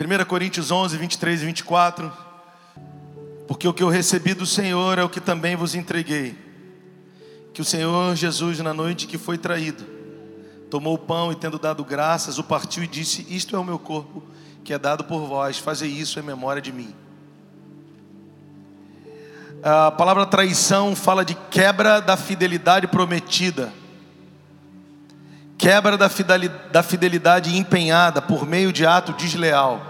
1 0.00 0.24
Coríntios 0.26 0.70
11, 0.70 0.96
23 0.96 1.42
e 1.42 1.46
24. 1.46 2.12
Porque 3.48 3.66
o 3.66 3.74
que 3.74 3.82
eu 3.82 3.88
recebi 3.88 4.32
do 4.32 4.46
Senhor 4.46 4.96
é 4.96 5.02
o 5.02 5.08
que 5.08 5.20
também 5.20 5.56
vos 5.56 5.74
entreguei. 5.74 6.38
Que 7.52 7.60
o 7.60 7.64
Senhor 7.64 8.14
Jesus, 8.14 8.60
na 8.60 8.72
noite 8.72 9.08
que 9.08 9.18
foi 9.18 9.36
traído, 9.36 9.84
tomou 10.70 10.94
o 10.94 10.98
pão 10.98 11.32
e, 11.32 11.34
tendo 11.34 11.58
dado 11.58 11.84
graças, 11.84 12.38
o 12.38 12.44
partiu 12.44 12.84
e 12.84 12.86
disse: 12.86 13.26
Isto 13.28 13.56
é 13.56 13.58
o 13.58 13.64
meu 13.64 13.76
corpo, 13.76 14.22
que 14.62 14.72
é 14.72 14.78
dado 14.78 15.02
por 15.02 15.26
vós, 15.26 15.58
fazei 15.58 15.90
isso 15.90 16.20
em 16.20 16.22
memória 16.22 16.62
de 16.62 16.70
mim. 16.70 16.94
A 19.60 19.90
palavra 19.90 20.24
traição 20.24 20.94
fala 20.94 21.24
de 21.24 21.34
quebra 21.50 22.00
da 22.00 22.16
fidelidade 22.16 22.86
prometida, 22.86 23.72
quebra 25.58 25.98
da 25.98 26.82
fidelidade 26.82 27.56
empenhada 27.56 28.22
por 28.22 28.46
meio 28.46 28.72
de 28.72 28.86
ato 28.86 29.12
desleal. 29.12 29.84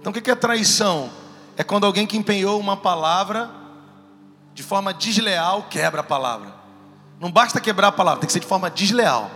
Então, 0.00 0.10
o 0.10 0.14
que 0.14 0.30
é 0.30 0.34
traição? 0.34 1.10
É 1.56 1.62
quando 1.62 1.86
alguém 1.86 2.06
que 2.06 2.16
empenhou 2.16 2.58
uma 2.58 2.76
palavra 2.76 3.48
de 4.52 4.62
forma 4.62 4.92
desleal 4.92 5.68
quebra 5.70 6.00
a 6.00 6.04
palavra. 6.04 6.52
Não 7.20 7.30
basta 7.30 7.60
quebrar 7.60 7.88
a 7.88 7.92
palavra, 7.92 8.20
tem 8.20 8.26
que 8.26 8.32
ser 8.32 8.40
de 8.40 8.46
forma 8.46 8.68
desleal. 8.68 9.30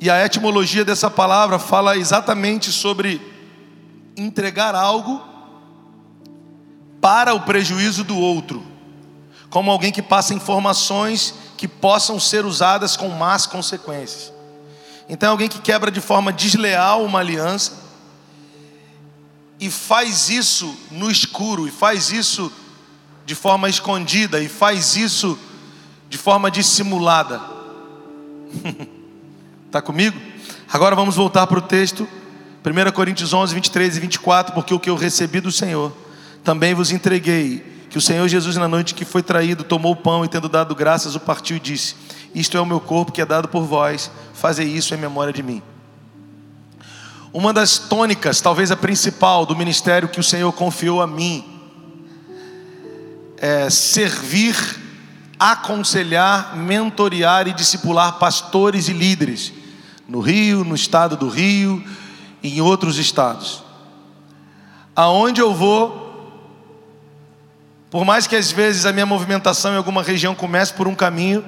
E 0.00 0.10
a 0.10 0.24
etimologia 0.24 0.84
dessa 0.84 1.10
palavra 1.10 1.58
fala 1.58 1.96
exatamente 1.96 2.70
sobre 2.70 3.20
entregar 4.16 4.74
algo 4.74 5.22
para 7.00 7.34
o 7.34 7.40
prejuízo 7.40 8.04
do 8.04 8.18
outro, 8.18 8.62
como 9.48 9.70
alguém 9.70 9.90
que 9.90 10.02
passa 10.02 10.34
informações 10.34 11.34
que 11.62 11.68
possam 11.68 12.18
ser 12.18 12.44
usadas 12.44 12.96
com 12.96 13.08
más 13.08 13.46
consequências. 13.46 14.32
Então, 15.08 15.30
alguém 15.30 15.48
que 15.48 15.60
quebra 15.60 15.92
de 15.92 16.00
forma 16.00 16.32
desleal 16.32 17.04
uma 17.04 17.20
aliança 17.20 17.74
e 19.60 19.70
faz 19.70 20.28
isso 20.28 20.76
no 20.90 21.08
escuro, 21.08 21.68
e 21.68 21.70
faz 21.70 22.10
isso 22.10 22.52
de 23.24 23.36
forma 23.36 23.68
escondida, 23.68 24.40
e 24.42 24.48
faz 24.48 24.96
isso 24.96 25.38
de 26.08 26.18
forma 26.18 26.50
dissimulada. 26.50 27.40
Está 29.64 29.80
comigo? 29.86 30.20
Agora 30.68 30.96
vamos 30.96 31.14
voltar 31.14 31.46
para 31.46 31.60
o 31.60 31.62
texto, 31.62 32.08
1 32.66 32.90
Coríntios 32.90 33.32
11, 33.32 33.54
23 33.54 33.98
e 33.98 34.00
24, 34.00 34.52
porque 34.52 34.74
o 34.74 34.80
que 34.80 34.90
eu 34.90 34.96
recebi 34.96 35.40
do 35.40 35.52
Senhor 35.52 35.96
também 36.42 36.74
vos 36.74 36.90
entreguei 36.90 37.71
que 37.92 37.98
o 37.98 38.00
Senhor 38.00 38.26
Jesus, 38.26 38.56
na 38.56 38.66
noite 38.66 38.94
que 38.94 39.04
foi 39.04 39.22
traído, 39.22 39.62
tomou 39.62 39.92
o 39.92 39.96
pão 39.96 40.24
e, 40.24 40.28
tendo 40.28 40.48
dado 40.48 40.74
graças, 40.74 41.14
o 41.14 41.20
partiu 41.20 41.58
e 41.58 41.60
disse: 41.60 41.94
Isto 42.34 42.56
é 42.56 42.60
o 42.60 42.64
meu 42.64 42.80
corpo 42.80 43.12
que 43.12 43.20
é 43.20 43.26
dado 43.26 43.48
por 43.48 43.64
vós, 43.64 44.10
fazei 44.32 44.66
isso 44.66 44.94
em 44.94 44.96
memória 44.96 45.30
de 45.30 45.42
mim. 45.42 45.62
Uma 47.34 47.52
das 47.52 47.76
tônicas, 47.76 48.40
talvez 48.40 48.70
a 48.70 48.76
principal, 48.76 49.44
do 49.44 49.54
ministério 49.54 50.08
que 50.08 50.18
o 50.18 50.22
Senhor 50.22 50.50
confiou 50.54 51.02
a 51.02 51.06
mim, 51.06 51.44
é 53.36 53.68
servir, 53.68 54.56
aconselhar, 55.38 56.56
mentorear 56.56 57.46
e 57.46 57.52
discipular 57.52 58.18
pastores 58.18 58.88
e 58.88 58.94
líderes 58.94 59.52
no 60.08 60.20
Rio, 60.20 60.64
no 60.64 60.74
estado 60.74 61.14
do 61.14 61.28
Rio 61.28 61.84
e 62.42 62.56
em 62.56 62.62
outros 62.62 62.96
estados. 62.96 63.62
Aonde 64.96 65.42
eu 65.42 65.54
vou, 65.54 66.01
por 67.92 68.06
mais 68.06 68.26
que 68.26 68.34
às 68.34 68.50
vezes 68.50 68.86
a 68.86 68.92
minha 68.92 69.04
movimentação 69.04 69.74
em 69.74 69.76
alguma 69.76 70.02
região 70.02 70.34
comece 70.34 70.72
por 70.72 70.88
um 70.88 70.94
caminho, 70.94 71.44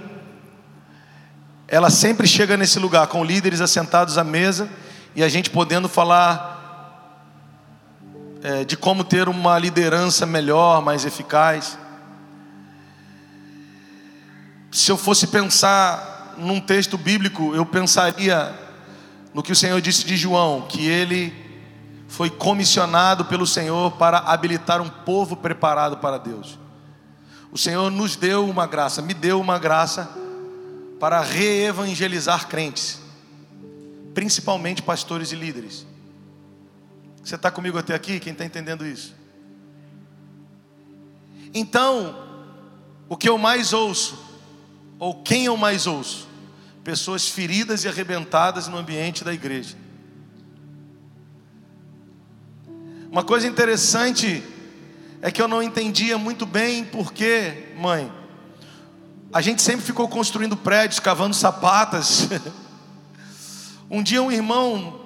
ela 1.66 1.88
sempre 1.88 2.26
chega 2.26 2.54
nesse 2.54 2.78
lugar 2.78 3.06
com 3.06 3.24
líderes 3.24 3.62
assentados 3.62 4.18
à 4.18 4.22
mesa 4.22 4.68
e 5.16 5.24
a 5.24 5.28
gente 5.30 5.48
podendo 5.48 5.88
falar 5.88 7.16
é, 8.42 8.62
de 8.62 8.76
como 8.76 9.02
ter 9.04 9.26
uma 9.26 9.58
liderança 9.58 10.26
melhor, 10.26 10.82
mais 10.82 11.06
eficaz. 11.06 11.78
Se 14.70 14.92
eu 14.92 14.98
fosse 14.98 15.28
pensar 15.28 16.34
num 16.36 16.60
texto 16.60 16.98
bíblico, 16.98 17.54
eu 17.54 17.64
pensaria 17.64 18.54
no 19.32 19.42
que 19.42 19.52
o 19.52 19.56
Senhor 19.56 19.80
disse 19.80 20.04
de 20.04 20.14
João, 20.14 20.66
que 20.68 20.86
ele 20.86 21.43
foi 22.14 22.30
comissionado 22.30 23.24
pelo 23.24 23.44
Senhor 23.44 23.90
para 23.96 24.18
habilitar 24.18 24.80
um 24.80 24.88
povo 24.88 25.36
preparado 25.36 25.96
para 25.96 26.16
Deus. 26.16 26.56
O 27.50 27.58
Senhor 27.58 27.90
nos 27.90 28.14
deu 28.14 28.48
uma 28.48 28.68
graça, 28.68 29.02
me 29.02 29.12
deu 29.12 29.40
uma 29.40 29.58
graça 29.58 30.08
para 31.00 31.20
reevangelizar 31.20 32.46
crentes, 32.46 33.00
principalmente 34.14 34.80
pastores 34.80 35.32
e 35.32 35.34
líderes. 35.34 35.84
Você 37.20 37.34
está 37.34 37.50
comigo 37.50 37.78
até 37.78 37.94
aqui? 37.94 38.20
Quem 38.20 38.32
está 38.32 38.44
entendendo 38.44 38.86
isso? 38.86 39.12
Então, 41.52 42.16
o 43.08 43.16
que 43.16 43.28
eu 43.28 43.36
mais 43.36 43.72
ouço, 43.72 44.16
ou 45.00 45.20
quem 45.24 45.46
eu 45.46 45.56
mais 45.56 45.88
ouço? 45.88 46.28
Pessoas 46.84 47.28
feridas 47.28 47.82
e 47.82 47.88
arrebentadas 47.88 48.68
no 48.68 48.76
ambiente 48.76 49.24
da 49.24 49.34
igreja. 49.34 49.83
Uma 53.14 53.22
coisa 53.22 53.46
interessante 53.46 54.42
é 55.22 55.30
que 55.30 55.40
eu 55.40 55.46
não 55.46 55.62
entendia 55.62 56.18
muito 56.18 56.44
bem 56.44 56.84
porque, 56.84 57.72
mãe, 57.76 58.10
a 59.32 59.40
gente 59.40 59.62
sempre 59.62 59.86
ficou 59.86 60.08
construindo 60.08 60.56
prédios, 60.56 60.98
cavando 60.98 61.32
sapatas. 61.32 62.28
um 63.88 64.02
dia 64.02 64.20
um 64.20 64.32
irmão, 64.32 65.00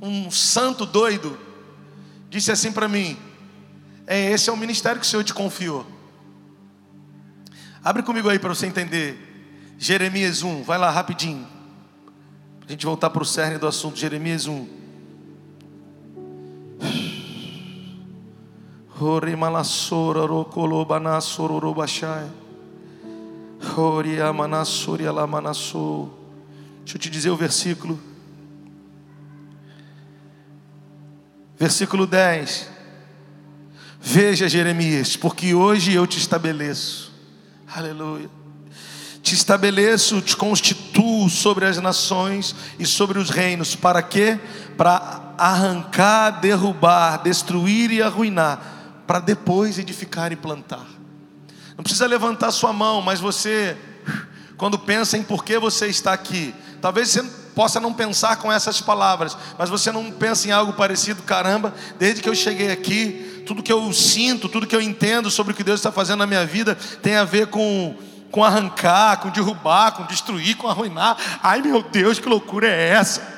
um 0.00 0.30
santo 0.30 0.86
doido, 0.86 1.36
disse 2.30 2.52
assim 2.52 2.70
para 2.70 2.86
mim: 2.86 3.18
É 4.06 4.30
esse 4.30 4.48
é 4.48 4.52
o 4.52 4.56
ministério 4.56 5.00
que 5.00 5.06
o 5.08 5.10
Senhor 5.10 5.24
te 5.24 5.34
confiou. 5.34 5.84
Abre 7.82 8.04
comigo 8.04 8.28
aí 8.28 8.38
para 8.38 8.50
você 8.50 8.66
entender. 8.66 9.74
Jeremias 9.76 10.44
1, 10.44 10.62
vai 10.62 10.78
lá 10.78 10.92
rapidinho. 10.92 11.44
A 12.64 12.70
gente 12.70 12.86
voltar 12.86 13.10
para 13.10 13.24
o 13.24 13.26
cerne 13.26 13.58
do 13.58 13.66
assunto. 13.66 13.98
Jeremias 13.98 14.46
1. 14.46 14.83
Deixa 26.84 26.96
eu 26.96 27.00
te 27.00 27.10
dizer 27.10 27.30
o 27.30 27.36
versículo. 27.36 27.98
Versículo 31.58 32.06
10. 32.06 32.70
Veja, 34.00 34.48
Jeremias, 34.48 35.16
porque 35.16 35.54
hoje 35.54 35.94
eu 35.94 36.06
te 36.06 36.18
estabeleço. 36.18 37.12
Aleluia. 37.74 38.28
Te 39.22 39.34
estabeleço, 39.34 40.20
te 40.20 40.36
constituo 40.36 41.30
sobre 41.30 41.64
as 41.64 41.78
nações 41.78 42.54
e 42.78 42.84
sobre 42.84 43.18
os 43.18 43.30
reinos. 43.30 43.74
Para 43.74 44.02
quê? 44.02 44.38
Para 44.76 45.23
arrancar, 45.38 46.40
derrubar, 46.40 47.22
destruir 47.22 47.90
e 47.90 48.02
arruinar 48.02 48.60
para 49.06 49.20
depois 49.20 49.78
edificar 49.78 50.32
e 50.32 50.36
plantar. 50.36 50.86
Não 51.76 51.82
precisa 51.82 52.06
levantar 52.06 52.50
sua 52.50 52.72
mão, 52.72 53.02
mas 53.02 53.20
você, 53.20 53.76
quando 54.56 54.78
pensa 54.78 55.18
em 55.18 55.22
por 55.22 55.44
que 55.44 55.58
você 55.58 55.86
está 55.86 56.12
aqui, 56.12 56.54
talvez 56.80 57.10
você 57.10 57.22
possa 57.54 57.80
não 57.80 57.92
pensar 57.92 58.36
com 58.36 58.50
essas 58.50 58.80
palavras, 58.80 59.36
mas 59.58 59.70
você 59.70 59.92
não 59.92 60.10
pensa 60.10 60.48
em 60.48 60.50
algo 60.50 60.72
parecido, 60.72 61.22
caramba, 61.22 61.74
desde 61.98 62.20
que 62.20 62.28
eu 62.28 62.34
cheguei 62.34 62.70
aqui, 62.70 63.42
tudo 63.46 63.62
que 63.62 63.72
eu 63.72 63.92
sinto, 63.92 64.48
tudo 64.48 64.66
que 64.66 64.74
eu 64.74 64.80
entendo 64.80 65.30
sobre 65.30 65.52
o 65.52 65.56
que 65.56 65.64
Deus 65.64 65.80
está 65.80 65.92
fazendo 65.92 66.20
na 66.20 66.26
minha 66.26 66.46
vida 66.46 66.76
tem 67.02 67.16
a 67.16 67.24
ver 67.24 67.48
com, 67.48 67.94
com 68.30 68.42
arrancar, 68.42 69.18
com 69.18 69.30
derrubar, 69.30 69.92
com 69.92 70.06
destruir, 70.06 70.56
com 70.56 70.68
arruinar. 70.68 71.16
Ai 71.42 71.60
meu 71.60 71.82
Deus, 71.82 72.18
que 72.18 72.28
loucura 72.28 72.68
é 72.68 72.88
essa? 72.90 73.33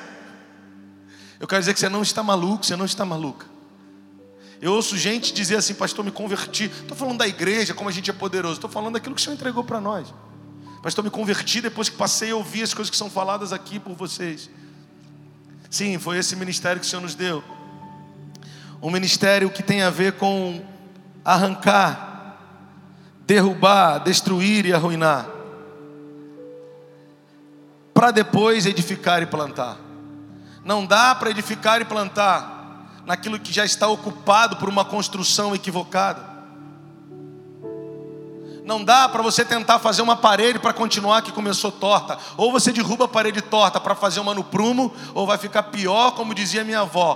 Eu 1.39 1.47
quero 1.47 1.61
dizer 1.61 1.73
que 1.73 1.79
você 1.79 1.89
não 1.89 2.01
está 2.01 2.23
maluco, 2.23 2.65
você 2.65 2.75
não 2.75 2.85
está 2.85 3.05
maluca. 3.05 3.45
Eu 4.59 4.73
ouço 4.73 4.97
gente 4.97 5.33
dizer 5.33 5.57
assim, 5.57 5.75
pastor, 5.75 6.03
me 6.03 6.11
converti. 6.11 6.65
Estou 6.65 6.97
falando 6.97 7.19
da 7.19 7.27
igreja, 7.27 7.73
como 7.73 7.89
a 7.89 7.91
gente 7.91 8.09
é 8.09 8.13
poderoso. 8.13 8.55
Estou 8.55 8.69
falando 8.69 8.93
daquilo 8.95 9.13
que 9.13 9.21
o 9.21 9.23
Senhor 9.23 9.35
entregou 9.35 9.63
para 9.63 9.79
nós. 9.79 10.11
Pastor, 10.81 11.03
me 11.03 11.09
converti 11.11 11.61
depois 11.61 11.89
que 11.89 11.95
passei 11.95 12.31
a 12.31 12.35
ouvir 12.35 12.63
as 12.63 12.73
coisas 12.73 12.89
que 12.89 12.97
são 12.97 13.09
faladas 13.09 13.53
aqui 13.53 13.79
por 13.79 13.93
vocês. 13.93 14.49
Sim, 15.69 15.99
foi 15.99 16.17
esse 16.17 16.35
ministério 16.35 16.79
que 16.79 16.87
o 16.87 16.89
Senhor 16.89 17.01
nos 17.01 17.13
deu. 17.13 17.43
Um 18.81 18.89
ministério 18.89 19.49
que 19.49 19.61
tem 19.61 19.81
a 19.81 19.89
ver 19.89 20.13
com 20.13 20.63
arrancar, 21.23 22.39
derrubar, 23.25 23.99
destruir 23.99 24.65
e 24.65 24.73
arruinar. 24.73 25.29
Para 27.93 28.11
depois 28.11 28.65
edificar 28.65 29.21
e 29.21 29.25
plantar. 29.25 29.86
Não 30.67 30.85
dá 30.85 31.15
para 31.15 31.29
edificar 31.29 31.79
e 31.79 31.85
plantar 31.85 32.91
naquilo 33.05 33.39
que 33.39 33.53
já 33.53 33.63
está 33.63 33.87
ocupado 33.87 34.57
por 34.57 34.67
uma 34.67 34.83
construção 34.83 35.55
equivocada. 35.55 36.21
Não 38.65 38.83
dá 38.83 39.07
para 39.07 39.23
você 39.23 39.45
tentar 39.45 39.79
fazer 39.79 40.01
uma 40.01 40.17
parede 40.17 40.59
para 40.59 40.73
continuar 40.73 41.21
que 41.21 41.31
começou 41.31 41.71
torta. 41.71 42.19
Ou 42.35 42.51
você 42.51 42.73
derruba 42.73 43.05
a 43.05 43.07
parede 43.07 43.41
torta 43.41 43.79
para 43.79 43.95
fazer 43.95 44.19
uma 44.19 44.35
no 44.35 44.43
prumo, 44.43 44.93
ou 45.13 45.25
vai 45.25 45.37
ficar 45.37 45.63
pior, 45.63 46.11
como 46.15 46.35
dizia 46.35 46.65
minha 46.65 46.81
avó. 46.81 47.15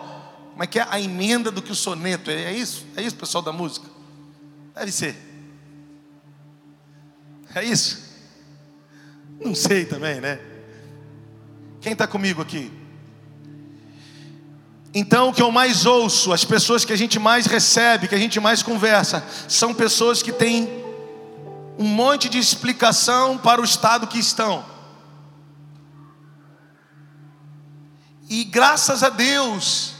Como 0.51 0.63
é 0.63 0.65
que 0.65 0.79
é 0.79 0.87
a 0.89 0.97
emenda 0.97 1.51
do 1.51 1.61
que 1.61 1.73
o 1.73 1.75
soneto? 1.75 2.31
É 2.31 2.53
isso? 2.53 2.85
É 2.95 3.01
isso, 3.01 3.17
pessoal 3.17 3.41
da 3.41 3.51
música? 3.51 3.85
Deve 4.73 4.93
ser. 4.93 5.13
É 7.53 7.65
isso? 7.65 8.01
Não 9.43 9.53
sei 9.53 9.83
também, 9.83 10.21
né? 10.21 10.39
Quem 11.81 11.91
está 11.91 12.07
comigo 12.07 12.41
aqui? 12.41 12.79
Então, 14.93 15.29
o 15.29 15.33
que 15.33 15.41
eu 15.41 15.51
mais 15.51 15.85
ouço, 15.85 16.33
as 16.33 16.43
pessoas 16.43 16.83
que 16.83 16.91
a 16.91 16.97
gente 16.97 17.17
mais 17.17 17.45
recebe, 17.45 18.09
que 18.09 18.15
a 18.15 18.19
gente 18.19 18.39
mais 18.39 18.61
conversa, 18.61 19.23
são 19.47 19.73
pessoas 19.73 20.21
que 20.21 20.33
têm 20.33 20.69
um 21.79 21.85
monte 21.85 22.27
de 22.27 22.37
explicação 22.37 23.37
para 23.37 23.61
o 23.61 23.63
estado 23.63 24.05
que 24.05 24.19
estão. 24.19 24.65
E 28.29 28.43
graças 28.43 29.01
a 29.01 29.09
Deus, 29.09 29.93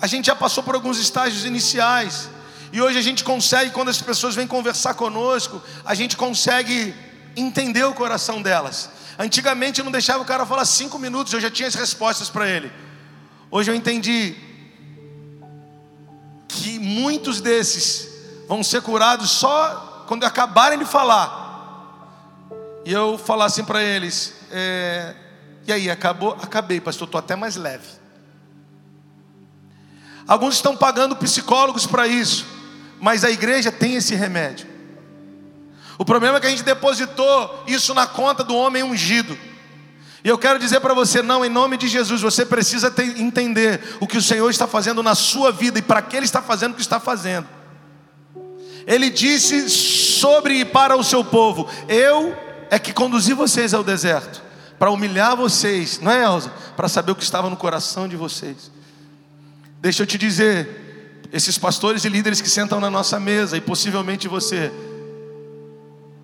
a 0.00 0.06
gente 0.06 0.26
já 0.26 0.36
passou 0.36 0.62
por 0.62 0.74
alguns 0.74 0.98
estágios 0.98 1.44
iniciais. 1.44 2.28
E 2.72 2.82
hoje 2.82 2.98
a 2.98 3.02
gente 3.02 3.24
consegue, 3.24 3.70
quando 3.70 3.88
as 3.88 4.00
pessoas 4.00 4.34
vêm 4.34 4.46
conversar 4.46 4.92
conosco, 4.94 5.62
a 5.84 5.94
gente 5.94 6.16
consegue 6.16 6.94
entender 7.34 7.84
o 7.84 7.94
coração 7.94 8.42
delas. 8.42 8.90
Antigamente 9.18 9.80
eu 9.80 9.84
não 9.84 9.92
deixava 9.92 10.22
o 10.22 10.26
cara 10.26 10.44
falar 10.44 10.66
cinco 10.66 10.98
minutos, 10.98 11.32
eu 11.32 11.40
já 11.40 11.50
tinha 11.50 11.68
as 11.68 11.74
respostas 11.74 12.28
para 12.28 12.46
ele. 12.46 12.70
Hoje 13.50 13.70
eu 13.70 13.74
entendi 13.74 14.34
que 16.48 16.78
muitos 16.78 17.40
desses 17.40 18.08
vão 18.48 18.62
ser 18.62 18.82
curados 18.82 19.30
só 19.30 20.04
quando 20.06 20.24
acabarem 20.24 20.78
de 20.78 20.84
falar, 20.84 21.44
e 22.84 22.92
eu 22.92 23.18
falar 23.18 23.46
assim 23.46 23.64
para 23.64 23.82
eles: 23.82 24.34
é, 24.50 25.14
e 25.66 25.72
aí, 25.72 25.90
acabou? 25.90 26.32
Acabei, 26.40 26.80
pastor, 26.80 27.06
estou 27.06 27.18
até 27.18 27.34
mais 27.34 27.56
leve. 27.56 27.88
Alguns 30.26 30.54
estão 30.54 30.76
pagando 30.76 31.16
psicólogos 31.16 31.86
para 31.86 32.06
isso, 32.06 32.46
mas 33.00 33.24
a 33.24 33.30
igreja 33.30 33.72
tem 33.72 33.94
esse 33.94 34.14
remédio. 34.14 34.66
O 35.98 36.04
problema 36.04 36.36
é 36.36 36.40
que 36.40 36.46
a 36.46 36.50
gente 36.50 36.62
depositou 36.62 37.64
isso 37.66 37.94
na 37.94 38.06
conta 38.06 38.44
do 38.44 38.54
homem 38.54 38.82
ungido. 38.82 39.36
E 40.26 40.28
eu 40.28 40.36
quero 40.36 40.58
dizer 40.58 40.80
para 40.80 40.92
você, 40.92 41.22
não, 41.22 41.44
em 41.44 41.48
nome 41.48 41.76
de 41.76 41.86
Jesus, 41.86 42.20
você 42.20 42.44
precisa 42.44 42.90
ter, 42.90 43.16
entender 43.16 43.80
o 44.00 44.08
que 44.08 44.18
o 44.18 44.20
Senhor 44.20 44.50
está 44.50 44.66
fazendo 44.66 45.00
na 45.00 45.14
sua 45.14 45.52
vida 45.52 45.78
e 45.78 45.82
para 45.82 46.02
que 46.02 46.16
Ele 46.16 46.24
está 46.24 46.42
fazendo 46.42 46.72
o 46.72 46.74
que 46.74 46.80
está 46.80 46.98
fazendo. 46.98 47.46
Ele 48.88 49.08
disse 49.08 49.70
sobre 49.70 50.54
e 50.54 50.64
para 50.64 50.96
o 50.96 51.04
seu 51.04 51.22
povo: 51.24 51.68
Eu 51.88 52.36
é 52.68 52.76
que 52.76 52.92
conduzi 52.92 53.34
vocês 53.34 53.72
ao 53.72 53.84
deserto, 53.84 54.42
para 54.80 54.90
humilhar 54.90 55.36
vocês, 55.36 56.00
não 56.00 56.10
é, 56.10 56.24
Elza? 56.24 56.52
Para 56.76 56.88
saber 56.88 57.12
o 57.12 57.14
que 57.14 57.22
estava 57.22 57.48
no 57.48 57.56
coração 57.56 58.08
de 58.08 58.16
vocês. 58.16 58.72
Deixa 59.80 60.02
eu 60.02 60.08
te 60.08 60.18
dizer, 60.18 61.22
esses 61.32 61.56
pastores 61.56 62.04
e 62.04 62.08
líderes 62.08 62.40
que 62.40 62.50
sentam 62.50 62.80
na 62.80 62.90
nossa 62.90 63.20
mesa, 63.20 63.56
e 63.56 63.60
possivelmente 63.60 64.26
você, 64.26 64.72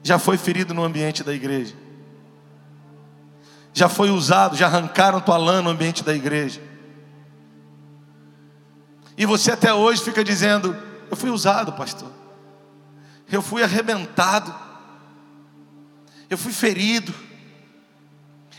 já 0.03 0.19
foi 0.19 0.37
ferido 0.37 0.75
no 0.75 0.83
ambiente 0.83 1.23
da 1.23 1.33
igreja, 1.33 1.73
já 3.73 3.89
foi 3.89 4.11
usado, 4.11 4.57
já 4.57 4.67
arrancaram 4.67 5.21
tua 5.21 5.37
lã 5.37 5.63
no 5.63 5.71
ambiente 5.71 6.03
da 6.03 6.15
igreja, 6.15 6.61
e 9.17 9.27
você 9.27 9.53
até 9.53 9.73
hoje 9.73 10.03
fica 10.03 10.25
dizendo: 10.25 10.77
Eu 11.11 11.17
fui 11.17 11.31
usado, 11.31 11.73
pastor 11.73 12.23
eu 13.33 13.43
fui 13.43 13.63
arrebentado, 13.63 14.55
eu 16.29 16.37
fui 16.37 16.53
ferido, 16.53 17.15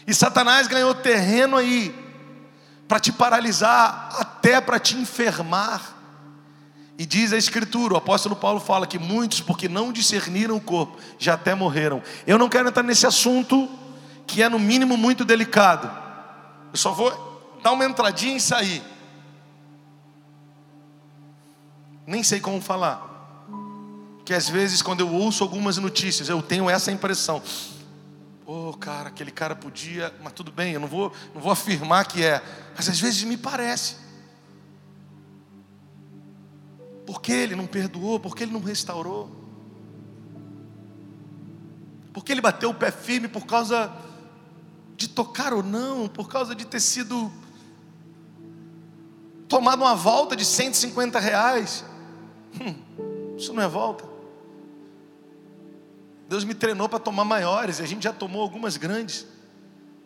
e 0.06 0.13
Satanás 0.13 0.68
ganhou 0.68 0.94
terreno 0.95 1.56
aí, 1.56 1.94
para 2.88 3.00
te 3.00 3.12
paralisar, 3.12 4.09
até 4.19 4.59
para 4.59 4.80
te 4.80 4.98
enfermar. 4.98 5.95
E 6.98 7.06
diz 7.06 7.31
a 7.33 7.38
Escritura, 7.38 7.94
o 7.94 7.98
apóstolo 7.98 8.36
Paulo 8.36 8.59
fala 8.59 8.86
que 8.86 9.00
muitos, 9.00 9.42
porque 9.42 9.69
não 9.69 9.92
discerniram 9.92 10.56
o 10.57 10.62
corpo, 10.62 10.98
já 11.18 11.36
até 11.36 11.56
morreram. 11.56 12.04
Eu 12.27 12.38
não 12.38 12.50
quero 12.50 12.68
entrar 12.68 12.83
nesse 12.83 13.07
assunto, 13.07 13.69
que 14.28 14.42
é 14.42 14.50
no 14.50 14.60
mínimo 14.60 14.98
muito 14.98 15.24
delicado. 15.25 15.92
Eu 16.72 16.78
só 16.78 16.92
vou 16.92 17.60
dar 17.62 17.72
uma 17.72 17.86
entradinha 17.86 18.38
e 18.38 18.42
sair. 18.42 18.84
Nem 22.06 22.24
sei 22.24 22.40
como 22.40 22.62
falar 22.62 23.14
que 24.25 24.34
às 24.34 24.48
vezes 24.48 24.81
quando 24.81 25.02
eu 25.02 25.10
ouço 25.10 25.44
algumas 25.44 25.78
notícias, 25.78 26.30
eu 26.30 26.42
tenho 26.42 26.70
essa 26.70 26.92
impressão. 26.92 27.42
Pô, 28.46 28.70
oh, 28.70 28.74
cara, 28.74 29.10
aquele 29.10 29.31
cara 29.31 29.56
podia, 29.56 30.14
mas 30.24 30.34
tudo 30.34 30.52
bem, 30.52 30.74
eu 30.74 30.80
não 30.80 30.88
vou, 30.88 31.12
não 31.34 31.42
vou 31.42 31.52
afirmar 31.52 32.06
que 32.06 32.24
é, 32.24 32.42
mas 32.76 32.90
às 32.90 33.00
vezes 33.00 33.24
me 33.24 33.38
parece. 33.38 33.98
Por 37.06 37.22
que 37.22 37.31
ele 37.31 37.56
não 37.56 37.68
perdoou? 37.68 38.19
Por 38.19 38.36
que 38.36 38.44
ele 38.44 38.54
não 38.54 38.62
restaurou? 38.62 39.30
Por 42.14 42.24
que 42.24 42.31
ele 42.31 42.42
bateu 42.42 42.69
o 42.69 42.74
pé 42.74 42.92
firme 42.92 43.28
por 43.28 43.46
causa 43.46 43.92
de 44.95 45.07
tocar 45.07 45.54
ou 45.54 45.63
não, 45.63 46.07
por 46.07 46.30
causa 46.30 46.56
de 46.56 46.66
ter 46.66 46.80
sido 46.80 47.31
tomado 49.48 49.81
uma 49.81 49.95
volta 49.95 50.36
de 50.36 50.45
150 50.45 51.19
reais? 51.19 51.86
Hum, 52.60 53.36
isso 53.38 53.54
não 53.54 53.63
é 53.63 53.68
volta. 53.68 54.06
Deus 56.28 56.44
me 56.44 56.54
treinou 56.54 56.90
para 56.90 57.00
tomar 57.00 57.25
maiores, 57.25 57.80
e 57.80 57.84
a 57.84 57.86
gente 57.86 58.04
já 58.04 58.13
tomou 58.13 58.42
algumas 58.42 58.78
grandes. 58.78 59.28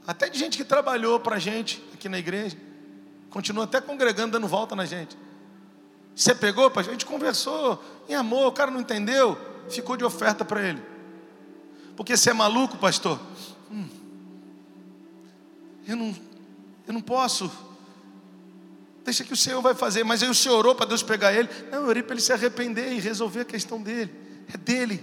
Até 0.05 0.29
de 0.29 0.37
gente 0.37 0.57
que 0.57 0.63
trabalhou 0.63 1.19
para 1.19 1.35
a 1.35 1.39
gente 1.39 1.83
aqui 1.93 2.09
na 2.09 2.17
igreja. 2.17 2.57
Continua 3.29 3.65
até 3.65 3.79
congregando, 3.79 4.31
dando 4.31 4.47
volta 4.47 4.75
na 4.75 4.85
gente. 4.85 5.17
Você 6.15 6.33
pegou, 6.33 6.71
a 6.75 6.81
gente 6.81 7.05
conversou 7.05 7.83
em 8.09 8.15
amor, 8.15 8.47
o 8.47 8.51
cara 8.51 8.71
não 8.71 8.81
entendeu, 8.81 9.37
ficou 9.69 9.95
de 9.95 10.03
oferta 10.03 10.43
para 10.43 10.61
ele. 10.61 10.81
Porque 11.95 12.17
você 12.17 12.31
é 12.31 12.33
maluco, 12.33 12.77
pastor? 12.77 13.19
Eu, 15.87 15.95
não, 15.95 16.15
eu 16.85 16.93
não 16.93 17.01
posso. 17.01 17.49
Deixa 19.05 19.23
que 19.23 19.31
o 19.31 19.37
Senhor 19.37 19.61
vai 19.61 19.73
fazer. 19.73 20.03
Mas 20.03 20.21
aí 20.21 20.29
o 20.29 20.35
Senhor 20.35 20.57
orou 20.57 20.75
para 20.75 20.85
Deus 20.85 21.01
pegar 21.01 21.33
ele. 21.33 21.49
Não, 21.71 21.79
eu 21.79 21.87
orei 21.87 22.03
para 22.03 22.13
ele 22.13 22.21
se 22.21 22.33
arrepender 22.33 22.91
e 22.91 22.99
resolver 22.99 23.41
a 23.41 23.45
questão 23.45 23.81
dele. 23.81 24.11
É 24.53 24.57
dele. 24.57 25.01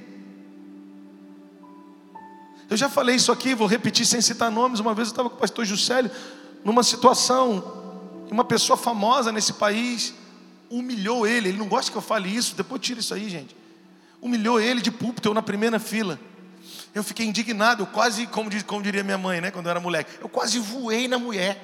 Eu 2.69 2.76
já 2.76 2.88
falei 2.88 3.16
isso 3.16 3.31
aqui, 3.31 3.54
vou 3.54 3.66
repetir 3.66 4.06
sem 4.06 4.20
citar 4.20 4.50
nomes. 4.50 4.81
Uma 4.81 4.94
vez 4.94 5.08
eu 5.08 5.12
estava 5.12 5.31
com 5.31 5.36
o 5.36 5.38
pastor 5.38 5.64
Juscelio 5.64 6.10
numa 6.64 6.82
situação, 6.82 8.25
uma 8.31 8.44
pessoa 8.44 8.76
famosa 8.76 9.31
nesse 9.31 9.53
país 9.53 10.14
humilhou 10.70 11.26
ele. 11.26 11.50
Ele 11.50 11.58
não 11.58 11.69
gosta 11.69 11.91
que 11.91 11.96
eu 11.96 12.03
fale 12.03 12.34
isso, 12.34 12.56
depois 12.56 12.81
tira 12.81 13.00
isso 13.00 13.14
aí, 13.14 13.29
gente. 13.29 13.55
Humilhou 14.20 14.60
ele 14.60 14.81
de 14.81 14.91
púlpito, 14.91 15.29
eu 15.29 15.34
na 15.34 15.43
primeira 15.43 15.79
fila. 15.79 16.19
Eu 16.94 17.03
fiquei 17.03 17.27
indignado, 17.27 17.82
eu 17.82 17.86
quase, 17.86 18.27
como, 18.27 18.48
como 18.65 18.82
diria 18.82 19.03
minha 19.03 19.19
mãe, 19.19 19.41
né, 19.41 19.51
quando 19.51 19.67
eu 19.67 19.70
era 19.70 19.81
moleque, 19.81 20.13
eu 20.20 20.29
quase 20.29 20.58
voei 20.58 21.08
na 21.08 21.19
mulher. 21.19 21.58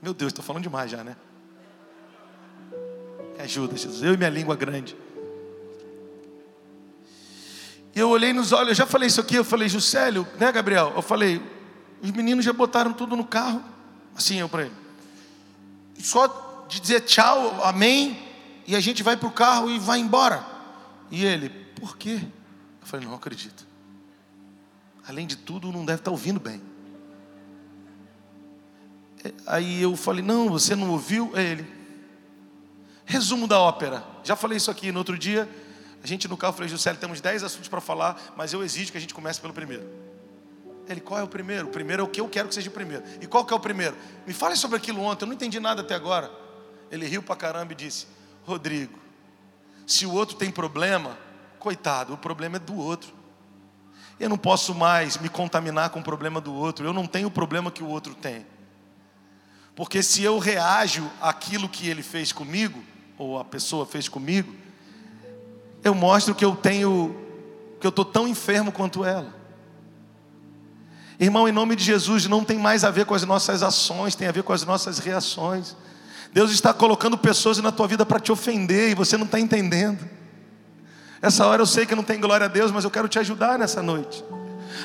Meu 0.00 0.14
Deus, 0.14 0.30
estou 0.30 0.44
falando 0.44 0.62
demais 0.62 0.90
já, 0.90 1.04
né? 1.04 1.16
Me 3.36 3.42
ajuda, 3.42 3.76
Jesus. 3.76 4.02
Eu 4.02 4.14
e 4.14 4.16
minha 4.16 4.30
língua 4.30 4.56
grande. 4.56 4.96
E 7.94 8.00
eu 8.00 8.08
olhei 8.08 8.32
nos 8.32 8.52
olhos, 8.52 8.70
eu 8.70 8.74
já 8.74 8.86
falei 8.86 9.08
isso 9.08 9.20
aqui, 9.20 9.34
eu 9.34 9.44
falei, 9.44 9.68
Juscelio, 9.68 10.26
né, 10.40 10.50
Gabriel? 10.50 10.92
Eu 10.96 11.02
falei, 11.02 11.42
os 12.00 12.10
meninos 12.10 12.44
já 12.44 12.52
botaram 12.52 12.92
tudo 12.92 13.14
no 13.14 13.24
carro. 13.24 13.62
Assim 14.16 14.40
eu 14.40 14.48
para 14.48 14.62
ele. 14.62 14.74
Só 15.98 16.64
de 16.68 16.80
dizer 16.80 17.02
tchau, 17.02 17.62
amém, 17.62 18.18
e 18.66 18.74
a 18.74 18.80
gente 18.80 19.02
vai 19.02 19.16
para 19.16 19.28
o 19.28 19.32
carro 19.32 19.70
e 19.70 19.78
vai 19.78 19.98
embora. 19.98 20.44
E 21.10 21.24
ele, 21.24 21.50
por 21.50 21.98
quê? 21.98 22.20
Eu 22.82 22.86
falei, 22.86 23.06
não 23.06 23.14
acredito. 23.14 23.66
Além 25.08 25.26
de 25.26 25.36
tudo, 25.36 25.72
não 25.72 25.84
deve 25.84 26.00
estar 26.00 26.10
ouvindo 26.10 26.38
bem. 26.38 26.60
É, 29.24 29.32
aí 29.46 29.80
eu 29.80 29.96
falei, 29.96 30.22
não, 30.22 30.50
você 30.50 30.76
não 30.76 30.90
ouviu? 30.90 31.32
É 31.34 31.42
ele. 31.42 31.66
Resumo 33.04 33.46
da 33.46 33.58
ópera. 33.58 34.04
Já 34.22 34.36
falei 34.36 34.58
isso 34.58 34.70
aqui 34.70 34.92
no 34.92 34.98
outro 34.98 35.16
dia. 35.16 35.48
A 36.02 36.06
gente 36.06 36.26
no 36.26 36.36
carro, 36.36 36.52
falei, 36.52 36.68
Juscelio, 36.68 36.98
temos 36.98 37.20
10 37.20 37.44
assuntos 37.44 37.68
para 37.68 37.80
falar, 37.80 38.34
mas 38.36 38.52
eu 38.52 38.62
exijo 38.62 38.90
que 38.90 38.98
a 38.98 39.00
gente 39.00 39.14
comece 39.14 39.40
pelo 39.40 39.52
primeiro. 39.52 39.88
Ele, 40.88 41.00
qual 41.00 41.20
é 41.20 41.22
o 41.22 41.28
primeiro? 41.28 41.68
O 41.68 41.70
primeiro 41.70 42.02
é 42.02 42.04
o 42.04 42.08
que 42.08 42.20
eu 42.20 42.28
quero 42.28 42.48
que 42.48 42.54
seja 42.54 42.68
o 42.68 42.72
primeiro. 42.72 43.04
E 43.20 43.26
qual 43.26 43.44
que 43.44 43.52
é 43.52 43.56
o 43.56 43.60
primeiro? 43.60 43.96
Me 44.26 44.32
fale 44.32 44.56
sobre 44.56 44.76
aquilo 44.76 45.00
ontem, 45.00 45.24
eu 45.24 45.28
não 45.28 45.34
entendi 45.34 45.60
nada 45.60 45.82
até 45.82 45.94
agora. 45.94 46.30
Ele 46.90 47.06
riu 47.06 47.22
para 47.22 47.36
caramba 47.36 47.72
e 47.72 47.76
disse: 47.76 48.06
Rodrigo, 48.44 48.98
se 49.86 50.04
o 50.04 50.12
outro 50.12 50.36
tem 50.36 50.50
problema, 50.50 51.16
coitado, 51.62 52.12
o 52.12 52.18
problema 52.18 52.56
é 52.56 52.58
do 52.58 52.74
outro. 52.74 53.14
Eu 54.18 54.28
não 54.28 54.36
posso 54.36 54.74
mais 54.74 55.16
me 55.16 55.28
contaminar 55.28 55.90
com 55.90 56.00
o 56.00 56.02
problema 56.02 56.40
do 56.40 56.52
outro, 56.52 56.84
eu 56.84 56.92
não 56.92 57.06
tenho 57.06 57.28
o 57.28 57.30
problema 57.30 57.70
que 57.70 57.84
o 57.84 57.86
outro 57.86 58.16
tem. 58.16 58.44
Porque 59.76 60.02
se 60.02 60.24
eu 60.24 60.40
reajo 60.40 61.08
àquilo 61.20 61.68
que 61.68 61.88
ele 61.88 62.02
fez 62.02 62.32
comigo, 62.32 62.82
ou 63.16 63.38
a 63.38 63.44
pessoa 63.44 63.86
fez 63.86 64.08
comigo, 64.08 64.52
eu 65.84 65.94
mostro 65.94 66.34
que 66.34 66.44
eu 66.44 66.56
tenho 66.56 67.16
porque 67.74 67.86
eu 67.86 67.90
estou 67.90 68.04
tão 68.04 68.28
enfermo 68.28 68.70
quanto 68.70 69.04
ela. 69.04 69.34
Irmão, 71.18 71.48
em 71.48 71.52
nome 71.52 71.76
de 71.76 71.84
Jesus, 71.84 72.26
não 72.26 72.44
tem 72.44 72.58
mais 72.58 72.84
a 72.84 72.90
ver 72.90 73.06
com 73.06 73.14
as 73.14 73.24
nossas 73.24 73.62
ações, 73.62 74.14
tem 74.16 74.26
a 74.26 74.32
ver 74.32 74.42
com 74.42 74.52
as 74.52 74.64
nossas 74.64 74.98
reações. 74.98 75.76
Deus 76.32 76.50
está 76.50 76.74
colocando 76.74 77.16
pessoas 77.16 77.58
na 77.58 77.70
tua 77.70 77.86
vida 77.86 78.04
para 78.04 78.18
te 78.18 78.32
ofender 78.32 78.90
e 78.90 78.94
você 78.94 79.16
não 79.16 79.26
está 79.26 79.38
entendendo. 79.38 80.21
Essa 81.22 81.46
hora 81.46 81.62
eu 81.62 81.66
sei 81.66 81.86
que 81.86 81.94
não 81.94 82.02
tem 82.02 82.20
glória 82.20 82.46
a 82.46 82.48
Deus, 82.48 82.72
mas 82.72 82.82
eu 82.82 82.90
quero 82.90 83.06
te 83.06 83.16
ajudar 83.20 83.56
nessa 83.56 83.80
noite. 83.80 84.24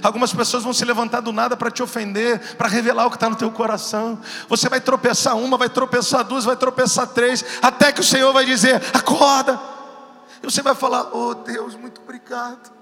Algumas 0.03 0.31
pessoas 0.31 0.63
vão 0.63 0.71
se 0.71 0.85
levantar 0.85 1.21
do 1.21 1.33
nada 1.33 1.57
para 1.57 1.71
te 1.71 1.81
ofender, 1.81 2.39
para 2.55 2.67
revelar 2.67 3.07
o 3.07 3.09
que 3.09 3.15
está 3.15 3.27
no 3.27 3.35
teu 3.35 3.49
coração. 3.49 4.19
Você 4.47 4.69
vai 4.69 4.79
tropeçar 4.79 5.35
uma, 5.35 5.57
vai 5.57 5.69
tropeçar 5.69 6.23
duas, 6.23 6.45
vai 6.45 6.55
tropeçar 6.55 7.07
três, 7.07 7.43
até 7.59 7.91
que 7.91 8.01
o 8.01 8.03
Senhor 8.03 8.31
vai 8.31 8.45
dizer: 8.45 8.79
acorda. 8.93 9.59
E 10.43 10.45
você 10.45 10.61
vai 10.61 10.75
falar: 10.75 11.09
Oh 11.11 11.33
Deus, 11.33 11.73
muito 11.73 12.01
obrigado. 12.01 12.77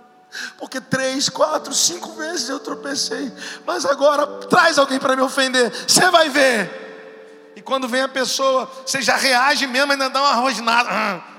Porque 0.58 0.82
três, 0.82 1.30
quatro, 1.30 1.74
cinco 1.74 2.12
vezes 2.14 2.50
eu 2.50 2.60
tropecei, 2.60 3.32
mas 3.66 3.86
agora 3.86 4.28
traz 4.50 4.78
alguém 4.78 5.00
para 5.00 5.16
me 5.16 5.22
ofender, 5.22 5.72
você 5.88 6.10
vai 6.10 6.28
ver. 6.28 7.54
E 7.56 7.62
quando 7.62 7.88
vem 7.88 8.02
a 8.02 8.10
pessoa, 8.10 8.70
você 8.86 9.02
já 9.02 9.16
reage 9.16 9.66
mesmo, 9.66 9.94
ainda 9.94 10.10
dá 10.10 10.22
uma 10.22 10.34
rosnada. 10.34 11.35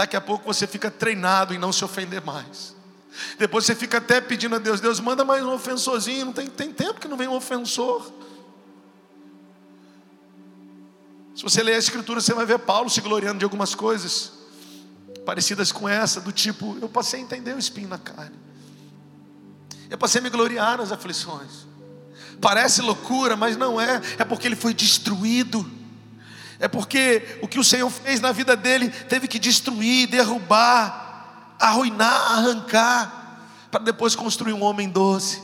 Daqui 0.00 0.16
a 0.16 0.20
pouco 0.20 0.46
você 0.46 0.66
fica 0.66 0.90
treinado 0.90 1.52
em 1.52 1.58
não 1.58 1.70
se 1.70 1.84
ofender 1.84 2.24
mais. 2.24 2.74
Depois 3.38 3.66
você 3.66 3.74
fica 3.74 3.98
até 3.98 4.18
pedindo 4.18 4.56
a 4.56 4.58
Deus: 4.58 4.80
Deus, 4.80 4.98
manda 4.98 5.26
mais 5.26 5.44
um 5.44 5.52
ofensorzinho. 5.52 6.24
Não 6.24 6.32
tem, 6.32 6.46
tem 6.46 6.72
tempo 6.72 6.98
que 6.98 7.06
não 7.06 7.18
vem 7.18 7.28
um 7.28 7.34
ofensor. 7.34 8.10
Se 11.36 11.42
você 11.42 11.62
ler 11.62 11.74
a 11.74 11.78
Escritura, 11.78 12.18
você 12.18 12.32
vai 12.32 12.46
ver 12.46 12.60
Paulo 12.60 12.88
se 12.88 13.02
gloriando 13.02 13.40
de 13.40 13.44
algumas 13.44 13.74
coisas 13.74 14.32
parecidas 15.26 15.70
com 15.70 15.86
essa, 15.86 16.18
do 16.18 16.32
tipo: 16.32 16.78
eu 16.80 16.88
passei 16.88 17.20
a 17.20 17.22
entender 17.22 17.54
o 17.54 17.58
espinho 17.58 17.90
na 17.90 17.98
carne, 17.98 18.38
eu 19.90 19.98
passei 19.98 20.22
a 20.22 20.24
me 20.24 20.30
gloriar 20.30 20.78
nas 20.78 20.90
aflições. 20.90 21.66
Parece 22.40 22.80
loucura, 22.80 23.36
mas 23.36 23.54
não 23.54 23.78
é, 23.78 24.00
é 24.18 24.24
porque 24.24 24.48
ele 24.48 24.56
foi 24.56 24.72
destruído. 24.72 25.70
É 26.60 26.68
porque 26.68 27.38
o 27.40 27.48
que 27.48 27.58
o 27.58 27.64
Senhor 27.64 27.88
fez 27.90 28.20
na 28.20 28.32
vida 28.32 28.54
dele 28.54 28.90
teve 29.08 29.26
que 29.26 29.38
destruir, 29.38 30.06
derrubar, 30.06 31.54
arruinar, 31.58 32.32
arrancar, 32.32 33.46
para 33.70 33.82
depois 33.82 34.14
construir 34.14 34.52
um 34.52 34.62
homem 34.62 34.86
doce, 34.86 35.42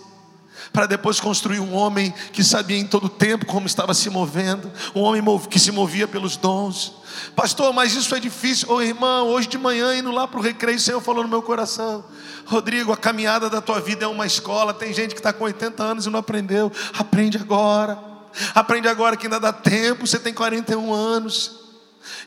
para 0.74 0.84
depois 0.84 1.18
construir 1.18 1.58
um 1.58 1.74
homem 1.74 2.12
que 2.34 2.44
sabia 2.44 2.76
em 2.76 2.86
todo 2.86 3.08
tempo 3.08 3.46
como 3.46 3.66
estava 3.66 3.94
se 3.94 4.10
movendo, 4.10 4.70
um 4.94 5.00
homem 5.00 5.22
que 5.48 5.58
se 5.58 5.72
movia 5.72 6.06
pelos 6.06 6.36
dons. 6.36 6.92
Pastor, 7.34 7.72
mas 7.72 7.94
isso 7.94 8.14
é 8.14 8.20
difícil. 8.20 8.68
Ô 8.68 8.74
oh, 8.74 8.82
irmão, 8.82 9.28
hoje 9.28 9.48
de 9.48 9.56
manhã 9.56 9.96
indo 9.96 10.10
lá 10.10 10.28
para 10.28 10.38
o 10.38 10.42
recreio, 10.42 10.76
o 10.76 10.80
Senhor 10.80 11.00
falou 11.00 11.22
no 11.22 11.30
meu 11.30 11.40
coração: 11.40 12.04
Rodrigo, 12.44 12.92
a 12.92 12.96
caminhada 12.96 13.48
da 13.48 13.62
tua 13.62 13.80
vida 13.80 14.04
é 14.04 14.08
uma 14.08 14.26
escola. 14.26 14.74
Tem 14.74 14.92
gente 14.92 15.14
que 15.14 15.20
está 15.20 15.32
com 15.32 15.44
80 15.44 15.82
anos 15.82 16.04
e 16.04 16.10
não 16.10 16.20
aprendeu. 16.20 16.70
Aprende 16.92 17.38
agora. 17.38 18.15
Aprende 18.54 18.88
agora 18.88 19.16
que 19.16 19.26
ainda 19.26 19.40
dá 19.40 19.52
tempo. 19.52 20.06
Você 20.06 20.18
tem 20.18 20.32
41 20.32 20.92
anos. 20.92 21.60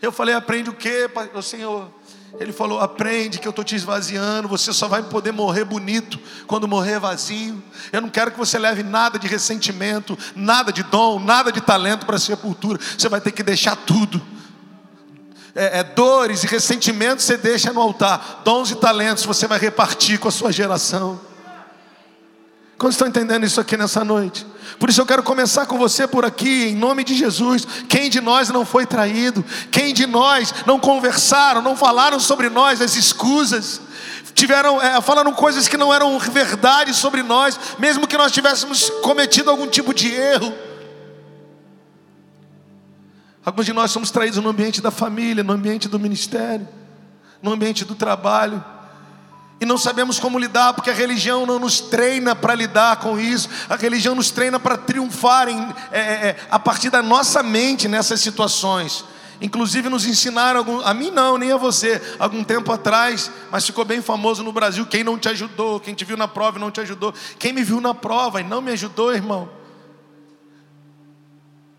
Eu 0.01 0.11
falei: 0.11 0.35
aprende 0.35 0.69
o 0.69 0.73
quê, 0.73 1.09
Senhor? 1.41 1.89
Ele 2.39 2.51
falou: 2.51 2.79
aprende 2.79 3.39
que 3.39 3.47
eu 3.47 3.51
estou 3.51 3.63
te 3.63 3.75
esvaziando. 3.75 4.47
Você 4.47 4.71
só 4.73 4.87
vai 4.87 5.03
poder 5.03 5.31
morrer 5.31 5.63
bonito 5.63 6.19
quando 6.45 6.67
morrer 6.67 6.99
vazio. 6.99 7.61
Eu 7.91 8.01
não 8.01 8.09
quero 8.09 8.31
que 8.31 8.37
você 8.37 8.59
leve 8.59 8.83
nada 8.83 9.17
de 9.17 9.27
ressentimento, 9.27 10.17
nada 10.35 10.71
de 10.71 10.83
dom, 10.83 11.19
nada 11.19 11.51
de 11.51 11.61
talento 11.61 12.05
para 12.05 12.17
a 12.17 12.19
sepultura. 12.19 12.79
Você 12.97 13.09
vai 13.09 13.21
ter 13.21 13.31
que 13.31 13.43
deixar 13.43 13.75
tudo. 13.75 14.21
É, 15.55 15.79
é, 15.79 15.83
dores 15.83 16.43
e 16.43 16.47
ressentimentos 16.47 17.25
você 17.25 17.35
deixa 17.35 17.73
no 17.73 17.81
altar. 17.81 18.41
Dons 18.43 18.69
e 18.71 18.75
talentos 18.75 19.25
você 19.25 19.47
vai 19.47 19.59
repartir 19.59 20.19
com 20.19 20.27
a 20.27 20.31
sua 20.31 20.51
geração. 20.51 21.19
Quando 22.79 22.93
estão 22.93 23.09
entendendo 23.09 23.45
isso 23.45 23.59
aqui 23.59 23.75
nessa 23.75 24.05
noite? 24.05 24.47
Por 24.79 24.89
isso 24.89 25.01
eu 25.01 25.05
quero 25.05 25.21
começar 25.21 25.65
com 25.65 25.77
você 25.77 26.07
por 26.07 26.23
aqui, 26.23 26.69
em 26.69 26.77
nome 26.77 27.03
de 27.03 27.13
Jesus. 27.13 27.67
Quem 27.89 28.09
de 28.09 28.21
nós 28.21 28.47
não 28.47 28.65
foi 28.65 28.85
traído? 28.85 29.43
Quem 29.69 29.93
de 29.93 30.07
nós 30.07 30.55
não 30.65 30.79
conversaram, 30.79 31.61
não 31.61 31.75
falaram 31.75 32.21
sobre 32.21 32.49
nós 32.49 32.81
as 32.81 32.95
escusas? 32.95 33.81
Tiveram, 34.33 34.81
é, 34.81 35.01
falaram 35.01 35.33
coisas 35.33 35.67
que 35.67 35.75
não 35.75 35.93
eram 35.93 36.17
verdade 36.19 36.93
sobre 36.93 37.21
nós, 37.21 37.59
mesmo 37.77 38.07
que 38.07 38.17
nós 38.17 38.31
tivéssemos 38.31 38.89
cometido 39.01 39.49
algum 39.49 39.67
tipo 39.67 39.93
de 39.93 40.13
erro. 40.13 40.53
Alguns 43.43 43.65
de 43.65 43.73
nós 43.73 43.91
somos 43.91 44.09
traídos 44.09 44.41
no 44.41 44.47
ambiente 44.47 44.79
da 44.79 44.89
família, 44.89 45.43
no 45.43 45.51
ambiente 45.51 45.89
do 45.89 45.99
ministério, 45.99 46.65
no 47.43 47.51
ambiente 47.51 47.83
do 47.83 47.93
trabalho 47.93 48.63
e 49.61 49.65
não 49.65 49.77
sabemos 49.77 50.19
como 50.19 50.39
lidar, 50.39 50.73
porque 50.73 50.89
a 50.89 50.93
religião 50.93 51.45
não 51.45 51.59
nos 51.59 51.81
treina 51.81 52.33
para 52.33 52.55
lidar 52.55 52.97
com 52.97 53.19
isso, 53.19 53.49
a 53.67 53.75
religião 53.75 54.15
nos 54.15 54.31
treina 54.31 54.57
para 54.59 54.77
triunfar 54.77 55.49
em, 55.49 55.59
é, 55.91 55.99
é, 55.99 56.01
é, 56.01 56.37
a 56.49 56.57
partir 56.57 56.89
da 56.89 57.03
nossa 57.03 57.43
mente 57.43 57.87
nessas 57.87 58.21
situações. 58.21 59.03
Inclusive 59.41 59.89
nos 59.89 60.05
ensinaram, 60.05 60.59
algum, 60.59 60.81
a 60.81 60.93
mim 60.93 61.11
não, 61.11 61.37
nem 61.37 61.51
a 61.51 61.57
você, 61.57 62.01
algum 62.17 62.43
tempo 62.43 62.71
atrás, 62.71 63.31
mas 63.51 63.65
ficou 63.65 63.83
bem 63.83 64.01
famoso 64.01 64.43
no 64.43 64.51
Brasil. 64.51 64.85
Quem 64.85 65.03
não 65.03 65.17
te 65.17 65.29
ajudou, 65.29 65.79
quem 65.79 65.93
te 65.93 66.03
viu 66.05 66.17
na 66.17 66.27
prova 66.27 66.57
e 66.57 66.61
não 66.61 66.71
te 66.71 66.79
ajudou, 66.81 67.13
quem 67.37 67.53
me 67.53 67.63
viu 67.63 67.81
na 67.81 67.93
prova 67.93 68.41
e 68.41 68.43
não 68.43 68.61
me 68.61 68.71
ajudou, 68.71 69.13
irmão. 69.13 69.49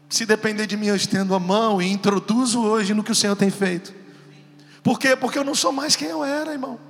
Se 0.08 0.26
depender 0.26 0.66
de 0.66 0.76
mim, 0.76 0.86
eu 0.86 0.96
estendo 0.96 1.34
a 1.34 1.38
mão 1.38 1.80
e 1.80 1.90
introduzo 1.90 2.60
hoje 2.62 2.92
no 2.94 3.04
que 3.04 3.12
o 3.12 3.14
Senhor 3.14 3.36
tem 3.36 3.50
feito. 3.50 3.94
Por 4.82 4.98
quê? 4.98 5.14
Porque 5.14 5.38
eu 5.38 5.44
não 5.44 5.54
sou 5.54 5.70
mais 5.70 5.94
quem 5.94 6.08
eu 6.08 6.24
era, 6.24 6.52
irmão. 6.52 6.89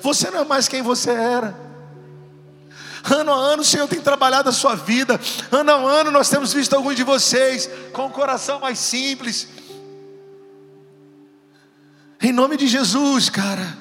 Você 0.00 0.30
não 0.30 0.40
é 0.40 0.44
mais 0.44 0.68
quem 0.68 0.82
você 0.82 1.10
era. 1.10 1.54
Ano 3.04 3.32
a 3.32 3.36
ano 3.36 3.62
o 3.62 3.64
Senhor 3.64 3.88
tem 3.88 4.00
trabalhado 4.00 4.48
a 4.48 4.52
sua 4.52 4.74
vida. 4.74 5.20
Ano 5.50 5.72
a 5.72 5.90
ano 5.90 6.10
nós 6.10 6.28
temos 6.28 6.52
visto 6.52 6.74
alguns 6.74 6.94
de 6.94 7.02
vocês 7.02 7.68
com 7.92 8.06
o 8.06 8.10
coração 8.10 8.60
mais 8.60 8.78
simples. 8.78 9.48
Em 12.20 12.32
nome 12.32 12.56
de 12.56 12.68
Jesus, 12.68 13.28
cara. 13.28 13.76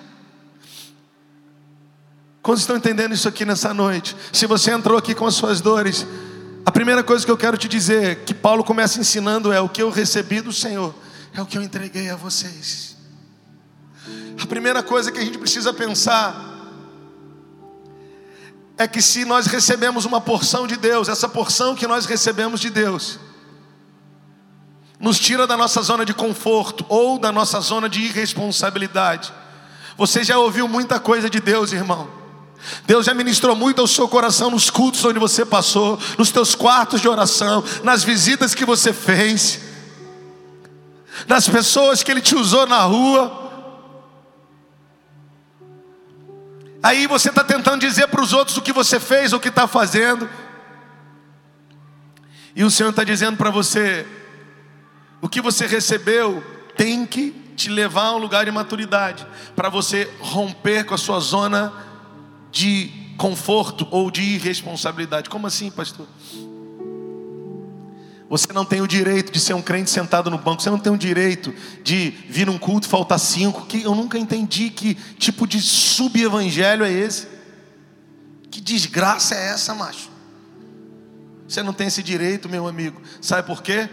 Quantos 2.42 2.64
estão 2.64 2.76
entendendo 2.76 3.14
isso 3.14 3.28
aqui 3.28 3.46
nessa 3.46 3.72
noite? 3.72 4.16
Se 4.34 4.48
você 4.48 4.72
entrou 4.72 4.98
aqui 4.98 5.14
com 5.14 5.28
as 5.28 5.36
suas 5.36 5.62
dores, 5.62 6.08
a 6.66 6.72
primeira 6.72 7.04
coisa 7.04 7.24
que 7.24 7.32
eu 7.32 7.38
quero 7.38 7.56
te 7.56 7.68
dizer, 7.68 8.24
que 8.26 8.34
Paulo 8.34 8.64
começa 8.64 9.00
ensinando, 9.00 9.54
é 9.54 9.62
o 9.62 9.70
que 9.70 9.84
eu 9.84 9.92
recebi 9.92 10.42
do 10.42 10.52
Senhor, 10.52 10.96
é 11.36 11.42
o 11.42 11.46
que 11.46 11.56
eu 11.56 11.62
entreguei 11.62 12.10
a 12.10 12.16
vocês. 12.16 12.91
A 14.42 14.46
primeira 14.46 14.82
coisa 14.82 15.12
que 15.12 15.20
a 15.20 15.24
gente 15.24 15.38
precisa 15.38 15.74
pensar 15.74 16.50
é 18.78 18.88
que 18.88 19.02
se 19.02 19.26
nós 19.26 19.46
recebemos 19.46 20.06
uma 20.06 20.20
porção 20.20 20.66
de 20.66 20.76
Deus, 20.76 21.08
essa 21.08 21.30
porção 21.30 21.76
que 21.76 21.86
nós 21.86 22.06
recebemos 22.06 22.60
de 22.60 22.70
Deus, 22.70 23.20
nos 25.00 25.20
tira 25.20 25.48
da 25.48 25.58
nossa 25.58 25.82
zona 25.82 26.06
de 26.06 26.14
conforto 26.14 26.86
ou 26.88 27.18
da 27.18 27.32
nossa 27.32 27.60
zona 27.60 27.90
de 27.90 28.02
irresponsabilidade. 28.02 29.34
Você 29.98 30.24
já 30.24 30.38
ouviu 30.38 30.68
muita 30.68 31.00
coisa 31.00 31.30
de 31.30 31.40
Deus, 31.40 31.74
irmão. 31.74 32.08
Deus 32.86 33.06
já 33.06 33.14
ministrou 33.14 33.56
muito 33.56 33.82
ao 33.82 33.88
seu 33.88 34.08
coração 34.08 34.52
nos 34.52 34.70
cultos 34.70 35.04
onde 35.04 35.18
você 35.20 35.44
passou, 35.44 36.00
nos 36.18 36.32
teus 36.32 36.54
quartos 36.54 37.02
de 37.02 37.10
oração, 37.10 37.64
nas 37.84 38.04
visitas 38.04 38.54
que 38.54 38.66
você 38.66 38.94
fez, 38.94 39.60
nas 41.28 41.48
pessoas 41.48 42.04
que 42.04 42.12
Ele 42.12 42.22
te 42.22 42.36
usou 42.36 42.68
na 42.68 42.82
rua. 42.84 43.41
Aí 46.84 47.06
você 47.06 47.30
está 47.30 47.44
tentando 47.44 47.82
dizer 47.82 48.08
para 48.08 48.22
os 48.22 48.34
outros 48.34 48.58
o 48.58 48.62
que 48.62 48.74
você 48.74 49.00
fez, 49.00 49.34
o 49.34 49.40
que 49.40 49.50
está 49.50 49.68
fazendo. 49.68 50.30
E 52.56 52.64
o 52.64 52.72
Senhor 52.72 52.90
está 52.90 53.04
dizendo 53.04 53.38
para 53.38 53.50
você: 53.50 54.06
o 55.22 55.30
que 55.30 55.42
você 55.42 55.68
recebeu 55.68 56.44
tem 56.76 57.06
que 57.06 57.32
te 57.56 57.70
levar 57.70 58.06
a 58.06 58.16
um 58.16 58.18
lugar 58.18 58.46
de 58.46 58.52
maturidade, 58.52 59.28
para 59.56 59.70
você 59.70 60.12
romper 60.20 60.86
com 60.86 60.96
a 60.96 60.98
sua 60.98 61.20
zona 61.20 61.72
de 62.52 62.92
conforto 63.18 63.88
ou 63.92 64.10
de 64.10 64.24
irresponsabilidade. 64.24 65.30
Como 65.30 65.46
assim, 65.46 65.70
pastor? 65.70 66.08
Você 68.32 68.54
não 68.54 68.64
tem 68.64 68.80
o 68.80 68.88
direito 68.88 69.30
de 69.30 69.42
ser 69.42 69.54
um 69.54 69.62
crente 69.62 69.90
sentado 69.90 70.32
no 70.32 70.38
banco. 70.38 70.62
Você 70.62 70.70
não 70.70 70.80
tem 70.80 70.90
o 70.90 70.98
direito 70.98 71.54
de 71.84 72.12
vir 72.30 72.48
num 72.48 72.58
culto 72.58 72.88
e 72.88 72.90
faltar 72.90 73.20
cinco. 73.20 73.66
Que 73.66 73.84
eu 73.84 73.94
nunca 73.94 74.18
entendi 74.18 74.70
que 74.70 74.96
tipo 75.20 75.46
de 75.46 75.60
sub-evangelho 75.60 76.86
é 76.86 76.92
esse. 76.94 77.28
Que 78.50 78.62
desgraça 78.62 79.36
é 79.36 79.50
essa, 79.50 79.76
macho? 79.76 80.10
Você 81.46 81.62
não 81.62 81.74
tem 81.74 81.88
esse 81.88 82.02
direito, 82.02 82.48
meu 82.48 82.70
amigo. 82.70 83.02
Sabe 83.20 83.46
por 83.46 83.62
quê? 83.62 83.90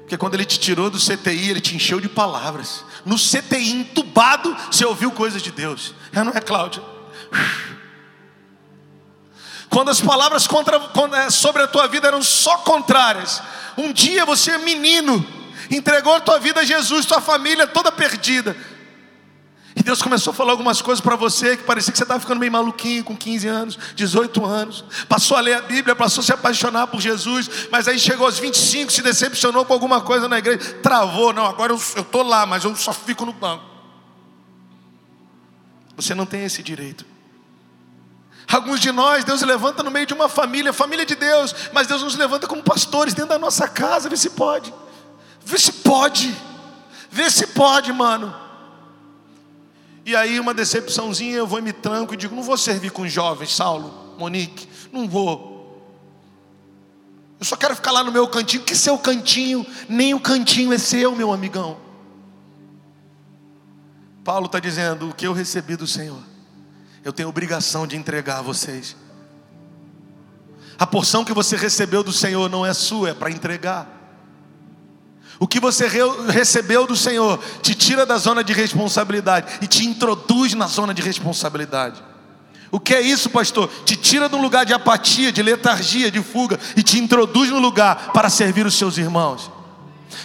Porque 0.00 0.18
quando 0.18 0.34
ele 0.34 0.44
te 0.44 0.60
tirou 0.60 0.90
do 0.90 0.98
CTI, 0.98 1.48
ele 1.48 1.60
te 1.62 1.74
encheu 1.74 1.98
de 1.98 2.08
palavras. 2.10 2.84
No 3.02 3.16
CTI 3.16 3.70
entubado, 3.70 4.54
você 4.70 4.84
ouviu 4.84 5.10
coisas 5.10 5.40
de 5.40 5.50
Deus. 5.50 5.94
É, 6.12 6.22
não 6.22 6.32
é, 6.32 6.40
Cláudia? 6.42 6.82
Quando 9.74 9.88
as 9.88 10.00
palavras 10.00 10.46
contra, 10.46 10.80
é, 11.14 11.30
sobre 11.30 11.60
a 11.60 11.66
tua 11.66 11.88
vida 11.88 12.06
eram 12.06 12.22
só 12.22 12.58
contrárias. 12.58 13.42
Um 13.76 13.92
dia 13.92 14.24
você 14.24 14.52
é 14.52 14.58
menino, 14.58 15.26
entregou 15.68 16.14
a 16.14 16.20
tua 16.20 16.38
vida 16.38 16.60
a 16.60 16.64
Jesus, 16.64 17.04
tua 17.04 17.20
família 17.20 17.66
toda 17.66 17.90
perdida. 17.90 18.56
E 19.74 19.82
Deus 19.82 20.00
começou 20.00 20.30
a 20.30 20.34
falar 20.34 20.52
algumas 20.52 20.80
coisas 20.80 21.00
para 21.00 21.16
você 21.16 21.56
que 21.56 21.64
parecia 21.64 21.90
que 21.90 21.98
você 21.98 22.04
estava 22.04 22.20
ficando 22.20 22.38
meio 22.38 22.52
maluquinho 22.52 23.02
com 23.02 23.16
15 23.16 23.48
anos, 23.48 23.78
18 23.96 24.44
anos. 24.46 24.84
Passou 25.08 25.36
a 25.36 25.40
ler 25.40 25.54
a 25.54 25.62
Bíblia, 25.62 25.96
passou 25.96 26.22
a 26.22 26.24
se 26.24 26.32
apaixonar 26.32 26.86
por 26.86 27.00
Jesus, 27.00 27.50
mas 27.72 27.88
aí 27.88 27.98
chegou 27.98 28.26
aos 28.26 28.38
25, 28.38 28.92
se 28.92 29.02
decepcionou 29.02 29.64
com 29.64 29.72
alguma 29.72 30.00
coisa 30.00 30.28
na 30.28 30.38
igreja, 30.38 30.74
travou. 30.84 31.32
Não, 31.32 31.46
agora 31.46 31.72
eu 31.72 31.76
estou 31.76 32.22
lá, 32.22 32.46
mas 32.46 32.62
eu 32.62 32.76
só 32.76 32.92
fico 32.92 33.26
no 33.26 33.32
banco. 33.32 33.64
Você 35.96 36.14
não 36.14 36.26
tem 36.26 36.44
esse 36.44 36.62
direito. 36.62 37.13
Alguns 38.50 38.80
de 38.80 38.92
nós, 38.92 39.24
Deus 39.24 39.42
levanta 39.42 39.82
no 39.82 39.90
meio 39.90 40.06
de 40.06 40.14
uma 40.14 40.28
família, 40.28 40.72
família 40.72 41.06
de 41.06 41.14
Deus, 41.14 41.54
mas 41.72 41.86
Deus 41.86 42.02
nos 42.02 42.14
levanta 42.14 42.46
como 42.46 42.62
pastores 42.62 43.14
dentro 43.14 43.30
da 43.30 43.38
nossa 43.38 43.66
casa, 43.66 44.08
vê 44.08 44.16
se 44.16 44.30
pode. 44.30 44.72
Vê 45.44 45.58
se 45.58 45.72
pode. 45.72 46.34
Vê 47.10 47.30
se 47.30 47.46
pode, 47.48 47.92
mano. 47.92 48.34
E 50.06 50.14
aí, 50.14 50.38
uma 50.38 50.52
decepçãozinha, 50.52 51.36
eu 51.36 51.46
vou 51.46 51.58
e 51.58 51.62
me 51.62 51.72
tranco 51.72 52.12
e 52.12 52.16
digo: 52.16 52.34
não 52.34 52.42
vou 52.42 52.56
servir 52.58 52.90
com 52.90 53.08
jovens, 53.08 53.54
Saulo, 53.54 54.14
Monique, 54.18 54.68
não 54.92 55.08
vou. 55.08 55.54
Eu 57.40 57.46
só 57.46 57.56
quero 57.56 57.74
ficar 57.74 57.90
lá 57.90 58.04
no 58.04 58.12
meu 58.12 58.28
cantinho, 58.28 58.62
que 58.62 58.74
seu 58.74 58.98
cantinho, 58.98 59.66
nem 59.88 60.14
o 60.14 60.20
cantinho 60.20 60.72
é 60.72 60.78
seu, 60.78 61.14
meu 61.14 61.32
amigão. 61.32 61.78
Paulo 64.22 64.46
está 64.46 64.58
dizendo: 64.58 65.08
o 65.08 65.14
que 65.14 65.26
eu 65.26 65.32
recebi 65.32 65.76
do 65.76 65.86
Senhor, 65.86 66.22
eu 67.04 67.12
tenho 67.12 67.28
obrigação 67.28 67.86
de 67.86 67.96
entregar 67.96 68.38
a 68.38 68.42
vocês. 68.42 68.96
A 70.78 70.86
porção 70.86 71.24
que 71.24 71.34
você 71.34 71.54
recebeu 71.56 72.02
do 72.02 72.12
Senhor 72.12 72.48
não 72.48 72.64
é 72.64 72.72
sua, 72.72 73.10
é 73.10 73.14
para 73.14 73.30
entregar. 73.30 73.86
O 75.38 75.46
que 75.46 75.60
você 75.60 75.86
recebeu 76.28 76.86
do 76.86 76.96
Senhor 76.96 77.38
te 77.60 77.74
tira 77.74 78.06
da 78.06 78.16
zona 78.16 78.42
de 78.42 78.52
responsabilidade 78.52 79.58
e 79.60 79.66
te 79.66 79.84
introduz 79.84 80.54
na 80.54 80.66
zona 80.66 80.94
de 80.94 81.02
responsabilidade. 81.02 82.02
O 82.70 82.80
que 82.80 82.94
é 82.94 83.00
isso, 83.00 83.28
pastor? 83.30 83.70
Te 83.84 83.96
tira 83.96 84.28
de 84.28 84.34
um 84.34 84.42
lugar 84.42 84.64
de 84.64 84.72
apatia, 84.72 85.30
de 85.30 85.42
letargia, 85.42 86.10
de 86.10 86.22
fuga 86.22 86.58
e 86.76 86.82
te 86.82 86.98
introduz 86.98 87.50
no 87.50 87.58
lugar 87.58 88.12
para 88.12 88.30
servir 88.30 88.66
os 88.66 88.74
seus 88.74 88.96
irmãos. 88.96 89.50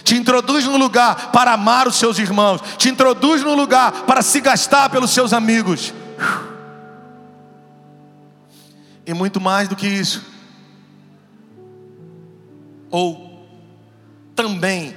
Te 0.02 0.16
introduz 0.16 0.64
no 0.64 0.76
lugar 0.76 1.30
para 1.30 1.52
amar 1.52 1.86
os 1.86 1.96
seus 1.96 2.18
irmãos. 2.18 2.60
Te 2.78 2.88
introduz 2.88 3.42
no 3.42 3.54
lugar 3.54 4.04
para 4.04 4.22
se 4.22 4.40
gastar 4.40 4.88
pelos 4.88 5.10
seus 5.10 5.32
amigos. 5.32 5.92
E 9.06 9.14
muito 9.14 9.40
mais 9.40 9.68
do 9.68 9.76
que 9.76 9.86
isso. 9.86 10.22
Ou 12.90 13.46
também 14.34 14.96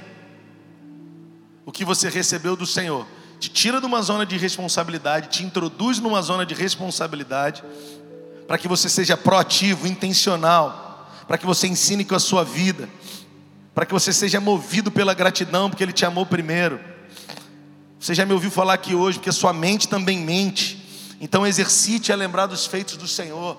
o 1.66 1.72
que 1.72 1.84
você 1.84 2.08
recebeu 2.08 2.56
do 2.56 2.66
Senhor. 2.66 3.06
Te 3.38 3.48
tira 3.48 3.80
de 3.80 3.86
uma 3.86 4.00
zona 4.02 4.24
de 4.24 4.36
responsabilidade, 4.36 5.28
te 5.28 5.44
introduz 5.44 5.98
numa 5.98 6.22
zona 6.22 6.46
de 6.46 6.54
responsabilidade, 6.54 7.62
para 8.46 8.58
que 8.58 8.68
você 8.68 8.88
seja 8.88 9.16
proativo, 9.16 9.86
intencional, 9.86 11.10
para 11.26 11.38
que 11.38 11.46
você 11.46 11.66
ensine 11.66 12.04
com 12.04 12.14
a 12.14 12.20
sua 12.20 12.44
vida, 12.44 12.88
para 13.74 13.84
que 13.86 13.92
você 13.92 14.12
seja 14.12 14.40
movido 14.40 14.90
pela 14.90 15.14
gratidão, 15.14 15.68
porque 15.68 15.82
Ele 15.82 15.92
te 15.92 16.04
amou 16.04 16.24
primeiro. 16.24 16.78
Você 17.98 18.14
já 18.14 18.26
me 18.26 18.32
ouviu 18.32 18.50
falar 18.50 18.74
aqui 18.74 18.94
hoje, 18.94 19.18
porque 19.18 19.30
a 19.30 19.32
sua 19.32 19.52
mente 19.52 19.88
também 19.88 20.18
mente. 20.18 21.16
Então 21.20 21.46
exercite 21.46 22.12
a 22.12 22.16
lembrar 22.16 22.46
dos 22.46 22.66
feitos 22.66 22.96
do 22.96 23.08
Senhor. 23.08 23.58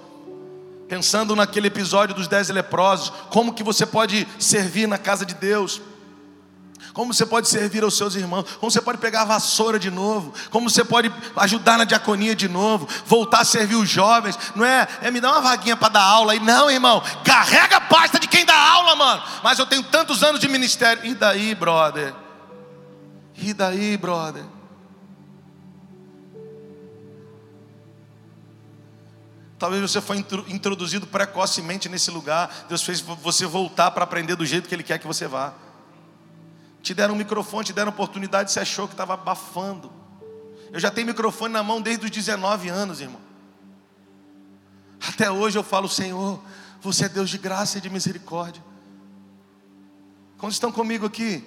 Pensando 0.87 1.35
naquele 1.35 1.67
episódio 1.67 2.15
dos 2.15 2.27
dez 2.27 2.49
leprosos, 2.49 3.11
como 3.29 3.53
que 3.53 3.63
você 3.63 3.85
pode 3.85 4.27
servir 4.39 4.87
na 4.87 4.97
casa 4.97 5.25
de 5.25 5.33
Deus? 5.33 5.81
como 6.95 7.13
você 7.13 7.25
pode 7.25 7.49
servir 7.49 7.83
aos 7.83 7.97
seus 7.97 8.15
irmãos, 8.15 8.45
como 8.57 8.71
você 8.71 8.81
pode 8.81 8.99
pegar 8.99 9.23
a 9.23 9.25
vassoura 9.25 9.77
de 9.77 9.91
novo, 9.91 10.33
como 10.49 10.69
você 10.69 10.81
pode 10.81 11.13
ajudar 11.35 11.77
na 11.77 11.83
diaconia 11.83 12.33
de 12.33 12.47
novo, 12.47 12.87
voltar 13.05 13.41
a 13.41 13.45
servir 13.45 13.75
os 13.75 13.89
jovens, 13.89 14.39
não 14.55 14.63
é, 14.63 14.87
é 15.01 15.11
me 15.11 15.19
dar 15.19 15.33
uma 15.33 15.41
vaguinha 15.41 15.75
para 15.75 15.89
dar 15.89 16.03
aula 16.03 16.31
aí, 16.31 16.39
não, 16.39 16.71
irmão, 16.71 17.03
carrega 17.25 17.75
a 17.75 17.81
pasta 17.81 18.17
de 18.17 18.29
quem 18.29 18.45
dá 18.45 18.55
aula, 18.55 18.95
mano. 18.95 19.21
Mas 19.43 19.59
eu 19.59 19.65
tenho 19.65 19.83
tantos 19.83 20.23
anos 20.23 20.39
de 20.39 20.47
ministério, 20.47 21.05
e 21.05 21.13
daí, 21.13 21.53
brother? 21.53 22.15
E 23.35 23.53
daí, 23.53 23.98
brother? 23.98 24.45
Talvez 29.57 29.81
você 29.81 30.01
foi 30.01 30.18
introduzido 30.48 31.07
precocemente 31.07 31.87
nesse 31.87 32.11
lugar. 32.11 32.65
Deus 32.68 32.83
fez 32.83 33.00
você 33.00 33.46
voltar 33.46 33.91
para 33.91 34.03
aprender 34.03 34.35
do 34.35 34.46
jeito 34.46 34.68
que 34.68 34.75
Ele 34.75 34.83
quer 34.83 35.00
que 35.00 35.07
você 35.07 35.27
vá. 35.27 35.53
Te 36.81 36.94
deram 36.94 37.13
um 37.13 37.18
microfone, 37.18 37.65
te 37.65 37.74
deram 37.74 37.89
oportunidade, 37.89 38.51
você 38.51 38.59
achou 38.59 38.87
que 38.87 38.94
estava 38.94 39.13
abafando. 39.13 39.91
Eu 40.72 40.79
já 40.79 40.91
tenho 40.91 41.07
microfone 41.07 41.53
na 41.53 41.63
mão 41.63 41.81
desde 41.81 42.05
os 42.05 42.11
19 42.11 42.68
anos, 42.70 43.00
irmão. 43.00 43.22
Até 45.07 45.31
hoje 45.31 45.57
eu 45.57 45.63
falo, 45.63 45.87
Senhor, 45.87 46.41
você 46.81 47.05
é 47.05 47.09
Deus 47.09 47.29
de 47.29 47.37
graça 47.37 47.77
e 47.77 47.81
de 47.81 47.89
misericórdia. 47.89 48.63
Quantos 50.37 50.55
estão 50.55 50.72
comigo 50.72 51.05
aqui? 51.05 51.44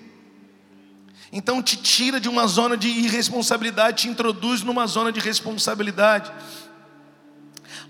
Então 1.31 1.63
te 1.63 1.77
tira 1.77 2.19
de 2.19 2.29
uma 2.29 2.47
zona 2.47 2.77
de 2.77 2.89
irresponsabilidade, 2.89 4.03
te 4.03 4.09
introduz 4.09 4.63
numa 4.63 4.87
zona 4.87 5.13
de 5.13 5.21
responsabilidade. 5.21 6.33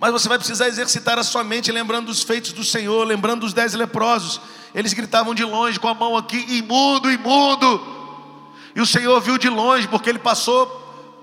Mas 0.00 0.12
você 0.12 0.28
vai 0.28 0.38
precisar 0.38 0.68
exercitar 0.68 1.18
a 1.18 1.24
sua 1.24 1.42
mente 1.42 1.72
lembrando 1.72 2.06
dos 2.06 2.22
feitos 2.22 2.52
do 2.52 2.62
Senhor, 2.62 3.04
lembrando 3.04 3.40
dos 3.40 3.52
dez 3.52 3.74
leprosos. 3.74 4.40
Eles 4.74 4.92
gritavam 4.92 5.34
de 5.34 5.44
longe 5.44 5.80
com 5.80 5.88
a 5.88 5.94
mão 5.94 6.16
aqui: 6.16 6.44
imundo, 6.56 7.10
imundo. 7.10 7.98
E 8.76 8.80
o 8.80 8.86
Senhor 8.86 9.20
viu 9.20 9.36
de 9.38 9.48
longe, 9.48 9.88
porque 9.88 10.08
ele 10.08 10.20
passou 10.20 10.66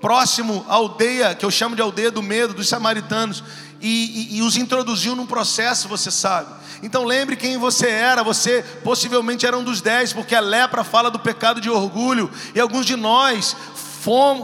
próximo 0.00 0.64
à 0.68 0.74
aldeia, 0.74 1.34
que 1.34 1.44
eu 1.44 1.50
chamo 1.50 1.74
de 1.74 1.80
aldeia 1.80 2.10
do 2.10 2.22
medo, 2.22 2.52
dos 2.52 2.68
samaritanos, 2.68 3.42
e, 3.80 4.34
e, 4.34 4.38
e 4.38 4.42
os 4.42 4.56
introduziu 4.56 5.16
num 5.16 5.26
processo, 5.26 5.88
você 5.88 6.10
sabe. 6.10 6.54
Então 6.82 7.04
lembre 7.04 7.34
quem 7.34 7.56
você 7.56 7.88
era, 7.88 8.22
você 8.22 8.62
possivelmente 8.84 9.46
era 9.46 9.56
um 9.56 9.64
dos 9.64 9.80
dez, 9.80 10.12
porque 10.12 10.34
a 10.34 10.40
lepra 10.40 10.84
fala 10.84 11.10
do 11.10 11.18
pecado 11.18 11.60
de 11.60 11.70
orgulho, 11.70 12.30
e 12.54 12.60
alguns 12.60 12.84
de 12.84 12.94
nós 12.94 13.56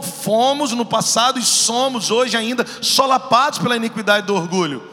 fomos 0.01 0.71
no 0.71 0.85
passado 0.85 1.39
e 1.39 1.43
somos 1.43 2.11
hoje 2.11 2.35
ainda 2.35 2.65
solapados 2.81 3.59
pela 3.59 3.75
iniquidade 3.75 4.27
do 4.27 4.35
orgulho. 4.35 4.91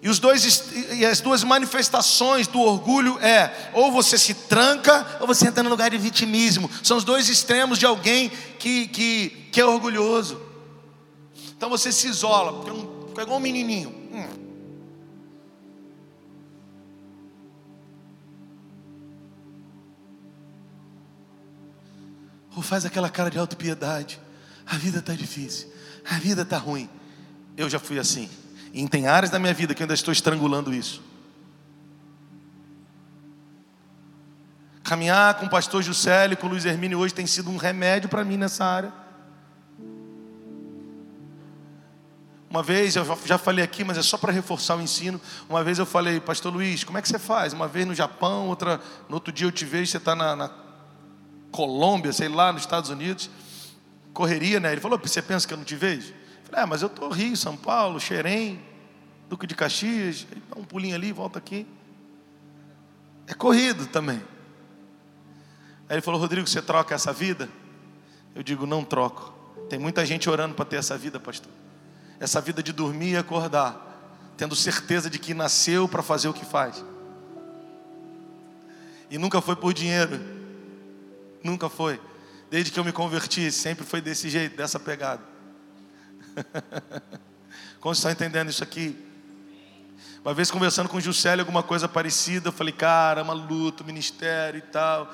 E, 0.00 0.08
os 0.08 0.18
dois, 0.18 0.70
e 0.92 1.04
as 1.04 1.20
duas 1.20 1.42
manifestações 1.42 2.46
do 2.46 2.60
orgulho 2.60 3.18
é 3.20 3.70
ou 3.72 3.90
você 3.90 4.18
se 4.18 4.34
tranca 4.34 5.16
ou 5.18 5.26
você 5.26 5.48
entra 5.48 5.62
no 5.62 5.70
lugar 5.70 5.90
de 5.90 5.96
vitimismo. 5.96 6.70
São 6.82 6.98
os 6.98 7.04
dois 7.04 7.28
extremos 7.30 7.78
de 7.78 7.86
alguém 7.86 8.30
que, 8.58 8.86
que, 8.88 9.48
que 9.50 9.60
é 9.60 9.64
orgulhoso. 9.64 10.40
Então 11.56 11.70
você 11.70 11.90
se 11.90 12.06
isola, 12.06 12.62
fica 13.08 13.22
igual 13.22 13.38
um 13.38 13.40
menininho. 13.40 13.88
Hum. 14.12 14.43
Ou 22.56 22.62
faz 22.62 22.84
aquela 22.84 23.10
cara 23.10 23.30
de 23.30 23.38
autopiedade. 23.38 24.20
A 24.66 24.76
vida 24.76 24.98
está 24.98 25.14
difícil. 25.14 25.68
A 26.08 26.18
vida 26.18 26.42
está 26.42 26.58
ruim. 26.58 26.88
Eu 27.56 27.68
já 27.68 27.78
fui 27.78 27.98
assim. 27.98 28.28
E 28.72 28.88
tem 28.88 29.06
áreas 29.06 29.30
da 29.30 29.38
minha 29.38 29.54
vida 29.54 29.74
que 29.74 29.82
eu 29.82 29.84
ainda 29.84 29.94
estou 29.94 30.12
estrangulando 30.12 30.72
isso. 30.74 31.02
Caminhar 34.82 35.34
com 35.34 35.46
o 35.46 35.50
pastor 35.50 35.82
Juscelio, 35.82 36.36
com 36.36 36.46
o 36.46 36.50
Luiz 36.50 36.64
Hermínio 36.64 36.98
hoje 36.98 37.14
tem 37.14 37.26
sido 37.26 37.50
um 37.50 37.56
remédio 37.56 38.08
para 38.08 38.24
mim 38.24 38.36
nessa 38.36 38.64
área. 38.64 38.92
Uma 42.50 42.62
vez, 42.62 42.94
eu 42.94 43.04
já 43.24 43.36
falei 43.36 43.64
aqui, 43.64 43.82
mas 43.82 43.98
é 43.98 44.02
só 44.02 44.16
para 44.16 44.30
reforçar 44.30 44.76
o 44.76 44.80
ensino. 44.80 45.20
Uma 45.48 45.64
vez 45.64 45.78
eu 45.78 45.86
falei, 45.86 46.20
Pastor 46.20 46.52
Luiz, 46.52 46.84
como 46.84 46.98
é 46.98 47.02
que 47.02 47.08
você 47.08 47.18
faz? 47.18 47.52
Uma 47.52 47.66
vez 47.66 47.86
no 47.86 47.94
Japão, 47.94 48.46
outra, 48.46 48.80
no 49.08 49.16
outro 49.16 49.32
dia 49.32 49.46
eu 49.46 49.50
te 49.50 49.64
vejo, 49.64 49.90
você 49.90 49.96
está 49.96 50.14
na, 50.14 50.36
na 50.36 50.48
Colômbia, 51.54 52.12
sei 52.12 52.28
lá, 52.28 52.52
nos 52.52 52.62
Estados 52.62 52.90
Unidos. 52.90 53.30
Correria, 54.12 54.58
né? 54.58 54.72
Ele 54.72 54.80
falou: 54.80 54.98
Você 54.98 55.22
pensa 55.22 55.46
que 55.46 55.54
eu 55.54 55.56
não 55.56 55.64
te 55.64 55.76
vejo? 55.76 56.08
Eu 56.08 56.50
falei: 56.50 56.64
Ah, 56.64 56.66
mas 56.66 56.82
eu 56.82 56.88
estou 56.88 57.08
Rio, 57.08 57.36
São 57.36 57.56
Paulo, 57.56 58.00
Xerém, 58.00 58.60
Duque 59.28 59.46
de 59.46 59.54
Caxias. 59.54 60.26
Dá 60.50 60.60
um 60.60 60.64
pulinho 60.64 60.96
ali, 60.96 61.12
volta 61.12 61.38
aqui. 61.38 61.64
É 63.28 63.34
corrido 63.34 63.86
também. 63.86 64.20
Aí 65.88 65.94
ele 65.94 66.00
falou: 66.00 66.18
Rodrigo, 66.18 66.44
você 66.44 66.60
troca 66.60 66.92
essa 66.92 67.12
vida? 67.12 67.48
Eu 68.34 68.42
digo: 68.42 68.66
Não 68.66 68.82
troco. 68.82 69.32
Tem 69.68 69.78
muita 69.78 70.04
gente 70.04 70.28
orando 70.28 70.56
para 70.56 70.64
ter 70.64 70.74
essa 70.78 70.98
vida, 70.98 71.20
pastor. 71.20 71.52
Essa 72.18 72.40
vida 72.40 72.64
de 72.64 72.72
dormir 72.72 73.12
e 73.12 73.16
acordar, 73.16 74.10
tendo 74.36 74.56
certeza 74.56 75.08
de 75.08 75.20
que 75.20 75.32
nasceu 75.32 75.86
para 75.86 76.02
fazer 76.02 76.26
o 76.26 76.34
que 76.34 76.44
faz. 76.44 76.84
E 79.08 79.18
nunca 79.18 79.40
foi 79.40 79.54
por 79.54 79.72
dinheiro 79.72 80.33
Nunca 81.44 81.68
foi. 81.68 82.00
Desde 82.50 82.72
que 82.72 82.80
eu 82.80 82.84
me 82.84 82.90
converti, 82.90 83.52
sempre 83.52 83.84
foi 83.84 84.00
desse 84.00 84.30
jeito, 84.30 84.56
dessa 84.56 84.80
pegada. 84.80 85.22
Como 87.78 87.94
vocês 87.94 87.98
estão 87.98 88.10
entendendo 88.10 88.48
isso 88.48 88.64
aqui? 88.64 88.96
Uma 90.24 90.32
vez 90.32 90.50
conversando 90.50 90.88
com 90.88 90.96
o 90.96 91.00
Juscelio, 91.02 91.42
alguma 91.42 91.62
coisa 91.62 91.86
parecida, 91.86 92.48
eu 92.48 92.52
falei, 92.52 92.72
cara, 92.72 93.20
é 93.20 93.22
uma 93.22 93.34
luta, 93.34 93.84
ministério 93.84 94.56
e 94.56 94.62
tal. 94.62 95.12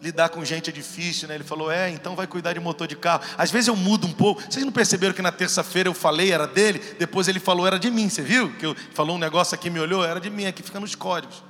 Lidar 0.00 0.28
com 0.28 0.44
gente 0.44 0.70
é 0.70 0.72
difícil, 0.72 1.26
né? 1.26 1.34
Ele 1.34 1.42
falou: 1.42 1.72
É, 1.72 1.90
então 1.90 2.14
vai 2.14 2.26
cuidar 2.26 2.52
de 2.52 2.60
motor 2.60 2.86
de 2.86 2.94
carro. 2.94 3.22
Às 3.36 3.50
vezes 3.50 3.66
eu 3.66 3.74
mudo 3.74 4.06
um 4.06 4.12
pouco. 4.12 4.42
Vocês 4.42 4.64
não 4.64 4.70
perceberam 4.70 5.14
que 5.14 5.22
na 5.22 5.32
terça-feira 5.32 5.88
eu 5.88 5.94
falei 5.94 6.30
era 6.30 6.46
dele, 6.46 6.78
depois 6.98 7.26
ele 7.28 7.40
falou 7.40 7.66
era 7.66 7.78
de 7.78 7.90
mim, 7.90 8.08
você 8.08 8.22
viu? 8.22 8.52
Que 8.56 8.66
eu 8.66 8.76
falou 8.92 9.16
um 9.16 9.18
negócio 9.18 9.54
aqui, 9.54 9.70
me 9.70 9.80
olhou, 9.80 10.04
era 10.04 10.20
de 10.20 10.28
mim, 10.30 10.44
aqui 10.44 10.62
fica 10.62 10.78
nos 10.78 10.94
códigos. 10.94 11.42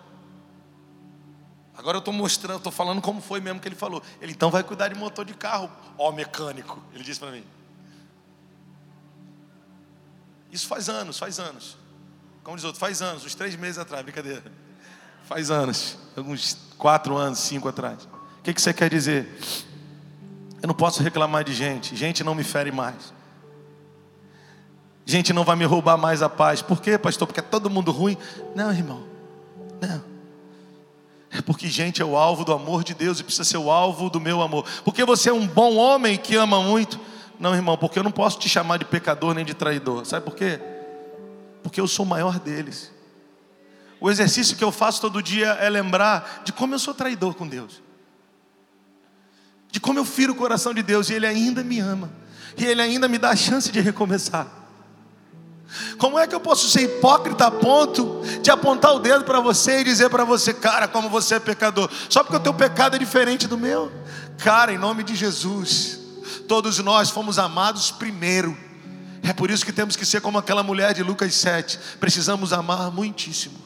Agora 1.87 1.99
eu 1.99 2.01
estou 2.01 2.12
mostrando, 2.12 2.57
estou 2.57 2.72
falando 2.72 3.01
como 3.01 3.20
foi 3.20 3.40
mesmo 3.40 3.61
que 3.61 3.68
ele 3.68 3.77
falou. 3.77 4.03
Ele 4.20 4.33
então 4.33 4.51
vai 4.51 4.64
cuidar 4.64 4.88
de 4.88 4.96
motor 4.96 5.25
de 5.25 5.35
carro, 5.35 5.70
ó 5.96 6.11
mecânico. 6.11 6.83
Ele 6.92 7.05
disse 7.05 7.20
para 7.20 7.31
mim. 7.31 7.44
Isso 10.51 10.66
faz 10.66 10.88
anos, 10.88 11.16
faz 11.16 11.38
anos. 11.38 11.79
Como 12.42 12.57
diz 12.57 12.64
outro, 12.64 12.81
faz 12.81 13.01
anos, 13.01 13.25
uns 13.25 13.37
três 13.37 13.55
meses 13.55 13.79
atrás, 13.79 14.03
brincadeira. 14.03 14.42
Faz 15.27 15.49
anos, 15.49 15.96
alguns 16.16 16.59
quatro 16.77 17.16
anos, 17.16 17.38
cinco 17.38 17.68
atrás. 17.68 18.03
O 18.40 18.42
que, 18.42 18.53
que 18.53 18.61
você 18.61 18.75
quer 18.75 18.90
dizer? 18.90 19.38
Eu 20.61 20.66
não 20.66 20.75
posso 20.75 21.05
reclamar 21.05 21.44
de 21.44 21.55
gente, 21.55 21.94
gente 21.94 22.25
não 22.25 22.35
me 22.35 22.42
fere 22.42 22.72
mais. 22.72 23.14
Gente 25.05 25.33
não 25.33 25.44
vai 25.44 25.55
me 25.55 25.64
roubar 25.64 25.96
mais 25.96 26.20
a 26.20 26.29
paz. 26.29 26.61
Por 26.61 26.81
quê, 26.81 26.99
pastor? 26.99 27.29
Porque 27.29 27.38
é 27.38 27.44
todo 27.44 27.70
mundo 27.70 27.92
ruim? 27.92 28.18
Não, 28.57 28.72
irmão. 28.72 29.07
Não. 29.81 30.15
É 31.30 31.42
porque 31.42 31.68
gente 31.68 32.00
é 32.00 32.04
o 32.04 32.16
alvo 32.16 32.44
do 32.44 32.52
amor 32.52 32.84
de 32.84 32.94
Deus 32.94 33.20
e 33.20 33.24
precisa 33.24 33.44
ser 33.44 33.58
o 33.58 33.70
alvo 33.70 34.08
do 34.08 34.20
meu 34.20 34.40
amor. 34.40 34.64
Porque 34.84 35.04
você 35.04 35.30
é 35.30 35.32
um 35.32 35.46
bom 35.46 35.76
homem 35.76 36.16
que 36.16 36.36
ama 36.36 36.62
muito. 36.62 37.00
Não, 37.38 37.54
irmão, 37.54 37.76
porque 37.76 37.98
eu 37.98 38.02
não 38.02 38.10
posso 38.10 38.38
te 38.38 38.48
chamar 38.48 38.78
de 38.78 38.84
pecador 38.84 39.34
nem 39.34 39.44
de 39.44 39.54
traidor. 39.54 40.06
Sabe 40.06 40.24
por 40.24 40.34
quê? 40.34 40.60
Porque 41.62 41.80
eu 41.80 41.88
sou 41.88 42.06
o 42.06 42.08
maior 42.08 42.38
deles. 42.38 42.92
O 44.00 44.10
exercício 44.10 44.56
que 44.56 44.64
eu 44.64 44.70
faço 44.70 45.00
todo 45.00 45.22
dia 45.22 45.48
é 45.52 45.68
lembrar 45.68 46.42
de 46.44 46.52
como 46.52 46.74
eu 46.74 46.78
sou 46.78 46.94
traidor 46.94 47.34
com 47.34 47.46
Deus. 47.46 47.82
De 49.70 49.80
como 49.80 49.98
eu 49.98 50.04
firo 50.04 50.32
o 50.32 50.36
coração 50.36 50.72
de 50.72 50.82
Deus 50.82 51.10
e 51.10 51.14
Ele 51.14 51.26
ainda 51.26 51.62
me 51.64 51.80
ama. 51.80 52.10
E 52.56 52.64
Ele 52.64 52.80
ainda 52.80 53.08
me 53.08 53.18
dá 53.18 53.30
a 53.30 53.36
chance 53.36 53.70
de 53.70 53.80
recomeçar. 53.80 54.65
Como 55.98 56.18
é 56.18 56.26
que 56.26 56.35
eu 56.35 56.40
posso 56.40 56.68
ser 56.68 56.83
hipócrita 56.83 57.46
a 57.46 57.50
ponto 57.50 58.22
de 58.42 58.50
apontar 58.50 58.94
o 58.94 58.98
dedo 58.98 59.24
para 59.24 59.40
você 59.40 59.81
e 59.81 59.85
dizer 59.85 60.09
para 60.09 60.24
você, 60.24 60.55
cara, 60.55 60.87
como 60.87 61.09
você 61.09 61.37
é 61.37 61.40
pecador? 61.40 61.90
Só 62.09 62.22
porque 62.22 62.37
o 62.37 62.40
teu 62.40 62.55
pecado 62.55 62.96
é 62.96 62.98
diferente 62.98 63.46
do 63.46 63.59
meu? 63.59 63.92
Cara, 64.38 64.72
em 64.72 64.79
nome 64.79 65.02
de 65.02 65.14
Jesus, 65.14 65.98
todos 66.46 66.79
nós 66.79 67.11
fomos 67.11 67.38
amados 67.38 67.90
primeiro. 67.90 68.57
É 69.22 69.33
por 69.33 69.50
isso 69.50 69.64
que 69.64 69.72
temos 69.72 69.96
que 69.96 70.07
ser 70.07 70.20
como 70.20 70.38
aquela 70.38 70.62
mulher 70.62 70.94
de 70.94 71.02
Lucas 71.02 71.35
7. 71.35 71.79
Precisamos 71.98 72.52
amar 72.52 72.90
muitíssimo. 72.90 73.59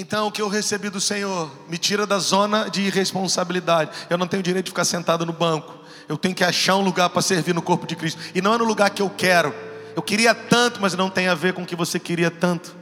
Então, 0.00 0.28
o 0.28 0.32
que 0.32 0.40
eu 0.40 0.48
recebi 0.48 0.88
do 0.88 0.98
Senhor 0.98 1.50
me 1.68 1.76
tira 1.76 2.06
da 2.06 2.18
zona 2.18 2.70
de 2.70 2.80
irresponsabilidade. 2.80 3.90
Eu 4.08 4.16
não 4.16 4.26
tenho 4.26 4.42
direito 4.42 4.64
de 4.64 4.70
ficar 4.70 4.86
sentado 4.86 5.26
no 5.26 5.32
banco. 5.32 5.78
Eu 6.08 6.16
tenho 6.16 6.34
que 6.34 6.42
achar 6.42 6.76
um 6.76 6.80
lugar 6.80 7.10
para 7.10 7.20
servir 7.20 7.54
no 7.54 7.60
corpo 7.60 7.86
de 7.86 7.94
Cristo. 7.94 8.18
E 8.34 8.40
não 8.40 8.54
é 8.54 8.58
no 8.58 8.64
lugar 8.64 8.88
que 8.88 9.02
eu 9.02 9.10
quero. 9.10 9.54
Eu 9.94 10.00
queria 10.00 10.34
tanto, 10.34 10.80
mas 10.80 10.94
não 10.94 11.10
tem 11.10 11.28
a 11.28 11.34
ver 11.34 11.52
com 11.52 11.64
o 11.64 11.66
que 11.66 11.76
você 11.76 12.00
queria 12.00 12.30
tanto. 12.30 12.74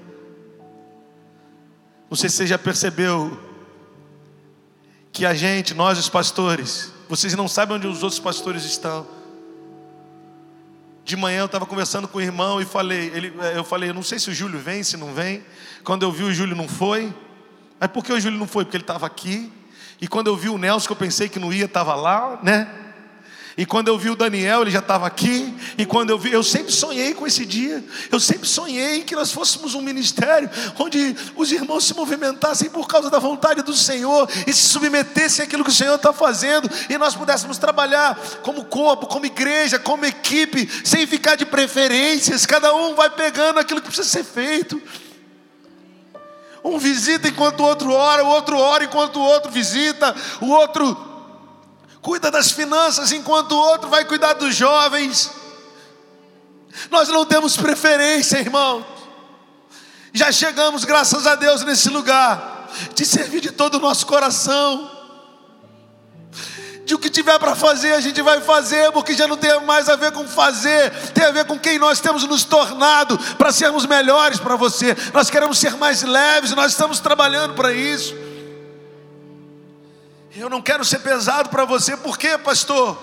Não 2.09 2.17
sei 2.17 2.31
se 2.31 2.37
você 2.37 2.47
já 2.47 2.57
percebeu 2.57 3.37
que 5.11 5.27
a 5.27 5.35
gente, 5.35 5.75
nós 5.75 5.99
os 5.99 6.09
pastores, 6.09 6.93
vocês 7.09 7.35
não 7.35 7.49
sabem 7.49 7.79
onde 7.79 7.89
os 7.89 8.05
outros 8.05 8.21
pastores 8.21 8.65
estão. 8.65 9.05
De 11.09 11.17
manhã 11.17 11.39
eu 11.41 11.47
estava 11.47 11.65
conversando 11.65 12.07
com 12.07 12.19
o 12.19 12.21
irmão 12.21 12.61
e 12.61 12.67
falei, 12.67 13.11
ele, 13.15 13.33
eu 13.55 13.65
falei, 13.65 13.91
não 13.95 14.03
sei 14.03 14.19
se 14.19 14.29
o 14.29 14.35
Júlio 14.35 14.61
vem, 14.61 14.83
se 14.83 14.95
não 14.95 15.15
vem. 15.15 15.43
Quando 15.83 16.03
eu 16.03 16.13
vi 16.13 16.23
o 16.23 16.35
Júlio 16.35 16.55
não 16.55 16.69
foi. 16.69 17.15
Mas 17.81 17.91
por 17.91 18.05
que 18.05 18.13
o 18.13 18.21
Júlio 18.21 18.39
não 18.39 18.47
foi? 18.47 18.67
Porque 18.67 18.77
ele 18.77 18.85
estava 18.85 19.07
aqui. 19.07 19.51
E 20.03 20.07
quando 20.07 20.27
eu 20.27 20.37
vi 20.37 20.51
o 20.51 20.59
Nelson, 20.59 20.87
que 20.87 20.93
eu 20.93 20.97
pensei 20.97 21.27
que 21.27 21.39
não 21.39 21.51
ia, 21.51 21.65
estava 21.65 21.95
lá, 21.95 22.39
né? 22.43 22.69
E 23.59 23.67
quando 23.67 23.89
eu 23.89 23.99
vi 23.99 24.09
o 24.09 24.15
Daniel, 24.15 24.63
ele 24.63 24.71
já 24.71 24.79
estava 24.79 25.05
aqui. 25.05 25.53
E 25.77 25.85
quando 25.85 26.11
eu 26.11 26.19
vi, 26.19 26.31
eu 26.31 26.45
sempre 26.45 26.73
sonhei 26.73 27.13
com 27.13 27.27
esse 27.27 27.45
dia. 27.45 27.85
Eu 28.09 28.21
sempre 28.21 28.47
sonhei 28.47 29.03
que 29.03 29.17
nós 29.17 29.33
fôssemos 29.33 29.75
um 29.75 29.83
ministério 29.83 30.49
onde 30.79 31.17
os 31.35 31.51
irmãos 31.51 31.85
se 31.85 31.93
movimentassem 31.93 32.71
por 32.71 32.87
causa 32.87 33.11
da 33.11 33.19
vontade 33.19 33.63
do 33.63 33.75
Senhor 33.75 34.31
e 34.47 34.53
se 34.53 34.69
submetessem 34.69 35.45
àquilo 35.45 35.65
que 35.65 35.71
o 35.71 35.75
Senhor 35.75 35.97
está 35.97 36.13
fazendo. 36.13 36.71
E 36.89 36.97
nós 36.97 37.17
pudéssemos 37.17 37.59
trabalhar 37.59 38.17
como 38.45 38.65
corpo, 38.65 39.09
como 39.09 39.27
igreja, 39.27 39.77
como 39.77 40.07
equipe, 40.07 40.71
sem 40.85 41.05
ficar 41.05 41.35
de 41.35 41.45
preferências. 41.45 42.47
Cada 42.47 42.73
um 42.73 42.95
vai 42.95 43.11
pegando 43.11 43.59
aquilo 43.59 43.81
que 43.81 43.89
precisa 43.89 44.09
ser 44.09 44.23
feito. 44.23 44.81
Um 46.63 46.79
visita 46.79 47.27
enquanto 47.27 47.59
o 47.59 47.65
outro 47.65 47.91
ora, 47.91 48.23
o 48.23 48.29
outro 48.29 48.57
ora 48.57 48.85
enquanto 48.85 49.17
o 49.17 49.23
outro 49.23 49.51
visita, 49.51 50.15
o 50.41 50.47
outro 50.47 51.08
cuida 52.09 52.31
das 52.31 52.51
finanças 52.51 53.13
enquanto 53.13 53.53
o 53.53 53.59
outro 53.59 53.91
vai 53.91 54.03
cuidar 54.03 54.33
dos 54.33 54.57
jovens. 54.57 55.31
Nós 56.91 57.07
não 57.11 57.27
temos 57.27 57.55
preferência, 57.55 58.39
irmão. 58.39 58.83
Já 60.15 60.33
chegamos, 60.33 60.87
graças 60.87 61.27
a 61.27 61.35
Deus, 61.35 61.63
nesse 61.65 61.91
lugar 61.91 62.71
de 62.95 63.05
servir 63.05 63.43
de 63.43 63.51
todo 63.51 63.75
o 63.75 63.79
nosso 63.79 64.07
coração. 64.07 64.91
De 66.87 66.95
o 66.95 66.99
que 66.99 67.11
tiver 67.11 67.39
para 67.39 67.55
fazer, 67.55 67.93
a 67.93 68.01
gente 68.01 68.23
vai 68.23 68.41
fazer, 68.41 68.91
porque 68.93 69.13
já 69.13 69.29
não 69.29 69.37
tem 69.37 69.61
mais 69.67 69.91
a 69.91 69.95
ver 69.97 70.11
com 70.11 70.27
fazer, 70.27 70.91
tem 71.13 71.27
a 71.27 71.31
ver 71.31 71.45
com 71.45 71.59
quem 71.59 71.79
nós 71.79 72.01
temos 72.01 72.25
nos 72.25 72.43
tornado 72.43 73.19
para 73.37 73.53
sermos 73.53 73.85
melhores 73.85 74.41
para 74.41 74.57
você. 74.57 74.97
Nós 75.13 75.29
queremos 75.29 75.59
ser 75.59 75.77
mais 75.77 76.03
leves, 76.03 76.53
nós 76.53 76.73
estamos 76.73 77.01
trabalhando 77.01 77.53
para 77.53 77.71
isso. 77.75 78.28
Eu 80.35 80.51
não 80.51 80.61
quero 80.61 80.85
ser 80.85 81.01
pesado 81.01 81.49
para 81.49 81.65
você, 81.65 81.97
por 81.97 82.19
quê, 82.19 82.37
pastor? 82.37 82.99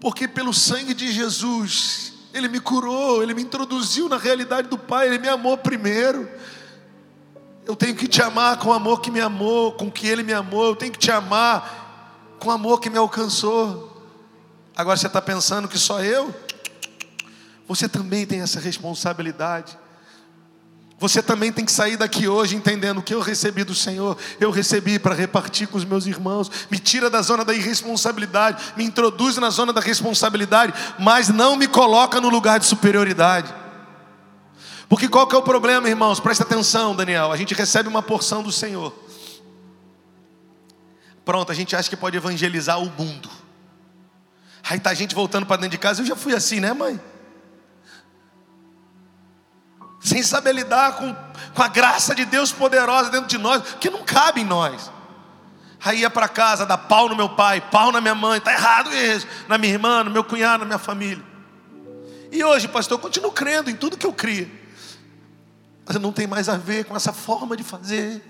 Porque 0.00 0.28
pelo 0.28 0.52
sangue 0.52 0.92
de 0.92 1.10
Jesus, 1.10 2.12
Ele 2.32 2.48
me 2.48 2.60
curou, 2.60 3.22
Ele 3.22 3.32
me 3.32 3.42
introduziu 3.42 4.08
na 4.08 4.18
realidade 4.18 4.68
do 4.68 4.76
Pai, 4.76 5.08
Ele 5.08 5.18
me 5.18 5.28
amou 5.28 5.56
primeiro. 5.56 6.28
Eu 7.64 7.74
tenho 7.74 7.96
que 7.96 8.06
te 8.06 8.20
amar 8.20 8.58
com 8.58 8.68
o 8.68 8.72
amor 8.72 9.00
que 9.00 9.10
me 9.10 9.20
amou, 9.20 9.72
com 9.72 9.90
que 9.90 10.06
Ele 10.06 10.22
me 10.22 10.34
amou, 10.34 10.66
eu 10.66 10.76
tenho 10.76 10.92
que 10.92 10.98
te 10.98 11.10
amar 11.10 12.36
com 12.38 12.50
o 12.50 12.52
amor 12.52 12.80
que 12.80 12.90
me 12.90 12.98
alcançou. 12.98 13.90
Agora 14.76 14.96
você 14.96 15.06
está 15.06 15.22
pensando 15.22 15.68
que 15.68 15.78
só 15.78 16.02
eu? 16.02 16.34
Você 17.66 17.88
também 17.88 18.26
tem 18.26 18.42
essa 18.42 18.60
responsabilidade. 18.60 19.78
Você 20.98 21.22
também 21.22 21.52
tem 21.52 21.64
que 21.64 21.72
sair 21.72 21.96
daqui 21.96 22.28
hoje 22.28 22.54
entendendo 22.54 23.02
que 23.02 23.12
eu 23.12 23.20
recebi 23.20 23.64
do 23.64 23.74
Senhor, 23.74 24.16
eu 24.40 24.50
recebi 24.50 24.98
para 24.98 25.14
repartir 25.14 25.66
com 25.66 25.76
os 25.76 25.84
meus 25.84 26.06
irmãos. 26.06 26.50
Me 26.70 26.78
tira 26.78 27.10
da 27.10 27.20
zona 27.20 27.44
da 27.44 27.52
irresponsabilidade, 27.52 28.72
me 28.76 28.84
introduz 28.84 29.36
na 29.36 29.50
zona 29.50 29.72
da 29.72 29.80
responsabilidade, 29.80 30.72
mas 30.98 31.28
não 31.28 31.56
me 31.56 31.66
coloca 31.66 32.20
no 32.20 32.28
lugar 32.28 32.60
de 32.60 32.66
superioridade. 32.66 33.52
Porque 34.88 35.08
qual 35.08 35.26
que 35.26 35.34
é 35.34 35.38
o 35.38 35.42
problema, 35.42 35.88
irmãos? 35.88 36.20
Presta 36.20 36.44
atenção, 36.44 36.94
Daniel. 36.94 37.32
A 37.32 37.36
gente 37.36 37.54
recebe 37.54 37.88
uma 37.88 38.02
porção 38.02 38.42
do 38.42 38.52
Senhor. 38.52 38.94
Pronto, 41.24 41.50
a 41.50 41.54
gente 41.54 41.74
acha 41.74 41.88
que 41.88 41.96
pode 41.96 42.16
evangelizar 42.16 42.78
o 42.80 42.90
mundo. 42.90 43.28
Aí 44.62 44.78
tá 44.78 44.90
a 44.90 44.94
gente 44.94 45.14
voltando 45.14 45.46
para 45.46 45.56
dentro 45.56 45.72
de 45.72 45.78
casa. 45.78 46.02
Eu 46.02 46.06
já 46.06 46.14
fui 46.14 46.34
assim, 46.34 46.60
né, 46.60 46.72
mãe? 46.72 47.00
Sem 50.14 50.22
saber 50.22 50.52
lidar 50.52 50.92
com, 50.92 51.12
com 51.52 51.62
a 51.62 51.66
graça 51.66 52.14
de 52.14 52.24
Deus 52.24 52.52
poderosa 52.52 53.10
dentro 53.10 53.26
de 53.26 53.36
nós, 53.36 53.60
que 53.80 53.90
não 53.90 54.04
cabe 54.04 54.42
em 54.42 54.44
nós. 54.44 54.88
Aí 55.84 56.02
ia 56.02 56.08
para 56.08 56.28
casa, 56.28 56.64
dá 56.64 56.78
pau 56.78 57.08
no 57.08 57.16
meu 57.16 57.30
pai, 57.30 57.60
pau 57.60 57.90
na 57.90 58.00
minha 58.00 58.14
mãe, 58.14 58.38
está 58.38 58.52
errado 58.52 58.94
isso, 58.94 59.26
na 59.48 59.58
minha 59.58 59.72
irmã, 59.72 60.04
no 60.04 60.12
meu 60.12 60.22
cunhado, 60.22 60.60
na 60.60 60.66
minha 60.66 60.78
família. 60.78 61.22
E 62.30 62.44
hoje, 62.44 62.68
pastor, 62.68 62.96
eu 62.96 63.02
continuo 63.02 63.32
crendo 63.32 63.68
em 63.68 63.74
tudo 63.74 63.96
que 63.96 64.06
eu 64.06 64.12
crio, 64.12 64.48
mas 65.84 65.96
não 65.96 66.12
tem 66.12 66.28
mais 66.28 66.48
a 66.48 66.56
ver 66.56 66.84
com 66.84 66.94
essa 66.94 67.12
forma 67.12 67.56
de 67.56 67.64
fazer. 67.64 68.22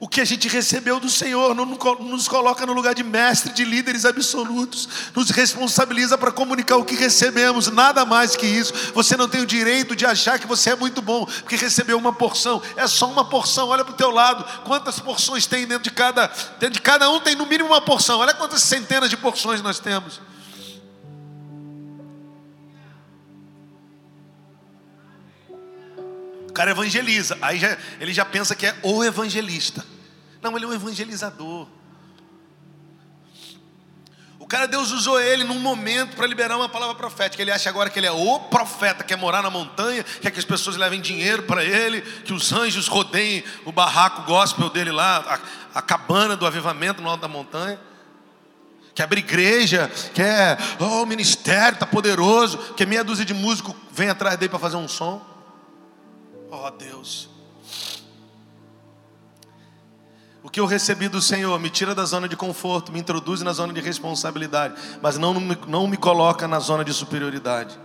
O 0.00 0.08
que 0.08 0.22
a 0.22 0.24
gente 0.24 0.48
recebeu 0.48 0.98
do 0.98 1.10
Senhor 1.10 1.54
não 1.54 1.66
nos 1.66 2.26
coloca 2.26 2.64
no 2.64 2.72
lugar 2.72 2.94
de 2.94 3.04
mestre, 3.04 3.52
de 3.52 3.66
líderes 3.66 4.06
absolutos, 4.06 4.88
nos 5.14 5.28
responsabiliza 5.28 6.16
para 6.16 6.32
comunicar 6.32 6.78
o 6.78 6.86
que 6.86 6.94
recebemos, 6.94 7.68
nada 7.68 8.06
mais 8.06 8.34
que 8.34 8.46
isso. 8.46 8.72
Você 8.94 9.14
não 9.14 9.28
tem 9.28 9.42
o 9.42 9.46
direito 9.46 9.94
de 9.94 10.06
achar 10.06 10.38
que 10.38 10.46
você 10.46 10.70
é 10.70 10.74
muito 10.74 11.02
bom, 11.02 11.26
porque 11.26 11.54
recebeu 11.54 11.98
uma 11.98 12.14
porção, 12.14 12.62
é 12.76 12.86
só 12.86 13.10
uma 13.10 13.28
porção. 13.28 13.68
Olha 13.68 13.84
para 13.84 13.92
o 13.92 13.96
teu 13.96 14.10
lado, 14.10 14.42
quantas 14.64 14.98
porções 14.98 15.46
tem 15.46 15.66
dentro 15.66 15.84
de 15.84 15.90
cada, 15.90 16.28
dentro 16.58 16.76
de 16.76 16.80
cada 16.80 17.10
um 17.10 17.20
tem 17.20 17.36
no 17.36 17.44
mínimo 17.44 17.68
uma 17.68 17.82
porção. 17.82 18.20
Olha 18.20 18.32
quantas 18.32 18.62
centenas 18.62 19.10
de 19.10 19.18
porções 19.18 19.60
nós 19.60 19.78
temos. 19.78 20.18
Cara 26.60 26.72
evangeliza, 26.72 27.38
aí 27.40 27.58
já, 27.58 27.74
ele 27.98 28.12
já 28.12 28.22
pensa 28.22 28.54
que 28.54 28.66
é 28.66 28.76
o 28.82 29.02
evangelista. 29.02 29.82
Não, 30.42 30.54
ele 30.54 30.66
é 30.66 30.68
um 30.68 30.74
evangelizador. 30.74 31.66
cara, 34.46 34.66
Deus 34.66 34.90
usou 34.90 35.18
ele 35.18 35.44
num 35.44 35.60
momento 35.60 36.16
para 36.16 36.26
liberar 36.26 36.56
uma 36.56 36.68
palavra 36.68 36.94
profética. 36.94 37.40
Ele 37.40 37.52
acha 37.52 37.70
agora 37.70 37.88
que 37.88 37.98
ele 37.98 38.06
é 38.06 38.12
o 38.12 38.40
profeta, 38.40 39.04
quer 39.04 39.16
morar 39.16 39.42
na 39.42 39.48
montanha, 39.48 40.04
quer 40.20 40.30
que 40.30 40.38
as 40.38 40.44
pessoas 40.44 40.76
levem 40.76 41.00
dinheiro 41.00 41.44
para 41.44 41.64
ele, 41.64 42.02
que 42.02 42.32
os 42.32 42.52
anjos 42.52 42.88
rodeiem 42.88 43.42
o 43.64 43.72
barraco 43.72 44.22
gospel 44.22 44.68
dele 44.68 44.90
lá, 44.90 45.40
a, 45.74 45.78
a 45.78 45.80
cabana 45.80 46.36
do 46.36 46.44
avivamento 46.44 47.00
no 47.00 47.08
alto 47.08 47.22
da 47.22 47.28
montanha. 47.28 47.80
Quer 48.94 49.04
abrir 49.04 49.20
igreja, 49.20 49.90
quer, 50.12 50.58
oh, 50.78 51.04
o 51.04 51.06
ministério 51.06 51.74
está 51.74 51.86
poderoso, 51.86 52.58
que 52.76 52.84
meia 52.84 53.04
dúzia 53.04 53.24
de 53.24 53.32
músicos 53.32 53.74
vem 53.92 54.10
atrás 54.10 54.36
dele 54.36 54.50
para 54.50 54.58
fazer 54.58 54.76
um 54.76 54.88
som. 54.88 55.30
Oh 56.50 56.70
Deus. 56.70 57.28
O 60.42 60.48
que 60.48 60.58
eu 60.58 60.66
recebi 60.66 61.06
do 61.06 61.20
Senhor 61.20 61.58
me 61.60 61.68
tira 61.68 61.94
da 61.94 62.04
zona 62.04 62.28
de 62.28 62.34
conforto, 62.34 62.90
me 62.90 62.98
introduz 62.98 63.42
na 63.42 63.52
zona 63.52 63.72
de 63.72 63.80
responsabilidade, 63.80 64.74
mas 65.02 65.18
não, 65.18 65.34
não, 65.34 65.40
me, 65.40 65.58
não 65.68 65.86
me 65.86 65.96
coloca 65.96 66.48
na 66.48 66.58
zona 66.58 66.84
de 66.84 66.92
superioridade. 66.94 67.78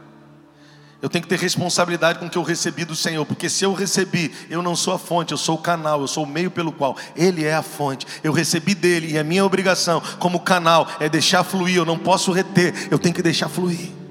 Eu 1.02 1.10
tenho 1.10 1.22
que 1.22 1.28
ter 1.28 1.38
responsabilidade 1.38 2.18
com 2.18 2.26
o 2.26 2.30
que 2.30 2.38
eu 2.38 2.44
recebi 2.44 2.86
do 2.86 2.96
Senhor, 2.96 3.26
porque 3.26 3.50
se 3.50 3.66
eu 3.66 3.74
recebi, 3.74 4.34
eu 4.50 4.64
não 4.64 4.76
sou 4.76 4.94
a 4.94 4.98
fonte, 4.98 5.34
eu 5.34 5.38
sou 5.38 5.56
o 5.56 5.62
canal, 5.62 6.02
eu 6.02 6.08
sou 6.08 6.24
o 6.24 6.28
meio 6.28 6.50
pelo 6.50 6.72
qual 6.72 6.98
Ele 7.16 7.44
é 7.44 7.54
a 7.54 7.62
fonte. 7.62 8.08
Eu 8.24 8.32
recebi 8.32 8.74
dele 8.74 9.12
e 9.12 9.20
a 9.20 9.24
minha 9.24 9.46
obrigação 9.46 10.02
como 10.18 10.40
canal 10.40 10.88
é 11.00 11.10
deixar 11.10 11.44
fluir, 11.44 11.76
eu 11.76 11.86
não 11.86 12.00
posso 12.00 12.32
reter, 12.32 12.88
eu 12.90 12.98
tenho 12.98 13.14
que 13.14 13.22
deixar 13.22 13.50
fluir. 13.50 14.05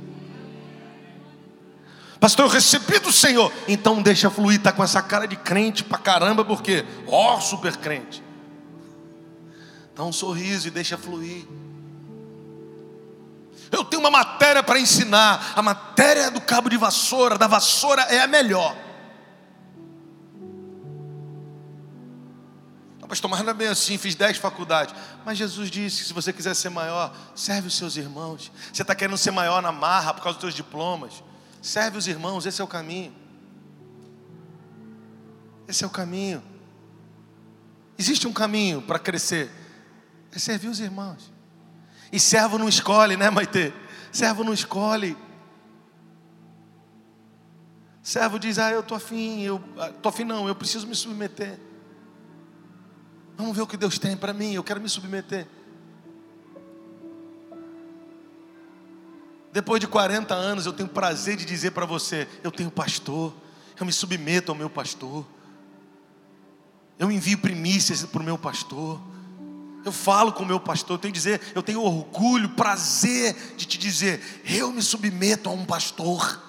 Pastor, 2.24 2.46
eu 2.46 2.50
recebi 2.50 2.98
do 3.00 3.12
Senhor, 3.12 3.52
então 3.68 4.00
deixa 4.00 4.30
fluir, 4.30 4.56
está 4.56 4.72
com 4.72 4.82
essa 4.82 5.02
cara 5.02 5.28
de 5.28 5.36
crente 5.36 5.84
pra 5.84 5.98
caramba, 5.98 6.42
porque, 6.42 6.82
ó, 7.06 7.36
oh, 7.36 7.40
super 7.42 7.76
crente. 7.76 8.24
Dá 9.94 10.04
um 10.04 10.10
sorriso 10.10 10.66
e 10.66 10.70
deixa 10.70 10.96
fluir. 10.96 11.46
Eu 13.70 13.84
tenho 13.84 14.00
uma 14.00 14.10
matéria 14.10 14.62
para 14.62 14.80
ensinar. 14.80 15.52
A 15.54 15.60
matéria 15.60 16.30
do 16.30 16.40
cabo 16.40 16.70
de 16.70 16.78
vassoura, 16.78 17.36
da 17.36 17.46
vassoura 17.46 18.00
é 18.04 18.22
a 18.22 18.26
melhor. 18.26 18.74
Pastor, 23.06 23.30
mas 23.30 23.42
não 23.42 23.50
é 23.50 23.54
bem 23.54 23.68
assim, 23.68 23.98
fiz 23.98 24.14
dez 24.14 24.38
faculdades. 24.38 24.94
Mas 25.26 25.36
Jesus 25.36 25.70
disse 25.70 26.00
que 26.00 26.08
se 26.08 26.14
você 26.14 26.32
quiser 26.32 26.54
ser 26.54 26.70
maior, 26.70 27.14
serve 27.34 27.68
os 27.68 27.76
seus 27.76 27.98
irmãos. 27.98 28.50
Você 28.72 28.80
está 28.80 28.94
querendo 28.94 29.18
ser 29.18 29.30
maior 29.30 29.60
na 29.60 29.70
marra 29.70 30.14
por 30.14 30.22
causa 30.22 30.38
dos 30.38 30.40
seus 30.40 30.54
diplomas. 30.54 31.22
Serve 31.64 31.96
os 31.96 32.06
irmãos, 32.06 32.44
esse 32.44 32.60
é 32.60 32.64
o 32.64 32.68
caminho. 32.68 33.10
Esse 35.66 35.82
é 35.82 35.86
o 35.86 35.90
caminho. 35.90 36.42
Existe 37.96 38.28
um 38.28 38.34
caminho 38.34 38.82
para 38.82 38.98
crescer 38.98 39.50
é 40.30 40.38
servir 40.38 40.68
os 40.68 40.78
irmãos. 40.78 41.32
E 42.12 42.20
servo 42.20 42.58
não 42.58 42.68
escolhe, 42.68 43.16
né, 43.16 43.30
Maite? 43.30 43.72
Servo 44.12 44.44
não 44.44 44.52
escolhe. 44.52 45.16
Servo 48.02 48.38
diz: 48.38 48.58
Ah, 48.58 48.70
eu 48.70 48.80
estou 48.80 48.98
afim, 48.98 49.40
eu 49.40 49.58
ah, 49.78 49.90
afim, 50.04 50.24
não, 50.24 50.46
eu 50.46 50.54
preciso 50.54 50.86
me 50.86 50.94
submeter. 50.94 51.58
Vamos 53.38 53.56
ver 53.56 53.62
o 53.62 53.66
que 53.66 53.78
Deus 53.78 53.98
tem 53.98 54.18
para 54.18 54.34
mim, 54.34 54.52
eu 54.52 54.62
quero 54.62 54.82
me 54.82 54.88
submeter. 54.88 55.48
Depois 59.54 59.78
de 59.78 59.86
40 59.86 60.34
anos, 60.34 60.66
eu 60.66 60.72
tenho 60.72 60.88
prazer 60.88 61.36
de 61.36 61.44
dizer 61.44 61.70
para 61.70 61.86
você: 61.86 62.26
eu 62.42 62.50
tenho 62.50 62.72
pastor, 62.72 63.32
eu 63.78 63.86
me 63.86 63.92
submeto 63.92 64.50
ao 64.50 64.58
meu 64.58 64.68
pastor, 64.68 65.24
eu 66.98 67.08
envio 67.08 67.38
primícias 67.38 68.02
para 68.02 68.20
o 68.20 68.24
meu 68.24 68.36
pastor. 68.36 69.00
Eu 69.84 69.92
falo 69.92 70.32
com 70.32 70.42
o 70.42 70.46
meu 70.46 70.58
pastor, 70.58 70.96
eu 70.96 70.98
tenho 70.98 71.14
dizer, 71.14 71.40
eu 71.54 71.62
tenho 71.62 71.80
orgulho, 71.82 72.48
prazer 72.48 73.54
de 73.56 73.64
te 73.64 73.78
dizer, 73.78 74.42
eu 74.44 74.72
me 74.72 74.82
submeto 74.82 75.48
a 75.48 75.52
um 75.52 75.64
pastor. 75.64 76.42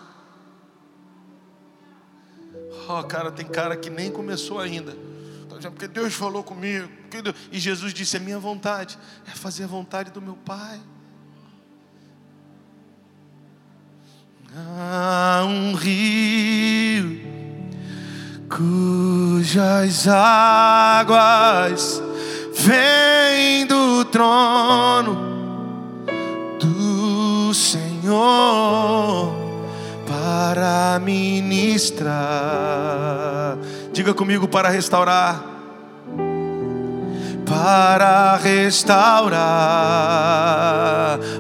Oh, 2.90 3.04
cara, 3.04 3.32
tem 3.32 3.46
cara 3.46 3.78
que 3.78 3.92
nem 3.92 4.10
começou 4.10 4.60
ainda. 4.60 4.98
Tá 5.62 5.70
porque 5.70 5.88
Deus 5.88 6.16
falou 6.16 6.44
comigo. 6.44 6.90
E 7.52 7.60
Jesus 7.60 7.94
disse: 7.94 8.18
a 8.18 8.20
minha 8.20 8.40
vontade 8.40 8.98
é 9.28 9.32
fazer 9.32 9.66
a 9.66 9.68
vontade 9.68 10.10
do 10.10 10.20
meu 10.20 10.38
Pai. 10.38 10.82
Há 14.58 15.44
um 15.46 15.74
rio 15.74 17.20
cujas 18.50 20.08
águas 20.08 22.02
vem 22.54 23.68
do 23.68 24.06
trono 24.06 25.18
do 26.58 27.54
Senhor 27.54 29.36
para 30.08 31.02
ministrar. 31.04 32.08
Diga 33.92 34.14
comigo 34.14 34.48
para 34.48 34.70
restaurar. 34.70 35.44
Para 37.46 38.38
restaurar 38.38 39.36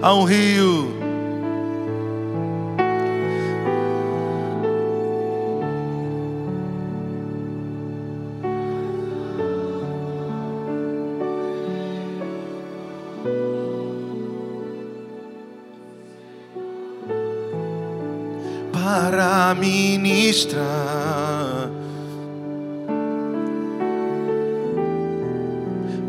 a 0.01 0.13
um 0.13 0.25
rio 0.25 0.94
para 18.95 19.53
ministrar, 19.55 20.63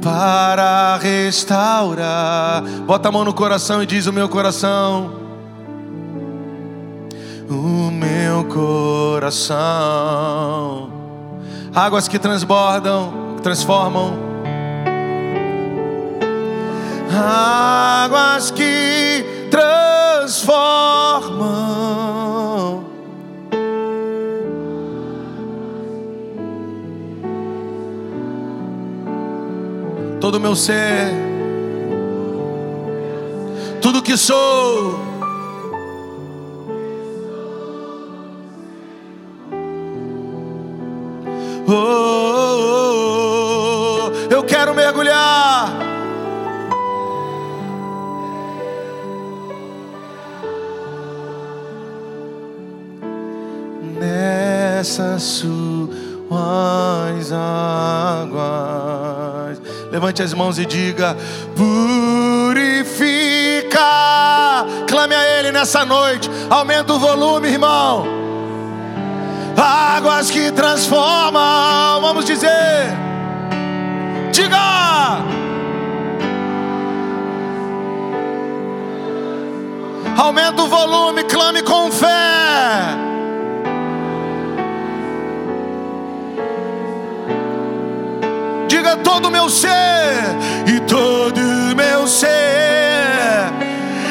para 0.01 0.97
restaurar. 0.99 2.63
Bota 2.87 3.09
a 3.09 3.13
mão 3.13 3.25
no 3.25 3.35
coração 3.35 3.83
e 3.83 3.87
diz: 3.87 4.07
O 4.07 4.13
meu 4.13 4.29
coração, 4.29 5.11
o 7.51 7.91
meu 7.91 8.45
coração, 8.45 9.59
águas 11.75 12.07
que 12.07 12.21
transbordam, 12.21 13.35
transformam. 13.43 14.25
Águas 17.19 18.51
que 18.53 19.25
transformam 19.51 22.26
todo 30.27 30.39
o 30.39 30.41
meu 30.41 30.57
ser, 30.57 31.13
tudo 33.81 34.03
que 34.03 34.17
sou. 34.17 34.99
Oh, 41.69 41.73
oh, 41.73 41.75
oh, 44.03 44.11
eu 44.29 44.43
quero 44.43 44.75
mergulhar. 44.75 45.73
Nessas 54.01 55.23
suas 55.23 57.31
águas. 57.33 59.36
Levante 59.97 60.23
as 60.23 60.35
mãos 60.35 60.59
e 60.59 60.67
diga: 60.67 61.17
Purifica. 61.57 62.67
Clame 64.87 65.15
a 65.15 65.39
Ele 65.39 65.51
nessa 65.51 65.87
noite. 65.87 66.29
Aumenta 66.51 66.93
o 66.93 66.99
volume, 66.99 67.49
irmão. 67.49 68.05
Águas 69.57 70.31
que 70.31 70.53
transformam. 70.53 72.03
Vamos 72.03 72.27
dizer. 72.27 72.93
Diga. 74.33 75.25
Aumenta 80.19 80.63
o 80.63 80.69
volume, 80.69 81.25
clame 81.25 81.63
com 81.63 81.91
fé. 81.91 82.36
Todo 89.17 89.29
o 89.29 89.31
meu 89.31 89.49
ser, 89.49 89.73
e 90.67 90.79
todo 90.81 91.39
o 91.41 91.75
meu 91.75 92.07
ser, 92.07 93.49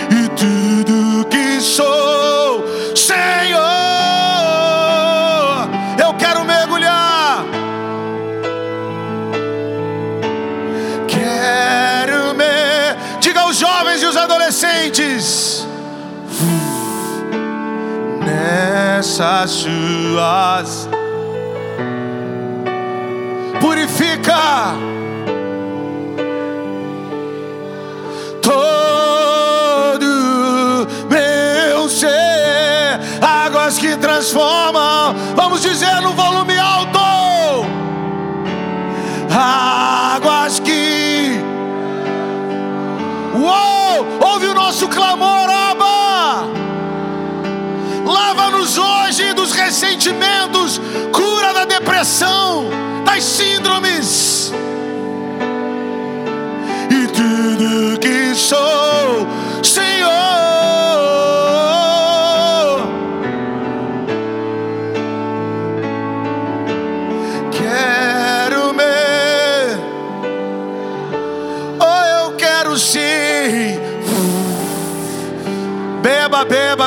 e 0.10 0.28
tudo 0.30 1.28
que 1.30 1.62
sou, 1.62 2.66
Senhor, 2.96 3.62
eu 6.04 6.12
quero 6.16 6.44
mergulhar, 6.44 7.46
quero 11.08 12.34
me, 12.34 13.20
diga 13.20 13.42
aos 13.42 13.58
jovens 13.58 14.02
e 14.02 14.08
os 14.08 14.18
adolescentes 14.18 15.68
Nessas 18.26 19.52
suas 19.52 20.90
purifica 23.62 24.95
águas 33.76 33.78
que 33.78 33.98
transformam. 33.98 35.16
Vamos 35.36 35.62
dizer 35.62 36.02
no 36.02 36.14
volume 36.14 36.58
alto: 36.58 37.66
águas 39.32 40.60
que. 40.60 41.40
Uou! 43.34 44.08
Ouve 44.22 44.48
o 44.48 44.54
nosso 44.54 44.88
clamor, 44.88 45.50
Abba! 45.50 46.48
Lava-nos 48.06 48.78
hoje 48.78 49.34
dos 49.34 49.52
ressentimentos, 49.52 50.80
cura 51.12 51.54
da 51.54 51.66
depressão, 51.66 52.66
das 53.04 53.24
síndromes. 53.24 54.54
E 56.90 57.08
tudo 57.08 58.00
que 58.00 58.36
sou, 58.36 59.28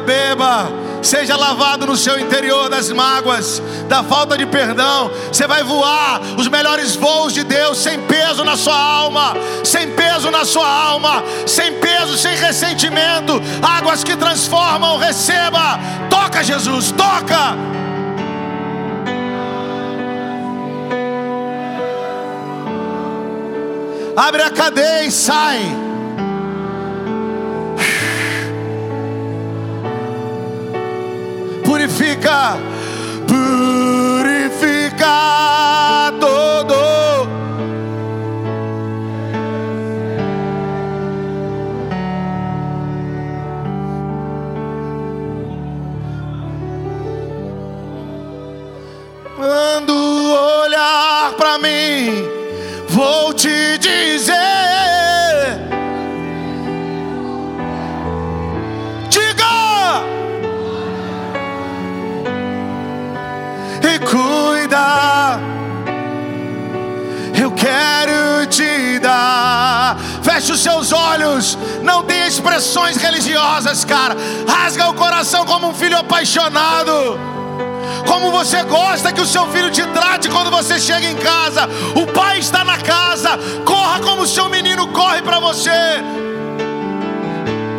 Beba. 0.08 0.72
Seja 1.02 1.36
lavado 1.36 1.86
no 1.86 1.94
seu 1.94 2.18
interior 2.18 2.70
das 2.70 2.90
mágoas, 2.90 3.62
da 3.88 4.02
falta 4.02 4.38
de 4.38 4.46
perdão. 4.46 5.10
Você 5.30 5.46
vai 5.46 5.62
voar 5.62 6.20
os 6.38 6.48
melhores 6.48 6.96
voos 6.96 7.34
de 7.34 7.44
Deus, 7.44 7.76
sem 7.76 8.00
peso 8.00 8.42
na 8.42 8.56
sua 8.56 8.74
alma, 8.74 9.34
sem 9.62 9.90
peso 9.90 10.30
na 10.30 10.46
sua 10.46 10.66
alma, 10.66 11.22
sem 11.46 11.74
peso, 11.74 12.16
sem 12.16 12.34
ressentimento. 12.36 13.34
Águas 13.62 14.02
que 14.02 14.16
transformam, 14.16 14.96
receba. 14.96 15.78
Toca, 16.08 16.42
Jesus, 16.42 16.90
toca. 16.90 17.54
Abre 24.16 24.42
a 24.42 24.50
cadeia 24.50 25.04
e 25.04 25.12
sai. 25.12 25.87
Purifica, 31.98 32.56
purifica 33.26 35.14
todo. 36.20 37.26
Quando 49.36 49.92
olhar 50.62 51.32
para 51.36 51.58
mim, 51.58 52.22
vou 52.90 53.34
te 53.34 53.76
dizer. 53.78 54.47
Quero 67.58 68.46
te 68.46 68.98
dar. 69.00 69.96
Feche 70.22 70.52
os 70.52 70.60
seus 70.60 70.92
olhos, 70.92 71.58
não 71.82 72.02
tem 72.04 72.26
expressões 72.26 72.96
religiosas, 72.96 73.84
cara. 73.84 74.16
Rasga 74.48 74.88
o 74.88 74.94
coração 74.94 75.44
como 75.44 75.68
um 75.68 75.74
filho 75.74 75.98
apaixonado. 75.98 77.18
Como 78.06 78.30
você 78.30 78.62
gosta 78.62 79.12
que 79.12 79.20
o 79.20 79.26
seu 79.26 79.46
filho 79.48 79.70
te 79.70 79.84
trate 79.88 80.28
quando 80.28 80.50
você 80.50 80.78
chega 80.78 81.06
em 81.06 81.16
casa. 81.16 81.68
O 81.94 82.06
pai 82.06 82.38
está 82.38 82.64
na 82.64 82.78
casa. 82.78 83.38
Corra 83.64 84.00
como 84.00 84.22
o 84.22 84.26
seu 84.26 84.48
menino 84.48 84.88
corre 84.88 85.20
para 85.20 85.40
você. 85.40 86.02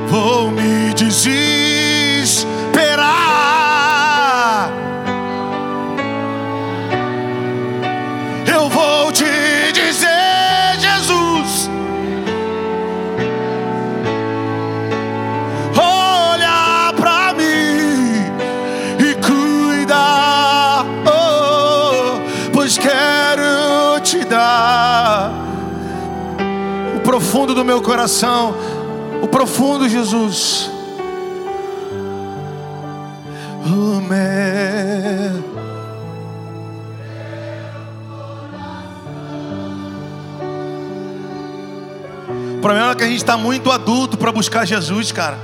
Vou 0.08 0.52
me 0.52 0.94
desesperar. 0.94 1.59
Do 27.60 27.65
meu 27.65 27.82
coração, 27.82 28.56
o 29.22 29.28
profundo 29.28 29.89
Jesus. 29.89 30.72
O 33.65 34.00
meu 34.00 35.50
O 42.56 42.62
problema 42.62 42.91
é 42.91 42.95
que 42.95 43.04
a 43.04 43.08
gente 43.08 43.17
está 43.17 43.36
muito 43.36 43.69
adulto 43.72 44.17
para 44.17 44.32
buscar 44.32 44.65
Jesus, 44.65 45.12
cara. 45.12 45.38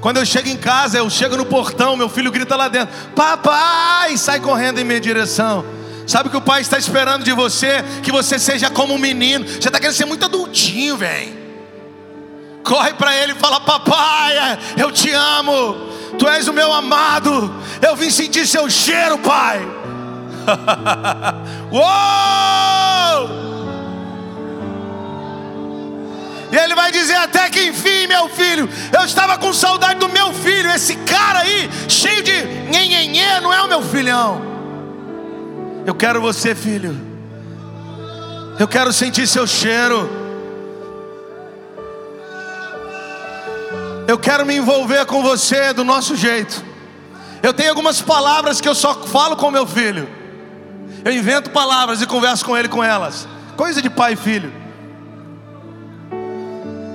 Quando 0.00 0.16
eu 0.16 0.26
chego 0.26 0.48
em 0.48 0.56
casa, 0.56 0.98
eu 0.98 1.08
chego 1.08 1.36
no 1.36 1.44
portão, 1.46 1.96
meu 1.96 2.08
filho 2.08 2.32
grita 2.32 2.56
lá 2.56 2.66
dentro: 2.66 2.92
Papai! 3.14 4.16
Sai 4.16 4.40
correndo 4.40 4.80
em 4.80 4.84
minha 4.84 5.00
direção. 5.00 5.64
Sabe 6.04 6.30
que 6.30 6.36
o 6.36 6.40
pai 6.40 6.62
está 6.62 6.78
esperando 6.78 7.24
de 7.24 7.32
você? 7.32 7.84
Que 8.02 8.10
você 8.10 8.40
seja 8.40 8.70
como 8.70 8.94
um 8.94 8.98
menino. 8.98 9.46
Você 9.46 9.68
está 9.68 9.78
querendo 9.78 9.94
ser 9.94 10.04
muito 10.04 10.24
adultinho, 10.24 10.96
velho. 10.96 11.43
Corre 12.64 12.94
para 12.94 13.14
ele 13.14 13.32
e 13.32 13.36
fala: 13.36 13.60
Papai, 13.60 14.58
eu 14.76 14.90
te 14.90 15.10
amo. 15.12 15.92
Tu 16.18 16.26
és 16.26 16.48
o 16.48 16.52
meu 16.52 16.72
amado. 16.72 17.54
Eu 17.86 17.94
vim 17.94 18.10
sentir 18.10 18.46
seu 18.46 18.68
cheiro, 18.70 19.18
pai. 19.18 19.60
Uou! 21.70 23.44
E 26.50 26.56
ele 26.56 26.74
vai 26.74 26.92
dizer 26.92 27.16
até 27.16 27.50
que 27.50 27.64
enfim, 27.64 28.06
meu 28.06 28.28
filho, 28.28 28.68
eu 28.92 29.04
estava 29.04 29.36
com 29.36 29.52
saudade 29.52 29.98
do 29.98 30.08
meu 30.08 30.32
filho. 30.32 30.70
Esse 30.70 30.94
cara 30.96 31.40
aí, 31.40 31.68
cheio 31.88 32.22
de 32.22 32.44
nhenhenhê, 32.70 33.40
não 33.40 33.52
é 33.52 33.60
o 33.62 33.68
meu 33.68 33.82
filhão. 33.82 34.40
Eu 35.84 35.94
quero 35.94 36.20
você, 36.20 36.54
filho. 36.54 36.98
Eu 38.58 38.68
quero 38.68 38.92
sentir 38.92 39.26
seu 39.26 39.46
cheiro. 39.46 40.23
Eu 44.06 44.18
quero 44.18 44.44
me 44.44 44.56
envolver 44.56 45.06
com 45.06 45.22
você 45.22 45.72
do 45.72 45.82
nosso 45.82 46.14
jeito. 46.14 46.62
Eu 47.42 47.52
tenho 47.52 47.70
algumas 47.70 48.00
palavras 48.02 48.60
que 48.60 48.68
eu 48.68 48.74
só 48.74 48.94
falo 49.06 49.36
com 49.36 49.50
meu 49.50 49.66
filho. 49.66 50.08
Eu 51.04 51.12
invento 51.12 51.50
palavras 51.50 52.02
e 52.02 52.06
converso 52.06 52.44
com 52.44 52.56
ele 52.56 52.68
com 52.68 52.82
elas. 52.82 53.26
Coisa 53.56 53.80
de 53.80 53.88
pai 53.88 54.12
e 54.14 54.16
filho. 54.16 54.52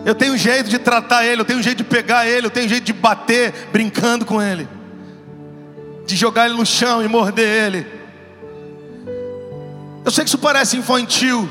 Eu 0.05 0.15
tenho 0.15 0.33
um 0.33 0.37
jeito 0.37 0.69
de 0.69 0.79
tratar 0.79 1.25
ele, 1.25 1.41
eu 1.41 1.45
tenho 1.45 1.59
um 1.59 1.63
jeito 1.63 1.79
de 1.79 1.83
pegar 1.83 2.25
ele, 2.27 2.47
eu 2.47 2.51
tenho 2.51 2.65
um 2.65 2.69
jeito 2.69 2.85
de 2.85 2.93
bater 2.93 3.53
brincando 3.71 4.25
com 4.25 4.41
ele, 4.41 4.67
de 6.05 6.15
jogar 6.15 6.45
ele 6.45 6.57
no 6.57 6.65
chão 6.65 7.03
e 7.03 7.07
morder 7.07 7.47
ele. 7.47 7.85
Eu 10.05 10.11
sei 10.11 10.23
que 10.23 10.29
isso 10.29 10.37
parece 10.37 10.77
infantil. 10.77 11.49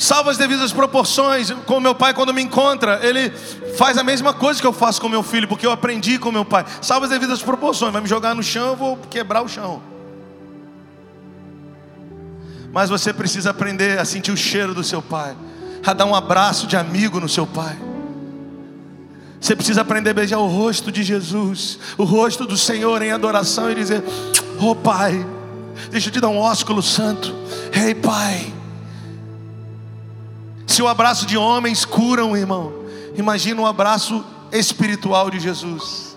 Salva 0.00 0.30
as 0.30 0.38
devidas 0.38 0.72
proporções. 0.72 1.50
Com 1.66 1.78
meu 1.78 1.94
pai, 1.94 2.14
quando 2.14 2.32
me 2.32 2.40
encontra, 2.40 3.00
ele 3.02 3.28
faz 3.76 3.98
a 3.98 4.02
mesma 4.02 4.32
coisa 4.32 4.58
que 4.58 4.66
eu 4.66 4.72
faço 4.72 4.98
com 4.98 5.10
meu 5.10 5.22
filho, 5.22 5.46
porque 5.46 5.66
eu 5.66 5.70
aprendi 5.70 6.18
com 6.18 6.32
meu 6.32 6.42
pai. 6.42 6.64
Salva 6.80 7.04
as 7.04 7.10
devidas 7.10 7.42
proporções. 7.42 7.92
Vai 7.92 8.00
me 8.00 8.08
jogar 8.08 8.34
no 8.34 8.42
chão, 8.42 8.68
eu 8.68 8.76
vou 8.76 8.96
quebrar 9.10 9.42
o 9.42 9.48
chão. 9.48 9.82
Mas 12.72 12.88
você 12.88 13.12
precisa 13.12 13.50
aprender 13.50 13.98
a 13.98 14.06
sentir 14.06 14.32
o 14.32 14.36
cheiro 14.38 14.72
do 14.72 14.82
seu 14.82 15.02
pai 15.02 15.36
a 15.84 15.92
dar 15.92 16.06
um 16.06 16.14
abraço 16.14 16.66
de 16.66 16.78
amigo 16.78 17.20
no 17.20 17.28
seu 17.28 17.46
pai. 17.46 17.76
Você 19.38 19.54
precisa 19.54 19.82
aprender 19.82 20.10
a 20.10 20.14
beijar 20.14 20.38
o 20.38 20.46
rosto 20.46 20.90
de 20.90 21.02
Jesus, 21.02 21.78
o 21.98 22.04
rosto 22.04 22.46
do 22.46 22.56
Senhor 22.56 23.02
em 23.02 23.12
adoração 23.12 23.70
e 23.70 23.74
dizer: 23.74 24.02
Oh 24.58 24.74
Pai, 24.74 25.26
deixa 25.90 26.08
eu 26.08 26.12
te 26.12 26.20
dar 26.22 26.30
um 26.30 26.38
ósculo 26.38 26.82
santo. 26.82 27.34
Ei 27.70 27.88
hey, 27.88 27.94
Pai. 27.94 28.59
Se 30.80 30.82
o 30.82 30.88
abraço 30.88 31.26
de 31.26 31.36
homens 31.36 31.84
curam, 31.84 32.34
irmão, 32.34 32.72
Imagina 33.14 33.60
um 33.60 33.66
abraço 33.66 34.24
espiritual 34.50 35.28
de 35.28 35.38
Jesus. 35.38 36.16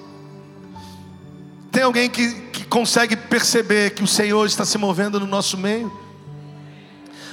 Tem 1.69 1.83
alguém 1.83 2.09
que, 2.09 2.33
que 2.43 2.63
consegue 2.63 3.17
perceber 3.17 3.89
que 3.89 4.01
o 4.01 4.07
Senhor 4.07 4.45
está 4.45 4.63
se 4.63 4.77
movendo 4.77 5.19
no 5.19 5.27
nosso 5.27 5.57
meio? 5.57 5.91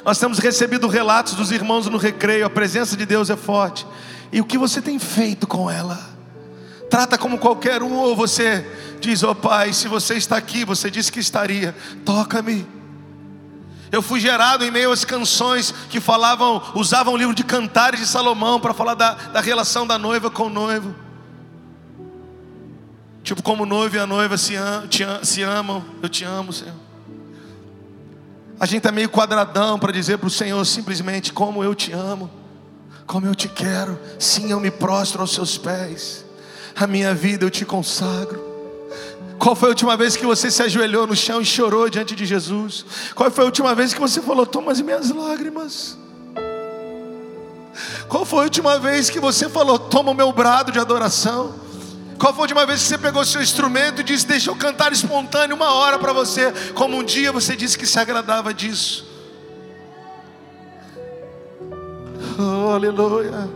Nós 0.04 0.18
temos 0.18 0.40
recebido 0.40 0.88
relatos 0.88 1.34
dos 1.34 1.52
irmãos 1.52 1.86
no 1.86 1.98
recreio, 1.98 2.44
a 2.44 2.50
presença 2.50 2.96
de 2.96 3.06
Deus 3.06 3.30
é 3.30 3.36
forte. 3.36 3.86
E 4.32 4.40
o 4.40 4.44
que 4.44 4.58
você 4.58 4.82
tem 4.82 4.98
feito 4.98 5.46
com 5.46 5.70
ela? 5.70 6.00
Trata 6.90 7.16
como 7.16 7.38
qualquer 7.38 7.80
um, 7.80 7.94
ou 7.94 8.16
você 8.16 8.66
diz: 8.98 9.22
Ó 9.22 9.30
oh, 9.30 9.34
Pai, 9.36 9.72
se 9.72 9.86
você 9.86 10.14
está 10.14 10.36
aqui, 10.36 10.64
você 10.64 10.90
disse 10.90 11.12
que 11.12 11.20
estaria, 11.20 11.76
toca-me. 12.04 12.79
Eu 13.92 14.02
fui 14.02 14.20
gerado 14.20 14.64
em 14.64 14.70
meio 14.70 14.92
às 14.92 15.04
canções 15.04 15.74
que 15.88 16.00
falavam, 16.00 16.62
usavam 16.74 17.12
o 17.12 17.16
livro 17.16 17.34
de 17.34 17.42
cantares 17.42 17.98
de 17.98 18.06
Salomão 18.06 18.60
para 18.60 18.72
falar 18.72 18.94
da, 18.94 19.14
da 19.14 19.40
relação 19.40 19.86
da 19.86 19.98
noiva 19.98 20.30
com 20.30 20.44
o 20.44 20.50
noivo. 20.50 20.94
Tipo, 23.22 23.42
como 23.42 23.64
o 23.64 23.66
noivo 23.66 23.96
e 23.96 23.98
a 23.98 24.06
noiva 24.06 24.38
se, 24.38 24.56
am, 24.56 24.86
te, 24.86 25.04
se 25.22 25.42
amam, 25.42 25.84
eu 26.02 26.08
te 26.08 26.24
amo, 26.24 26.52
Senhor. 26.52 26.74
A 28.58 28.66
gente 28.66 28.78
está 28.78 28.92
meio 28.92 29.08
quadradão 29.08 29.78
para 29.78 29.92
dizer 29.92 30.18
para 30.18 30.26
o 30.26 30.30
Senhor 30.30 30.64
simplesmente 30.64 31.32
como 31.32 31.64
eu 31.64 31.74
te 31.74 31.92
amo, 31.92 32.30
como 33.06 33.26
eu 33.26 33.34
te 33.34 33.48
quero. 33.48 33.98
Sim, 34.18 34.50
eu 34.50 34.60
me 34.60 34.70
prostro 34.70 35.20
aos 35.20 35.32
seus 35.32 35.58
pés. 35.58 36.24
A 36.76 36.86
minha 36.86 37.14
vida 37.14 37.44
eu 37.44 37.50
te 37.50 37.64
consagro. 37.64 38.49
Qual 39.40 39.56
foi 39.56 39.68
a 39.68 39.70
última 39.70 39.96
vez 39.96 40.16
que 40.16 40.26
você 40.26 40.50
se 40.50 40.62
ajoelhou 40.62 41.06
no 41.06 41.16
chão 41.16 41.40
e 41.40 41.46
chorou 41.46 41.88
diante 41.88 42.14
de 42.14 42.26
Jesus? 42.26 42.84
Qual 43.14 43.30
foi 43.30 43.42
a 43.42 43.46
última 43.46 43.74
vez 43.74 43.94
que 43.94 43.98
você 43.98 44.20
falou: 44.20 44.44
Toma 44.44 44.70
as 44.70 44.82
minhas 44.82 45.10
lágrimas? 45.10 45.96
Qual 48.06 48.26
foi 48.26 48.40
a 48.40 48.42
última 48.42 48.78
vez 48.78 49.08
que 49.08 49.18
você 49.18 49.48
falou: 49.48 49.78
Toma 49.78 50.10
o 50.10 50.14
meu 50.14 50.30
brado 50.30 50.70
de 50.70 50.78
adoração? 50.78 51.54
Qual 52.18 52.34
foi 52.34 52.40
a 52.40 52.42
última 52.42 52.66
vez 52.66 52.82
que 52.82 52.88
você 52.88 52.98
pegou 52.98 53.24
seu 53.24 53.40
instrumento 53.40 54.02
e 54.02 54.04
disse: 54.04 54.26
Deixa 54.26 54.50
eu 54.50 54.56
cantar 54.56 54.92
espontâneo 54.92 55.56
uma 55.56 55.72
hora 55.72 55.98
para 55.98 56.12
você, 56.12 56.52
como 56.74 56.98
um 56.98 57.02
dia 57.02 57.32
você 57.32 57.56
disse 57.56 57.78
que 57.78 57.86
se 57.86 57.98
agradava 57.98 58.52
disso? 58.52 59.06
Oh, 62.38 62.72
aleluia. 62.72 63.48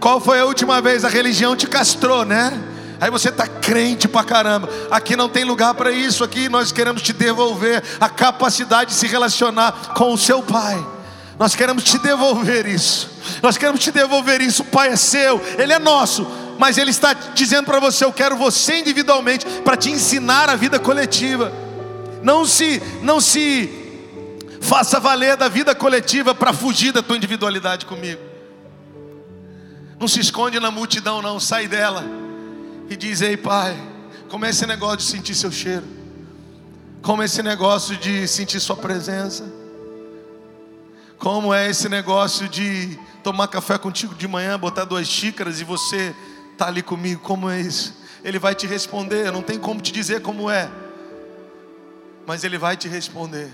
Qual 0.00 0.18
foi 0.18 0.40
a 0.40 0.44
última 0.44 0.80
vez 0.80 1.04
a 1.04 1.08
religião 1.08 1.54
te 1.54 1.68
castrou, 1.68 2.24
né? 2.24 2.73
Aí 3.04 3.10
você 3.10 3.28
está 3.28 3.46
crente 3.46 4.08
pra 4.08 4.24
caramba. 4.24 4.66
Aqui 4.90 5.14
não 5.14 5.28
tem 5.28 5.44
lugar 5.44 5.74
para 5.74 5.92
isso. 5.92 6.24
Aqui 6.24 6.48
nós 6.48 6.72
queremos 6.72 7.02
te 7.02 7.12
devolver 7.12 7.84
a 8.00 8.08
capacidade 8.08 8.92
de 8.92 8.96
se 8.96 9.06
relacionar 9.06 9.92
com 9.94 10.10
o 10.10 10.16
seu 10.16 10.42
Pai. 10.42 10.82
Nós 11.38 11.54
queremos 11.54 11.84
te 11.84 11.98
devolver 11.98 12.64
isso. 12.66 13.10
Nós 13.42 13.58
queremos 13.58 13.82
te 13.82 13.90
devolver 13.90 14.40
isso. 14.40 14.62
O 14.62 14.64
Pai 14.64 14.88
é 14.88 14.96
seu, 14.96 15.38
Ele 15.58 15.74
é 15.74 15.78
nosso. 15.78 16.26
Mas 16.58 16.78
Ele 16.78 16.90
está 16.90 17.12
dizendo 17.12 17.66
para 17.66 17.78
você: 17.78 18.06
Eu 18.06 18.12
quero 18.12 18.38
você 18.38 18.78
individualmente 18.78 19.44
para 19.62 19.76
te 19.76 19.90
ensinar 19.90 20.48
a 20.48 20.56
vida 20.56 20.78
coletiva. 20.78 21.52
Não 22.22 22.46
se, 22.46 22.82
não 23.02 23.20
se 23.20 23.68
faça 24.62 24.98
valer 24.98 25.36
da 25.36 25.50
vida 25.50 25.74
coletiva 25.74 26.34
para 26.34 26.54
fugir 26.54 26.90
da 26.90 27.02
tua 27.02 27.18
individualidade 27.18 27.84
comigo. 27.84 28.22
Não 30.00 30.08
se 30.08 30.20
esconde 30.20 30.58
na 30.58 30.70
multidão, 30.70 31.20
não. 31.20 31.38
Sai 31.38 31.68
dela 31.68 32.23
e 32.94 32.96
diz: 32.96 33.20
Ei, 33.20 33.36
pai, 33.36 33.76
como 34.30 34.46
é 34.46 34.50
esse 34.50 34.66
negócio 34.66 34.98
de 34.98 35.04
sentir 35.04 35.34
seu 35.34 35.52
cheiro? 35.52 35.84
Como 37.02 37.22
é 37.22 37.26
esse 37.26 37.42
negócio 37.42 37.96
de 37.96 38.26
sentir 38.26 38.60
sua 38.60 38.76
presença? 38.76 39.44
Como 41.18 41.52
é 41.52 41.68
esse 41.68 41.88
negócio 41.88 42.48
de 42.48 42.98
tomar 43.22 43.48
café 43.48 43.76
contigo 43.78 44.14
de 44.14 44.26
manhã, 44.26 44.58
botar 44.58 44.84
duas 44.84 45.06
xícaras 45.06 45.60
e 45.60 45.64
você 45.64 46.14
tá 46.56 46.66
ali 46.68 46.82
comigo? 46.82 47.20
Como 47.20 47.50
é 47.50 47.60
isso? 47.60 47.94
Ele 48.22 48.38
vai 48.38 48.54
te 48.54 48.66
responder, 48.66 49.30
não 49.30 49.42
tem 49.42 49.58
como 49.58 49.80
te 49.80 49.92
dizer 49.92 50.22
como 50.22 50.50
é, 50.50 50.70
mas 52.26 52.42
ele 52.42 52.56
vai 52.56 52.76
te 52.76 52.88
responder. 52.88 53.52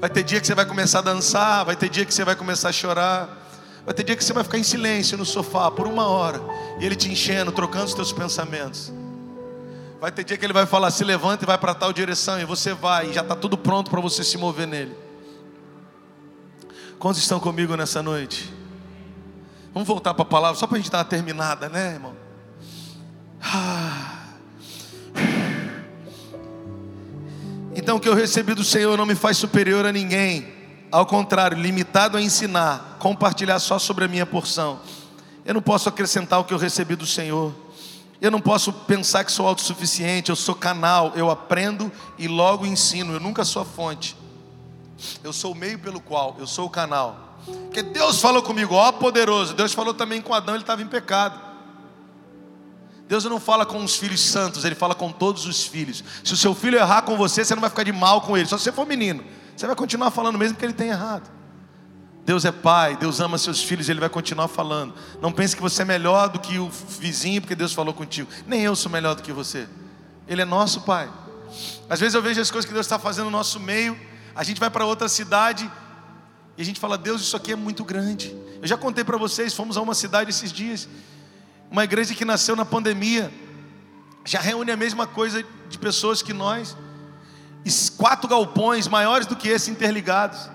Vai 0.00 0.10
ter 0.10 0.22
dia 0.22 0.40
que 0.40 0.46
você 0.46 0.54
vai 0.54 0.66
começar 0.66 0.98
a 0.98 1.02
dançar, 1.02 1.64
vai 1.64 1.76
ter 1.76 1.88
dia 1.88 2.04
que 2.04 2.12
você 2.12 2.24
vai 2.24 2.34
começar 2.34 2.68
a 2.68 2.72
chorar. 2.72 3.45
Vai 3.86 3.94
ter 3.94 4.02
dia 4.02 4.16
que 4.16 4.24
você 4.24 4.32
vai 4.32 4.42
ficar 4.42 4.58
em 4.58 4.64
silêncio 4.64 5.16
no 5.16 5.24
sofá 5.24 5.70
por 5.70 5.86
uma 5.86 6.08
hora 6.08 6.42
e 6.80 6.84
ele 6.84 6.96
te 6.96 7.08
enchendo, 7.08 7.52
trocando 7.52 7.84
os 7.84 7.94
teus 7.94 8.12
pensamentos. 8.12 8.92
Vai 10.00 10.10
ter 10.10 10.24
dia 10.24 10.36
que 10.36 10.44
ele 10.44 10.52
vai 10.52 10.66
falar: 10.66 10.90
se 10.90 11.04
levanta 11.04 11.44
e 11.44 11.46
vai 11.46 11.56
para 11.56 11.72
tal 11.72 11.92
direção, 11.92 12.40
e 12.40 12.44
você 12.44 12.74
vai, 12.74 13.10
e 13.10 13.12
já 13.12 13.20
está 13.22 13.36
tudo 13.36 13.56
pronto 13.56 13.88
para 13.88 14.00
você 14.00 14.24
se 14.24 14.36
mover 14.36 14.66
nele. 14.66 14.92
Quantos 16.98 17.22
estão 17.22 17.38
comigo 17.38 17.76
nessa 17.76 18.02
noite? 18.02 18.52
Vamos 19.72 19.86
voltar 19.86 20.14
para 20.14 20.22
a 20.22 20.26
palavra, 20.26 20.58
só 20.58 20.66
para 20.66 20.78
a 20.78 20.80
gente 20.80 20.90
dar 20.90 20.98
uma 20.98 21.04
terminada, 21.04 21.68
né, 21.68 21.92
irmão? 21.94 22.16
Ah. 23.40 24.16
Então, 27.76 27.98
o 27.98 28.00
que 28.00 28.08
eu 28.08 28.14
recebi 28.14 28.52
do 28.52 28.64
Senhor 28.64 28.96
não 28.96 29.06
me 29.06 29.14
faz 29.14 29.36
superior 29.36 29.86
a 29.86 29.92
ninguém. 29.92 30.55
Ao 30.90 31.04
contrário, 31.04 31.58
limitado 31.58 32.16
a 32.16 32.22
ensinar, 32.22 32.96
compartilhar 32.98 33.58
só 33.58 33.78
sobre 33.78 34.04
a 34.04 34.08
minha 34.08 34.24
porção. 34.24 34.80
Eu 35.44 35.54
não 35.54 35.62
posso 35.62 35.88
acrescentar 35.88 36.40
o 36.40 36.44
que 36.44 36.54
eu 36.54 36.58
recebi 36.58 36.96
do 36.96 37.06
Senhor. 37.06 37.54
Eu 38.20 38.30
não 38.30 38.40
posso 38.40 38.72
pensar 38.72 39.24
que 39.24 39.32
sou 39.32 39.46
autossuficiente, 39.46 40.30
eu 40.30 40.36
sou 40.36 40.54
canal, 40.54 41.12
eu 41.14 41.30
aprendo 41.30 41.92
e 42.18 42.26
logo 42.26 42.64
ensino, 42.64 43.12
eu 43.12 43.20
nunca 43.20 43.44
sou 43.44 43.62
a 43.62 43.64
fonte. 43.64 44.16
Eu 45.22 45.32
sou 45.32 45.52
o 45.52 45.54
meio 45.54 45.78
pelo 45.78 46.00
qual, 46.00 46.36
eu 46.38 46.46
sou 46.46 46.66
o 46.66 46.70
canal. 46.70 47.38
Porque 47.44 47.82
Deus 47.82 48.18
falou 48.18 48.42
comigo, 48.42 48.74
ó 48.74 48.90
poderoso, 48.92 49.54
Deus 49.54 49.74
falou 49.74 49.92
também 49.92 50.22
com 50.22 50.32
Adão, 50.32 50.54
ele 50.54 50.62
estava 50.62 50.82
em 50.82 50.86
pecado. 50.86 51.38
Deus 53.06 53.24
não 53.24 53.38
fala 53.38 53.64
com 53.64 53.84
os 53.84 53.94
filhos 53.96 54.20
santos, 54.20 54.64
ele 54.64 54.74
fala 54.74 54.94
com 54.94 55.12
todos 55.12 55.46
os 55.46 55.64
filhos. 55.64 56.02
Se 56.24 56.32
o 56.32 56.36
seu 56.36 56.54
filho 56.54 56.78
errar 56.78 57.02
com 57.02 57.16
você, 57.16 57.44
você 57.44 57.54
não 57.54 57.60
vai 57.60 57.70
ficar 57.70 57.84
de 57.84 57.92
mal 57.92 58.22
com 58.22 58.36
ele, 58.36 58.48
só 58.48 58.56
se 58.56 58.64
você 58.64 58.72
for 58.72 58.86
menino. 58.86 59.22
Você 59.56 59.66
vai 59.66 59.74
continuar 59.74 60.10
falando 60.10 60.38
mesmo 60.38 60.56
que 60.56 60.64
ele 60.64 60.74
tem 60.74 60.88
errado. 60.88 61.30
Deus 62.26 62.44
é 62.44 62.50
pai, 62.50 62.96
Deus 62.96 63.20
ama 63.20 63.38
seus 63.38 63.62
filhos, 63.62 63.88
ele 63.88 64.00
vai 64.00 64.08
continuar 64.08 64.48
falando. 64.48 64.94
Não 65.22 65.32
pense 65.32 65.54
que 65.54 65.62
você 65.62 65.82
é 65.82 65.84
melhor 65.84 66.28
do 66.28 66.40
que 66.40 66.58
o 66.58 66.68
vizinho 66.68 67.40
porque 67.40 67.54
Deus 67.54 67.72
falou 67.72 67.94
contigo. 67.94 68.28
Nem 68.46 68.62
eu 68.62 68.74
sou 68.76 68.90
melhor 68.90 69.14
do 69.14 69.22
que 69.22 69.32
você. 69.32 69.68
Ele 70.26 70.42
é 70.42 70.44
nosso 70.44 70.82
pai. 70.82 71.08
Às 71.88 72.00
vezes 72.00 72.14
eu 72.14 72.20
vejo 72.20 72.40
as 72.40 72.50
coisas 72.50 72.66
que 72.66 72.74
Deus 72.74 72.84
está 72.84 72.98
fazendo 72.98 73.26
no 73.26 73.30
nosso 73.30 73.58
meio. 73.60 73.96
A 74.34 74.42
gente 74.42 74.58
vai 74.58 74.68
para 74.68 74.84
outra 74.84 75.08
cidade 75.08 75.70
e 76.58 76.62
a 76.62 76.64
gente 76.64 76.80
fala: 76.80 76.98
Deus, 76.98 77.22
isso 77.22 77.36
aqui 77.36 77.52
é 77.52 77.56
muito 77.56 77.84
grande. 77.84 78.36
Eu 78.60 78.66
já 78.66 78.76
contei 78.76 79.04
para 79.04 79.16
vocês, 79.16 79.54
fomos 79.54 79.76
a 79.76 79.80
uma 79.80 79.94
cidade 79.94 80.30
esses 80.30 80.52
dias, 80.52 80.88
uma 81.70 81.84
igreja 81.84 82.12
que 82.12 82.24
nasceu 82.24 82.56
na 82.56 82.64
pandemia, 82.64 83.32
já 84.24 84.40
reúne 84.40 84.72
a 84.72 84.76
mesma 84.76 85.06
coisa 85.06 85.44
de 85.70 85.78
pessoas 85.78 86.22
que 86.22 86.32
nós 86.32 86.76
quatro 87.96 88.28
galpões 88.28 88.88
maiores 88.88 89.26
do 89.26 89.36
que 89.36 89.48
esse 89.48 89.70
interligados. 89.70 90.50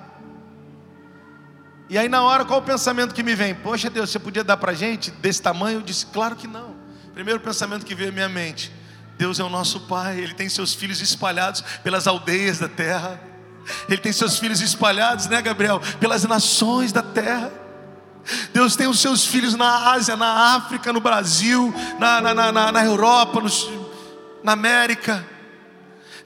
E 1.89 1.97
aí 1.97 2.07
na 2.07 2.23
hora, 2.23 2.45
qual 2.45 2.59
o 2.59 2.63
pensamento 2.63 3.13
que 3.13 3.21
me 3.21 3.35
vem? 3.35 3.53
Poxa 3.53 3.89
Deus, 3.89 4.09
você 4.09 4.19
podia 4.19 4.43
dar 4.43 4.57
para 4.57 4.73
gente 4.73 5.11
desse 5.11 5.41
tamanho? 5.41 5.79
Eu 5.79 5.81
disse, 5.81 6.05
claro 6.05 6.35
que 6.35 6.47
não. 6.47 6.75
Primeiro 7.13 7.39
pensamento 7.41 7.85
que 7.85 7.93
veio 7.93 8.09
à 8.09 8.13
minha 8.13 8.29
mente: 8.29 8.71
Deus 9.17 9.39
é 9.39 9.43
o 9.43 9.49
nosso 9.49 9.81
Pai, 9.81 10.19
Ele 10.19 10.33
tem 10.33 10.47
seus 10.47 10.73
filhos 10.73 11.01
espalhados 11.01 11.61
pelas 11.83 12.07
aldeias 12.07 12.59
da 12.59 12.69
terra, 12.69 13.19
Ele 13.89 13.97
tem 13.97 14.13
seus 14.13 14.39
filhos 14.39 14.61
espalhados, 14.61 15.27
né, 15.27 15.41
Gabriel, 15.41 15.81
pelas 15.99 16.23
nações 16.23 16.91
da 16.91 17.01
terra. 17.01 17.51
Deus 18.53 18.75
tem 18.75 18.87
os 18.87 18.99
seus 18.99 19.25
filhos 19.25 19.55
na 19.55 19.91
Ásia, 19.91 20.15
na 20.15 20.55
África, 20.55 20.93
no 20.93 21.01
Brasil, 21.01 21.73
na, 21.99 22.21
na, 22.21 22.51
na, 22.51 22.71
na 22.71 22.85
Europa, 22.85 23.41
na 24.43 24.53
América. 24.53 25.25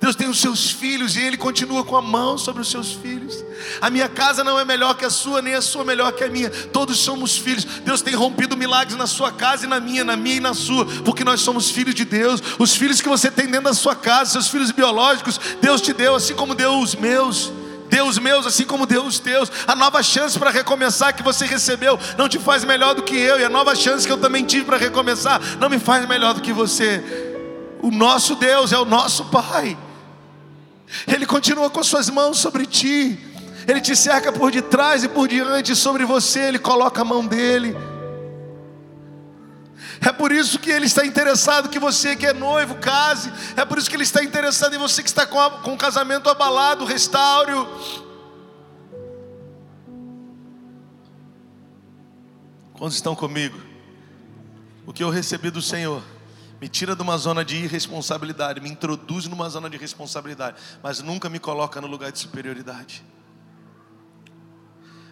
Deus 0.06 0.16
tem 0.16 0.30
os 0.30 0.40
seus 0.40 0.70
filhos 0.70 1.16
e 1.16 1.20
Ele 1.20 1.36
continua 1.36 1.84
com 1.84 1.98
a 1.98 2.02
mão 2.02 2.38
sobre 2.38 2.62
os 2.62 2.70
seus 2.70 2.92
filhos. 2.92 3.44
A 3.82 3.90
minha 3.90 4.08
casa 4.08 4.44
não 4.44 4.60
é 4.60 4.64
melhor 4.64 4.94
que 4.94 5.04
a 5.04 5.10
sua, 5.10 5.42
nem 5.42 5.56
a 5.56 5.64
sua 5.64 5.84
melhor 5.84 6.12
que 6.12 6.24
a 6.24 6.30
minha. 6.30 6.48
Todos 6.48 7.00
somos 7.00 7.36
filhos. 7.36 7.66
Deus 7.66 8.04
tem 8.04 8.14
rompido 8.14 8.56
milagres 8.56 8.96
na 8.96 9.08
sua 9.08 9.32
casa 9.32 9.66
e 9.66 9.68
na 9.68 9.80
minha, 9.80 10.04
na 10.04 10.16
minha 10.16 10.36
e 10.36 10.40
na 10.40 10.54
sua, 10.54 10.86
porque 11.04 11.24
nós 11.24 11.42
somos 11.42 11.72
filhos 11.72 11.96
de 11.96 12.06
Deus. 12.06 12.40
Os 12.60 12.76
filhos 12.76 13.02
que 13.02 13.10
você 13.10 13.32
tem 13.32 13.48
dentro 13.48 13.64
da 13.64 13.74
sua 13.74 13.96
casa, 13.96 14.34
seus 14.34 14.48
filhos 14.48 14.70
biológicos, 14.70 15.40
Deus 15.60 15.82
te 15.82 15.92
deu, 15.92 16.14
assim 16.14 16.36
como 16.36 16.54
deu 16.54 16.80
os 16.80 16.94
meus. 16.94 17.52
Deus 17.90 18.20
meus, 18.20 18.46
assim 18.46 18.64
como 18.64 18.86
Deus 18.86 19.18
teus. 19.18 19.52
A 19.66 19.76
nova 19.76 20.04
chance 20.04 20.38
para 20.38 20.52
recomeçar 20.52 21.16
que 21.16 21.24
você 21.24 21.48
recebeu 21.48 21.98
não 22.16 22.30
te 22.30 22.38
faz 22.38 22.64
melhor 22.64 22.94
do 22.94 23.02
que 23.02 23.18
eu, 23.18 23.40
e 23.40 23.44
a 23.44 23.50
nova 23.50 23.76
chance 23.76 24.06
que 24.06 24.14
eu 24.14 24.20
também 24.20 24.46
tive 24.46 24.66
para 24.66 24.78
recomeçar 24.78 25.42
não 25.60 25.68
me 25.68 25.80
faz 25.80 26.08
melhor 26.08 26.36
do 26.36 26.42
que 26.42 26.54
você. 26.54 27.04
O 27.82 27.90
nosso 27.90 28.36
Deus 28.36 28.72
é 28.72 28.78
o 28.78 28.86
nosso 28.86 29.26
Pai. 29.26 29.76
Ele 31.08 31.26
continua 31.26 31.70
com 31.70 31.84
suas 31.84 32.10
mãos 32.10 32.38
sobre 32.38 32.66
ti. 32.66 33.20
Ele 33.68 33.82
te 33.82 33.96
cerca 33.96 34.32
por 34.32 34.52
detrás 34.52 35.04
e 35.04 35.08
por 35.08 35.28
diante 35.28 35.76
sobre 35.76 36.06
você, 36.06 36.42
ele 36.42 36.60
coloca 36.60 37.02
a 37.02 37.06
mão 37.06 37.26
dele. 37.26 37.76
É 40.02 40.12
por 40.12 40.32
isso 40.32 40.60
que 40.60 40.70
ele 40.70 40.86
está 40.86 41.06
interessado 41.06 41.70
que 41.70 41.80
você 41.80 42.16
que 42.16 42.28
é 42.28 42.34
noivo 42.34 42.76
case. 42.76 43.32
É 43.56 43.66
por 43.66 43.78
isso 43.78 43.90
que 43.90 43.96
ele 43.96 44.04
está 44.04 44.24
interessado 44.24 44.76
em 44.76 44.78
você 44.78 45.02
que 45.02 45.10
está 45.10 45.26
com, 45.26 45.40
a, 45.40 45.50
com 45.50 45.74
o 45.74 45.78
casamento 45.78 46.30
abalado, 46.30 46.86
restaure. 46.86 47.54
Quantos 52.74 52.96
estão 52.96 53.16
comigo? 53.16 53.58
O 54.86 54.94
que 54.94 55.04
eu 55.04 55.10
recebi 55.10 55.50
do 55.50 55.62
Senhor 55.62 56.04
me 56.66 56.70
tira 56.70 56.96
de 56.96 57.02
uma 57.04 57.16
zona 57.16 57.46
de 57.46 57.58
irresponsabilidade, 57.58 58.60
me 58.60 58.72
introduz 58.72 59.28
numa 59.28 59.48
zona 59.48 59.70
de 59.70 59.78
responsabilidade, 59.78 60.58
mas 60.82 61.00
nunca 61.00 61.30
me 61.30 61.38
coloca 61.38 61.80
no 61.80 61.86
lugar 61.86 62.12
de 62.12 62.18
superioridade. 62.18 63.06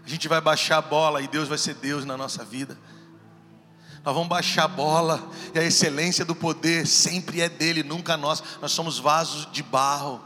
A 0.04 0.10
gente 0.10 0.28
vai 0.28 0.42
baixar 0.42 0.78
a 0.78 0.82
bola 0.82 1.22
e 1.22 1.28
Deus 1.28 1.48
vai 1.48 1.60
ser 1.60 1.76
Deus 1.76 2.06
na 2.06 2.18
nossa 2.18 2.44
vida. 2.44 2.76
Nós 4.04 4.16
vamos 4.16 4.30
baixar 4.30 4.64
a 4.64 4.68
bola 4.68 5.30
e 5.54 5.60
a 5.60 5.64
excelência 5.64 6.26
do 6.26 6.34
poder 6.34 6.88
sempre 6.88 7.40
é 7.40 7.48
dele, 7.48 7.84
nunca 7.84 8.18
nós. 8.18 8.44
Nós 8.60 8.72
somos 8.72 8.98
vasos 8.98 9.48
de 9.52 9.62
barro. 9.62 10.20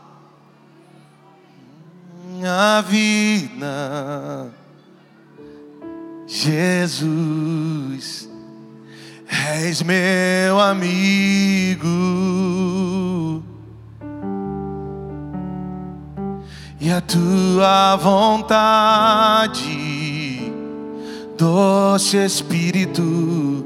A 2.41 2.79
vida, 2.79 4.49
Jesus, 6.25 8.29
és 9.45 9.83
meu 9.83 10.59
amigo. 10.59 11.87
E 16.79 16.91
a 16.91 17.01
tua 17.01 17.95
vontade, 17.97 19.61
doce 21.37 22.17
Espírito, 22.17 23.65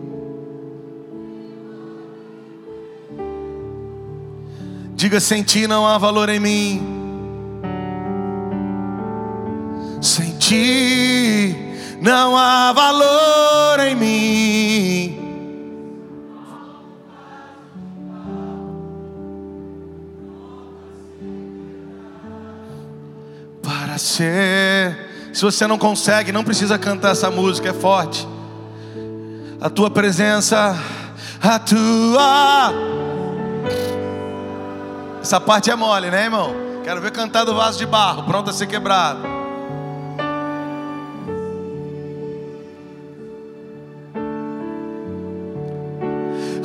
diga: 4.95 5.19
sem 5.19 5.43
ti 5.43 5.67
não 5.67 5.85
há 5.85 5.97
valor 5.97 6.29
em 6.29 6.39
mim, 6.39 6.81
sem 10.01 10.37
ti 10.37 11.55
não 12.01 12.35
há 12.35 12.71
valor 12.73 13.79
em 13.81 13.95
mim. 13.95 15.20
Ser, 24.01 25.29
se 25.33 25.41
você 25.41 25.65
não 25.67 25.77
consegue, 25.77 26.31
não 26.31 26.43
precisa 26.43 26.77
cantar 26.77 27.11
essa 27.11 27.29
música, 27.29 27.69
é 27.69 27.73
forte. 27.73 28.27
A 29.59 29.69
tua 29.69 29.89
presença, 29.89 30.75
a 31.41 31.59
tua. 31.59 32.73
Essa 35.21 35.39
parte 35.39 35.69
é 35.69 35.75
mole, 35.75 36.09
né, 36.09 36.23
irmão? 36.23 36.53
Quero 36.83 36.99
ver 36.99 37.11
cantar 37.11 37.43
do 37.43 37.53
vaso 37.53 37.77
de 37.77 37.85
barro, 37.85 38.23
pronto 38.23 38.49
a 38.49 38.53
ser 38.53 38.67
quebrado. 38.67 39.41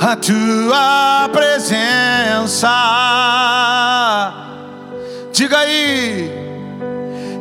a 0.07 0.15
tua 0.15 1.29
presença. 1.33 2.69
Diga 5.33 5.59
aí, 5.59 6.46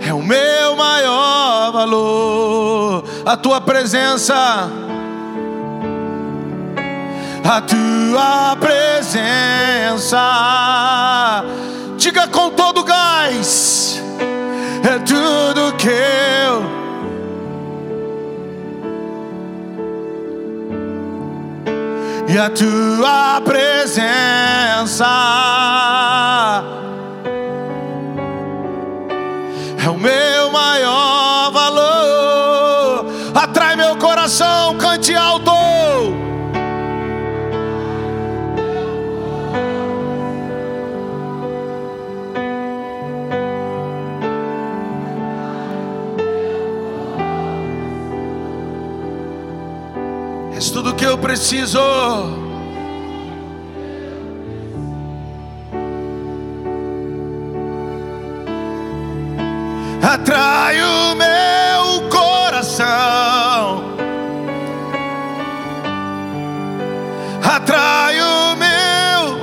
é 0.05 0.13
o 0.13 0.21
meu 0.21 0.75
maior 0.75 1.71
valor, 1.71 3.03
a 3.25 3.35
tua 3.35 3.59
presença. 3.59 4.69
A 7.47 7.61
tua 7.61 8.55
presença, 8.59 10.17
diga 11.95 12.27
com 12.27 12.49
todo 12.49 12.83
gás, 12.83 14.01
é 14.83 14.97
tudo 14.99 15.75
que 15.77 15.89
eu 15.89 16.75
e 22.27 22.37
a 22.37 22.49
tua 22.49 23.41
presença 23.41 25.05
é 29.85 29.89
o 29.89 29.97
meu 29.97 30.51
maior 30.51 31.51
valor. 31.51 33.05
Atrai 33.35 33.75
meu 33.75 33.95
coração, 33.97 34.75
cante 34.77 35.15
alto. 35.15 35.51
És 50.55 50.71
tudo 50.71 50.95
que 50.95 51.05
eu 51.05 51.17
preciso. 51.17 52.44
Atrai 60.15 60.77
o 60.81 61.13
meu 61.15 62.09
coração. 62.09 62.85
Atrai 67.43 68.21
o 68.21 68.55
meu. 68.55 69.35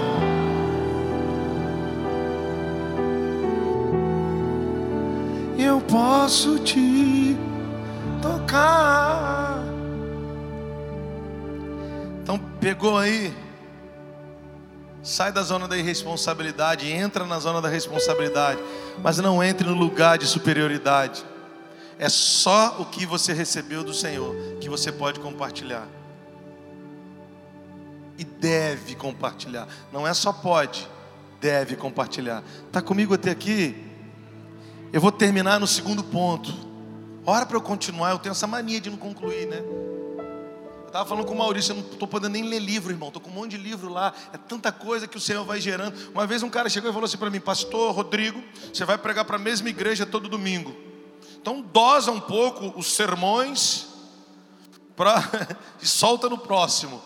Eu 5.59 5.79
posso 5.83 6.59
te 6.61 7.37
tocar. 8.23 9.63
Então 12.23 12.39
pegou 12.59 12.97
aí, 12.97 13.31
sai 15.03 15.31
da 15.31 15.43
zona 15.43 15.69
da 15.69 15.77
irresponsabilidade, 15.77 16.91
entra 16.91 17.27
na 17.27 17.39
zona 17.39 17.61
da 17.61 17.69
responsabilidade, 17.69 18.59
mas 18.99 19.19
não 19.19 19.43
entre 19.43 19.67
no 19.67 19.75
lugar 19.75 20.19
de 20.19 20.27
superioridade. 20.27 21.25
É 21.99 22.09
só 22.09 22.81
o 22.81 22.87
que 22.87 23.07
você 23.07 23.33
recebeu 23.33 23.85
do 23.85 23.95
Senhor 23.95 24.35
que 24.61 24.69
você 24.69 24.91
pode 24.91 25.21
compartilhar. 25.21 25.87
E 28.19 28.25
deve 28.25 28.95
compartilhar. 28.95 29.69
Não 29.93 30.07
é 30.07 30.13
só 30.13 30.33
pode, 30.33 30.89
deve 31.41 31.77
compartilhar. 31.77 32.43
Está 32.67 32.83
comigo 32.83 33.15
até 33.15 33.31
aqui? 33.31 33.87
Eu 34.93 35.01
vou 35.01 35.13
terminar 35.13 35.59
no 35.59 35.67
segundo 35.67 36.03
ponto. 36.05 36.53
Ora 37.25 37.47
para 37.47 37.57
eu 37.57 37.63
continuar, 37.63 38.11
eu 38.11 38.19
tenho 38.19 38.33
essa 38.33 38.47
mania 38.47 38.81
de 38.81 38.91
não 38.91 38.99
concluir, 38.99 39.47
né? 39.47 39.63
Estava 40.93 41.09
falando 41.09 41.25
com 41.25 41.33
o 41.33 41.39
Maurício, 41.39 41.73
eu 41.73 41.77
não 41.77 41.91
estou 41.91 42.07
podendo 42.07 42.35
nem 42.35 42.45
ler 42.45 42.59
livro, 42.59 42.93
irmão. 42.93 43.09
Estou 43.09 43.23
com 43.23 43.31
um 43.31 43.33
monte 43.33 43.53
de 43.53 43.57
livro 43.57 43.91
lá. 43.91 44.13
É 44.31 44.37
tanta 44.37 44.71
coisa 44.71 45.09
que 45.09 45.17
o 45.17 45.21
Senhor 45.21 45.43
vai 45.43 45.59
gerando. 45.59 45.99
Uma 46.11 46.27
vez 46.27 46.43
um 46.43 46.51
cara 46.51 46.69
chegou 46.69 46.91
e 46.91 46.93
falou 46.93 47.07
assim 47.07 47.17
para 47.17 47.31
mim, 47.31 47.41
Pastor 47.41 47.95
Rodrigo, 47.95 48.45
você 48.71 48.85
vai 48.85 48.99
pregar 48.99 49.25
para 49.25 49.37
a 49.37 49.39
mesma 49.39 49.71
igreja 49.71 50.05
todo 50.05 50.29
domingo. 50.29 50.77
Então 51.41 51.63
dosa 51.63 52.13
um 52.13 52.21
pouco 52.21 52.79
os 52.79 52.93
sermões 52.93 53.87
pra... 54.95 55.17
e 55.81 55.89
solta 55.89 56.29
no 56.29 56.37
próximo. 56.37 57.01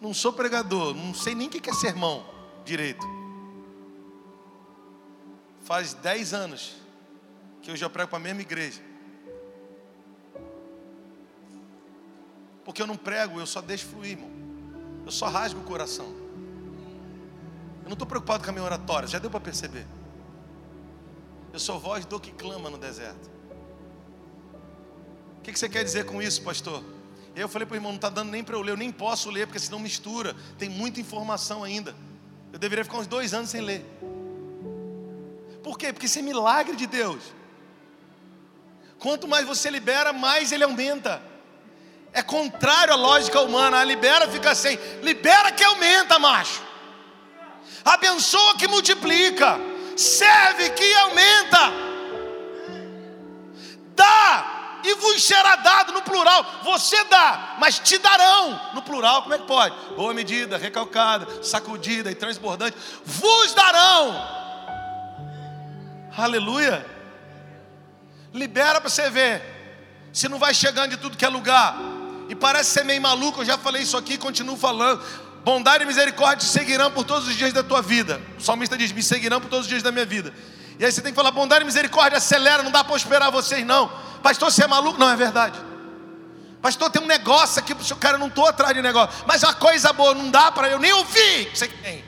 Não 0.00 0.14
sou 0.14 0.32
pregador, 0.32 0.94
não 0.94 1.12
sei 1.12 1.34
nem 1.34 1.48
o 1.48 1.50
que 1.50 1.68
é 1.68 1.74
sermão 1.74 2.24
direito. 2.64 3.04
Faz 5.64 5.92
10 5.92 6.34
anos 6.34 6.76
que 7.62 7.68
eu 7.72 7.74
já 7.74 7.90
prego 7.90 8.10
para 8.10 8.18
a 8.18 8.22
mesma 8.22 8.42
igreja. 8.42 8.80
Porque 12.64 12.80
eu 12.80 12.86
não 12.86 12.96
prego, 12.96 13.38
eu 13.38 13.46
só 13.46 13.60
deixo 13.60 13.86
fluir, 13.86 14.12
irmão. 14.12 14.30
Eu 15.04 15.12
só 15.12 15.26
rasgo 15.26 15.60
o 15.60 15.64
coração. 15.64 16.06
Eu 17.82 17.86
não 17.86 17.92
estou 17.92 18.06
preocupado 18.06 18.42
com 18.42 18.50
a 18.50 18.52
minha 18.52 18.64
oratória, 18.64 19.06
já 19.06 19.18
deu 19.18 19.30
para 19.30 19.40
perceber. 19.40 19.86
Eu 21.52 21.60
sou 21.60 21.78
voz 21.78 22.06
do 22.06 22.18
que 22.18 22.32
clama 22.32 22.70
no 22.70 22.78
deserto. 22.78 23.30
O 25.38 25.42
que, 25.42 25.52
que 25.52 25.58
você 25.58 25.68
quer 25.68 25.84
dizer 25.84 26.06
com 26.06 26.22
isso, 26.22 26.42
pastor? 26.42 26.82
Eu 27.36 27.48
falei 27.48 27.66
para 27.66 27.74
o 27.74 27.76
irmão, 27.76 27.92
não 27.92 27.96
está 27.96 28.08
dando 28.08 28.30
nem 28.30 28.42
para 28.42 28.56
eu 28.56 28.62
ler, 28.62 28.72
eu 28.72 28.76
nem 28.76 28.90
posso 28.90 29.30
ler, 29.30 29.46
porque 29.46 29.58
senão 29.58 29.78
mistura. 29.78 30.34
Tem 30.58 30.68
muita 30.68 31.00
informação 31.00 31.62
ainda. 31.62 31.94
Eu 32.52 32.58
deveria 32.58 32.84
ficar 32.84 32.98
uns 32.98 33.06
dois 33.06 33.34
anos 33.34 33.50
sem 33.50 33.60
ler. 33.60 33.84
Por 35.62 35.76
quê? 35.76 35.92
Porque 35.92 36.06
isso 36.06 36.18
é 36.18 36.22
milagre 36.22 36.76
de 36.76 36.86
Deus. 36.86 37.22
Quanto 38.98 39.28
mais 39.28 39.46
você 39.46 39.68
libera, 39.68 40.12
mais 40.12 40.52
ele 40.52 40.64
aumenta. 40.64 41.20
É 42.14 42.22
contrário 42.22 42.94
à 42.94 42.96
lógica 42.96 43.40
humana. 43.40 43.80
A 43.80 43.84
libera, 43.84 44.28
fica 44.28 44.54
sem. 44.54 44.78
Libera 45.02 45.50
que 45.50 45.64
aumenta, 45.64 46.16
macho. 46.18 46.62
Abençoa 47.84 48.56
que 48.56 48.68
multiplica. 48.68 49.58
Serve 49.96 50.70
que 50.70 50.94
aumenta. 50.94 51.72
Dá 53.96 54.80
e 54.84 54.94
vos 54.94 55.24
será 55.24 55.56
dado 55.56 55.92
no 55.92 56.02
plural. 56.02 56.44
Você 56.62 57.02
dá, 57.04 57.56
mas 57.58 57.78
te 57.78 57.98
darão 57.98 58.60
no 58.74 58.82
plural. 58.82 59.22
Como 59.22 59.34
é 59.34 59.38
que 59.38 59.46
pode? 59.46 59.74
Boa 59.96 60.14
medida, 60.14 60.56
recalcada, 60.56 61.42
sacudida 61.42 62.10
e 62.10 62.14
transbordante. 62.14 62.76
Vos 63.04 63.54
darão. 63.54 64.44
Aleluia. 66.16 66.86
Libera 68.32 68.80
para 68.80 68.90
você 68.90 69.10
ver. 69.10 69.42
Se 70.12 70.28
não 70.28 70.38
vai 70.38 70.54
chegando 70.54 70.90
de 70.90 70.96
tudo 70.98 71.16
que 71.16 71.24
é 71.24 71.28
lugar. 71.28 71.76
E 72.28 72.34
parece 72.34 72.70
ser 72.70 72.84
meio 72.84 73.00
maluco, 73.00 73.42
eu 73.42 73.44
já 73.44 73.58
falei 73.58 73.82
isso 73.82 73.96
aqui 73.96 74.16
continuo 74.16 74.56
falando. 74.56 75.02
Bondade 75.44 75.84
e 75.84 75.86
misericórdia 75.86 76.38
te 76.38 76.50
seguirão 76.50 76.90
por 76.90 77.04
todos 77.04 77.28
os 77.28 77.36
dias 77.36 77.52
da 77.52 77.62
tua 77.62 77.82
vida. 77.82 78.20
O 78.38 78.42
salmista 78.42 78.78
diz: 78.78 78.92
Me 78.92 79.02
seguirão 79.02 79.40
por 79.40 79.50
todos 79.50 79.66
os 79.66 79.68
dias 79.68 79.82
da 79.82 79.92
minha 79.92 80.06
vida. 80.06 80.32
E 80.78 80.84
aí 80.84 80.90
você 80.90 81.02
tem 81.02 81.12
que 81.12 81.16
falar: 81.16 81.30
Bondade 81.30 81.62
e 81.62 81.66
misericórdia 81.66 82.16
acelera, 82.16 82.62
não 82.62 82.70
dá 82.70 82.82
para 82.82 82.96
esperar 82.96 83.30
vocês, 83.30 83.64
não. 83.66 83.90
Pastor, 84.22 84.50
você 84.50 84.64
é 84.64 84.66
maluco? 84.66 84.98
Não, 84.98 85.10
é 85.10 85.16
verdade. 85.16 85.60
Pastor, 86.62 86.90
tem 86.90 87.02
um 87.02 87.06
negócio 87.06 87.60
aqui, 87.60 87.74
o 87.74 87.96
cara, 87.96 88.16
não 88.16 88.28
estou 88.28 88.46
atrás 88.46 88.74
de 88.74 88.80
negócio. 88.80 89.22
Mas 89.26 89.42
uma 89.42 89.52
coisa 89.52 89.92
boa, 89.92 90.14
não 90.14 90.30
dá 90.30 90.50
para 90.50 90.70
eu 90.70 90.78
nem 90.78 90.94
ouvir. 90.94 91.50
Você 91.54 91.68
tem. 91.68 92.02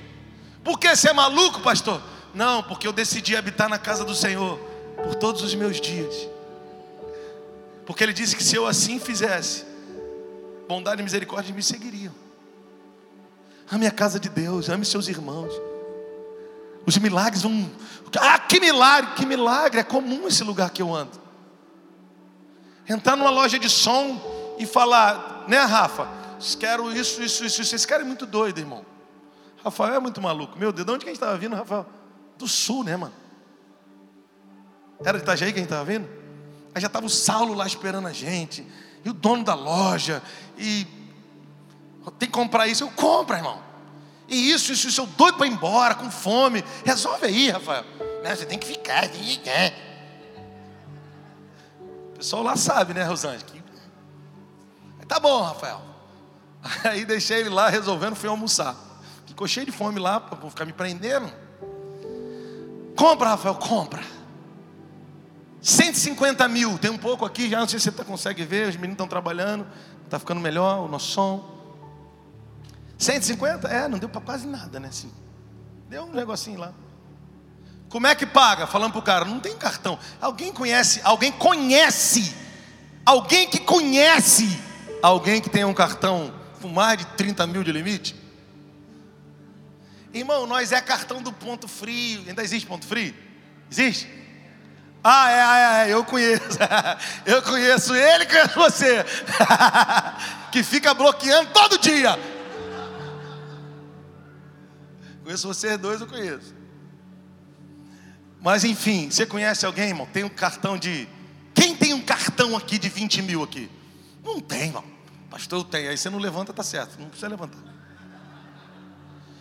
Por 0.64 0.78
que 0.78 0.96
você 0.96 1.10
é 1.10 1.12
maluco, 1.12 1.60
pastor? 1.60 2.00
Não, 2.32 2.62
porque 2.62 2.88
eu 2.88 2.92
decidi 2.92 3.36
habitar 3.36 3.68
na 3.68 3.78
casa 3.78 4.02
do 4.02 4.14
Senhor 4.14 4.58
por 4.96 5.14
todos 5.14 5.42
os 5.42 5.54
meus 5.54 5.78
dias. 5.78 6.26
Porque 7.84 8.02
Ele 8.02 8.14
disse 8.14 8.34
que 8.34 8.42
se 8.42 8.56
eu 8.56 8.66
assim 8.66 8.98
fizesse, 8.98 9.65
bondade 10.68 11.00
e 11.00 11.04
misericórdia 11.04 11.54
me 11.54 11.62
seguiriam. 11.62 12.12
Ame 13.70 13.86
a 13.86 13.90
casa 13.90 14.20
de 14.20 14.28
Deus, 14.28 14.68
ame 14.68 14.84
seus 14.84 15.08
irmãos. 15.08 15.52
Os 16.86 16.96
milagres 16.98 17.42
vão. 17.42 17.68
Ah, 18.18 18.38
que 18.38 18.60
milagre, 18.60 19.14
que 19.14 19.26
milagre! 19.26 19.80
É 19.80 19.82
comum 19.82 20.28
esse 20.28 20.44
lugar 20.44 20.70
que 20.70 20.80
eu 20.80 20.94
ando. 20.94 21.20
Entrar 22.88 23.16
numa 23.16 23.30
loja 23.30 23.58
de 23.58 23.68
som 23.68 24.54
e 24.58 24.64
falar, 24.64 25.44
né, 25.48 25.58
Rafa? 25.58 26.08
Quero 26.60 26.96
isso, 26.96 27.20
isso, 27.20 27.44
isso. 27.44 27.74
Esse 27.74 27.86
cara 27.86 28.02
é 28.02 28.06
muito 28.06 28.24
doido, 28.24 28.58
irmão. 28.58 28.86
Rafael 29.64 29.94
é 29.94 29.98
muito 29.98 30.22
maluco. 30.22 30.56
Meu 30.56 30.70
Deus, 30.72 30.86
de 30.86 30.92
onde 30.92 31.04
que 31.04 31.10
a 31.10 31.12
gente 31.12 31.20
estava 31.20 31.36
vindo, 31.36 31.56
Rafael? 31.56 31.84
Do 32.38 32.46
sul, 32.46 32.84
né, 32.84 32.96
mano? 32.96 33.14
Era 35.04 35.18
de 35.18 35.24
Itajaí 35.24 35.52
que 35.52 35.58
a 35.58 35.62
gente 35.62 35.72
estava 35.72 35.84
vindo? 35.84 36.08
Aí 36.72 36.80
já 36.80 36.86
estava 36.86 37.04
o 37.04 37.10
Saulo 37.10 37.52
lá 37.54 37.66
esperando 37.66 38.06
a 38.06 38.12
gente. 38.12 38.64
E 39.06 39.08
o 39.08 39.12
dono 39.12 39.44
da 39.44 39.54
loja. 39.54 40.20
E 40.58 40.84
tem 42.18 42.28
que 42.28 42.34
comprar 42.34 42.66
isso. 42.66 42.82
Eu 42.82 42.90
compro, 42.90 43.36
irmão. 43.36 43.62
E 44.26 44.50
isso, 44.50 44.72
isso, 44.72 44.88
isso, 44.88 45.00
eu 45.00 45.06
doido 45.06 45.38
para 45.38 45.46
ir 45.46 45.52
embora, 45.52 45.94
com 45.94 46.10
fome. 46.10 46.64
Resolve 46.84 47.24
aí, 47.24 47.48
Rafael. 47.48 47.84
Não, 48.24 48.34
você 48.34 48.44
tem 48.44 48.58
que 48.58 48.66
ficar, 48.66 49.08
tem 49.08 49.22
que 49.22 49.38
ficar. 49.38 49.72
O 52.14 52.16
pessoal 52.16 52.42
lá 52.42 52.56
sabe, 52.56 52.94
né, 52.94 53.04
Rosângela? 53.04 53.46
Tá 55.06 55.20
bom, 55.20 55.40
Rafael. 55.40 55.80
Aí 56.82 57.04
deixei 57.04 57.38
ele 57.38 57.48
lá 57.48 57.68
resolvendo, 57.68 58.16
fui 58.16 58.28
almoçar. 58.28 58.74
Ficou 59.24 59.46
cheio 59.46 59.66
de 59.66 59.70
fome 59.70 60.00
lá, 60.00 60.18
para 60.18 60.36
ficar 60.50 60.64
me 60.64 60.72
prendendo. 60.72 61.32
Compra, 62.96 63.28
Rafael, 63.28 63.54
compra. 63.54 64.02
150 65.66 66.46
mil, 66.46 66.78
tem 66.78 66.92
um 66.92 66.96
pouco 66.96 67.24
aqui, 67.24 67.50
já 67.50 67.58
não 67.58 67.66
sei 67.66 67.80
se 67.80 67.86
você 67.86 67.90
tá, 67.90 68.04
consegue 68.04 68.44
ver, 68.44 68.68
os 68.68 68.76
meninos 68.76 68.92
estão 68.92 69.08
trabalhando, 69.08 69.66
está 70.04 70.16
ficando 70.16 70.40
melhor 70.40 70.84
o 70.84 70.88
nosso 70.88 71.10
som. 71.10 71.44
150? 72.96 73.66
É, 73.66 73.88
não 73.88 73.98
deu 73.98 74.08
para 74.08 74.20
quase 74.20 74.46
nada, 74.46 74.78
né? 74.78 74.86
Assim, 74.86 75.10
deu 75.88 76.04
um 76.04 76.12
negocinho 76.12 76.60
lá. 76.60 76.72
Como 77.88 78.06
é 78.06 78.14
que 78.14 78.24
paga? 78.24 78.64
Falando 78.64 78.92
pro 78.92 79.02
cara, 79.02 79.24
não 79.24 79.40
tem 79.40 79.56
cartão. 79.56 79.98
Alguém 80.20 80.52
conhece, 80.52 81.00
alguém 81.02 81.32
conhece, 81.32 82.32
alguém 83.04 83.48
que 83.48 83.58
conhece, 83.58 84.60
alguém 85.02 85.40
que 85.40 85.50
tem 85.50 85.64
um 85.64 85.74
cartão 85.74 86.32
com 86.62 86.68
mais 86.68 86.98
de 86.98 87.06
30 87.06 87.44
mil 87.48 87.64
de 87.64 87.72
limite? 87.72 88.14
Irmão, 90.14 90.46
nós 90.46 90.70
é 90.70 90.80
cartão 90.80 91.20
do 91.20 91.32
ponto 91.32 91.66
frio. 91.66 92.22
Ainda 92.28 92.44
existe 92.44 92.68
ponto 92.68 92.86
frio? 92.86 93.12
Existe? 93.68 94.25
Ah, 95.08 95.30
é, 95.30 95.86
é, 95.86 95.88
é 95.88 95.94
eu 95.94 96.04
conheço. 96.04 96.58
eu 97.24 97.40
conheço 97.40 97.94
ele, 97.94 98.26
conheço 98.26 98.54
você. 98.56 99.04
que 100.50 100.64
fica 100.64 100.92
bloqueando 100.92 101.48
todo 101.52 101.78
dia. 101.78 102.18
Conheço 105.22 105.46
vocês 105.46 105.78
dois, 105.78 106.00
eu 106.00 106.08
conheço. 106.08 106.52
Mas 108.40 108.64
enfim, 108.64 109.08
você 109.08 109.24
conhece 109.24 109.64
alguém, 109.64 109.90
irmão? 109.90 110.08
Tem 110.12 110.24
um 110.24 110.28
cartão 110.28 110.76
de. 110.76 111.08
Quem 111.54 111.76
tem 111.76 111.94
um 111.94 112.00
cartão 112.00 112.56
aqui 112.56 112.76
de 112.76 112.88
20 112.88 113.22
mil 113.22 113.44
aqui? 113.44 113.70
Não 114.24 114.40
tem, 114.40 114.62
irmão. 114.62 114.84
Pastor, 115.30 115.60
eu 115.60 115.64
tenho. 115.64 115.88
Aí 115.88 115.96
você 115.96 116.10
não 116.10 116.18
levanta, 116.18 116.52
tá 116.52 116.64
certo. 116.64 116.98
Não 116.98 117.08
precisa 117.08 117.28
levantar. 117.28 117.62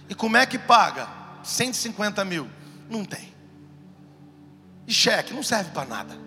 E 0.08 0.14
como 0.14 0.38
é 0.38 0.46
que 0.46 0.60
paga? 0.60 1.08
150 1.44 2.24
mil. 2.24 2.48
Não 2.88 3.04
tem. 3.04 3.35
E 4.88 4.94
cheque, 4.94 5.34
não 5.34 5.44
serve 5.44 5.72
para 5.72 5.88
nada. 5.88 6.26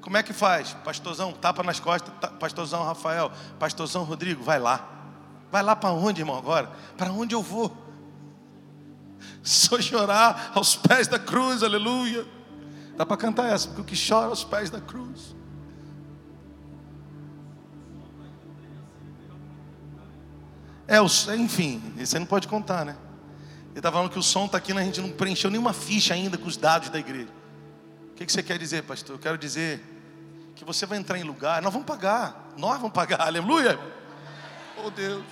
Como 0.00 0.16
é 0.16 0.22
que 0.22 0.32
faz? 0.32 0.72
Pastorzão, 0.84 1.32
tapa 1.32 1.62
nas 1.62 1.78
costas, 1.78 2.12
pastorzão 2.40 2.84
Rafael, 2.84 3.30
pastorzão 3.58 4.02
Rodrigo, 4.02 4.42
vai 4.42 4.58
lá. 4.58 4.88
Vai 5.50 5.62
lá 5.62 5.76
para 5.76 5.92
onde, 5.92 6.20
irmão, 6.22 6.36
agora? 6.36 6.70
Para 6.96 7.12
onde 7.12 7.34
eu 7.34 7.42
vou? 7.42 7.76
Só 9.42 9.80
chorar 9.80 10.52
aos 10.54 10.74
pés 10.74 11.06
da 11.06 11.18
cruz, 11.18 11.62
aleluia. 11.62 12.26
Dá 12.96 13.06
para 13.06 13.16
cantar 13.16 13.52
essa, 13.52 13.68
porque 13.68 13.80
o 13.80 13.84
que 13.84 14.08
chora 14.08 14.26
aos 14.26 14.42
pés 14.42 14.70
da 14.70 14.80
cruz. 14.80 15.36
É, 20.86 20.98
enfim, 21.36 21.80
você 21.96 22.18
não 22.18 22.26
pode 22.26 22.48
contar, 22.48 22.84
né? 22.84 22.96
Ele 23.72 23.78
estava 23.78 23.96
falando 23.96 24.10
que 24.10 24.18
o 24.18 24.22
som 24.22 24.44
está 24.44 24.58
aqui, 24.58 24.70
a 24.70 24.82
gente 24.82 25.00
não 25.00 25.10
preencheu 25.10 25.50
nenhuma 25.50 25.72
ficha 25.72 26.12
ainda 26.12 26.36
com 26.36 26.46
os 26.46 26.58
dados 26.58 26.90
da 26.90 26.98
igreja. 26.98 27.30
O 28.12 28.14
que, 28.14 28.26
que 28.26 28.32
você 28.32 28.42
quer 28.42 28.58
dizer, 28.58 28.82
pastor? 28.82 29.16
Eu 29.16 29.18
quero 29.18 29.38
dizer 29.38 29.82
que 30.54 30.62
você 30.62 30.84
vai 30.84 30.98
entrar 30.98 31.18
em 31.18 31.22
lugar, 31.22 31.62
nós 31.62 31.72
vamos 31.72 31.86
pagar, 31.86 32.52
nós 32.58 32.76
vamos 32.76 32.92
pagar, 32.92 33.22
aleluia. 33.26 33.78
Oh 34.84 34.90
Deus, 34.90 35.24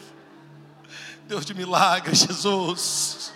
Deus 1.28 1.44
de 1.44 1.52
milagres, 1.52 2.20
Jesus. 2.26 3.32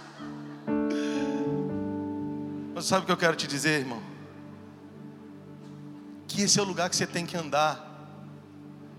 Mas 2.74 2.86
sabe 2.86 3.02
o 3.02 3.06
que 3.06 3.12
eu 3.12 3.16
quero 3.16 3.36
te 3.36 3.46
dizer, 3.46 3.80
irmão? 3.80 4.02
Que 6.26 6.42
esse 6.42 6.58
é 6.58 6.62
o 6.62 6.64
lugar 6.64 6.88
que 6.88 6.96
você 6.96 7.06
tem 7.06 7.26
que 7.26 7.36
andar. 7.36 7.92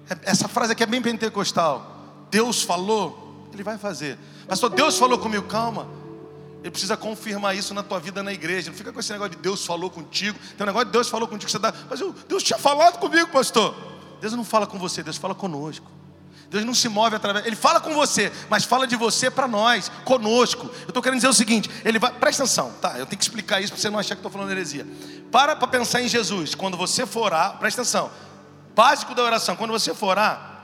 É, 0.08 0.30
essa 0.30 0.48
frase 0.48 0.72
aqui 0.72 0.84
é 0.84 0.86
bem 0.86 1.02
pentecostal. 1.02 2.28
Deus 2.30 2.62
falou, 2.62 3.25
Ele 3.56 3.64
vai 3.64 3.78
fazer. 3.78 4.18
Pastor, 4.48 4.70
Deus 4.70 4.98
falou 4.98 5.18
comigo, 5.18 5.48
calma. 5.48 5.88
Ele 6.62 6.72
precisa 6.72 6.98
confirmar 6.98 7.56
isso 7.56 7.74
na 7.74 7.84
tua 7.84 8.00
vida 8.00 8.24
na 8.24 8.34
igreja. 8.34 8.72
Não 8.72 8.78
fica 8.78 8.92
com 8.92 9.00
esse 9.00 9.12
negócio 9.12 9.36
de 9.36 9.38
Deus 9.38 9.66
falou 9.66 9.90
contigo. 9.90 10.38
Tem 10.58 10.64
um 10.64 10.68
negócio 10.68 10.88
de 10.88 10.92
Deus 10.92 11.08
falou 11.08 11.28
contigo. 11.28 11.50
Você 11.50 11.60
dá, 11.60 11.74
mas 11.90 12.02
eu, 12.02 12.14
Deus 12.28 12.44
tinha 12.44 12.58
falado 12.58 13.00
comigo, 13.00 13.30
pastor. 13.30 13.76
Deus 14.20 14.34
não 14.34 14.44
fala 14.44 14.66
com 14.66 14.78
você, 14.80 15.04
Deus 15.04 15.18
fala 15.18 15.36
conosco. 15.36 15.86
Deus 16.50 16.66
não 16.66 16.74
se 16.74 16.90
move 16.90 17.16
através. 17.16 17.46
Ele 17.46 17.56
fala 17.56 17.80
com 17.80 17.94
você, 17.94 18.32
mas 18.50 18.64
fala 18.64 18.88
de 18.88 18.96
você 18.96 19.30
para 19.30 19.48
nós, 19.48 19.92
conosco. 20.04 20.66
Eu 20.84 20.88
estou 20.88 21.02
querendo 21.04 21.18
dizer 21.18 21.28
o 21.28 21.34
seguinte: 21.34 21.70
ele 21.84 22.00
vai. 22.00 22.12
Presta 22.14 22.44
atenção, 22.44 22.72
tá? 22.82 22.98
Eu 22.98 23.06
tenho 23.06 23.18
que 23.18 23.24
explicar 23.24 23.62
isso 23.62 23.72
para 23.72 23.82
você 23.82 23.90
não 23.90 24.00
achar 24.00 24.16
que 24.16 24.20
estou 24.20 24.32
falando 24.32 24.52
heresia. 24.52 24.88
Para 25.32 25.56
para 25.56 25.68
pensar 25.68 26.02
em 26.02 26.08
Jesus. 26.08 26.56
Quando 26.56 26.78
você 26.78 27.06
for 27.06 27.26
orar, 27.26 27.58
presta 27.58 27.82
atenção. 27.82 28.10
Básico 28.76 29.14
da 29.14 29.24
oração: 29.24 29.56
quando 29.56 29.72
você 29.72 29.94
for 29.94 30.08
orar, 30.08 30.62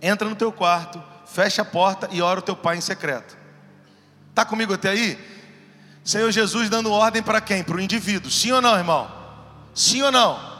entra 0.00 0.28
no 0.28 0.34
teu 0.34 0.52
quarto, 0.52 1.02
fecha 1.32 1.62
a 1.62 1.64
porta 1.64 2.08
e 2.10 2.20
ora 2.20 2.40
o 2.40 2.42
teu 2.42 2.54
pai 2.54 2.76
em 2.76 2.80
secreto. 2.80 3.36
Tá 4.34 4.44
comigo 4.44 4.74
até 4.74 4.90
aí? 4.90 5.18
Senhor 6.04 6.30
Jesus 6.30 6.68
dando 6.68 6.90
ordem 6.90 7.22
para 7.22 7.40
quem? 7.40 7.62
Para 7.62 7.76
o 7.76 7.80
indivíduo. 7.80 8.30
Sim 8.30 8.52
ou 8.52 8.60
não, 8.60 8.76
irmão? 8.76 9.10
Sim 9.74 10.02
ou 10.02 10.12
não? 10.12 10.52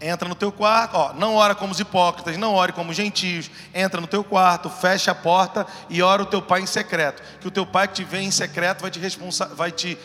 entra 0.00 0.28
no 0.28 0.34
teu 0.34 0.50
quarto, 0.50 0.94
ó, 0.94 1.12
não 1.12 1.34
ora 1.34 1.54
como 1.54 1.72
os 1.72 1.78
hipócritas, 1.78 2.36
não 2.38 2.54
ore 2.54 2.72
como 2.72 2.90
os 2.90 2.96
gentios, 2.96 3.50
entra 3.74 4.00
no 4.00 4.06
teu 4.06 4.24
quarto, 4.24 4.70
fecha 4.70 5.10
a 5.10 5.14
porta 5.14 5.66
e 5.90 6.02
ora 6.02 6.22
o 6.22 6.26
teu 6.26 6.40
pai 6.40 6.62
em 6.62 6.66
secreto, 6.66 7.22
que 7.38 7.46
o 7.46 7.50
teu 7.50 7.66
pai 7.66 7.86
que 7.86 7.94
te 7.94 8.04
vê 8.04 8.20
em 8.20 8.30
secreto 8.30 8.80
vai 8.80 8.90
te, 8.90 8.98
responsa 8.98 9.44
vai 9.46 9.70
te 9.70 9.98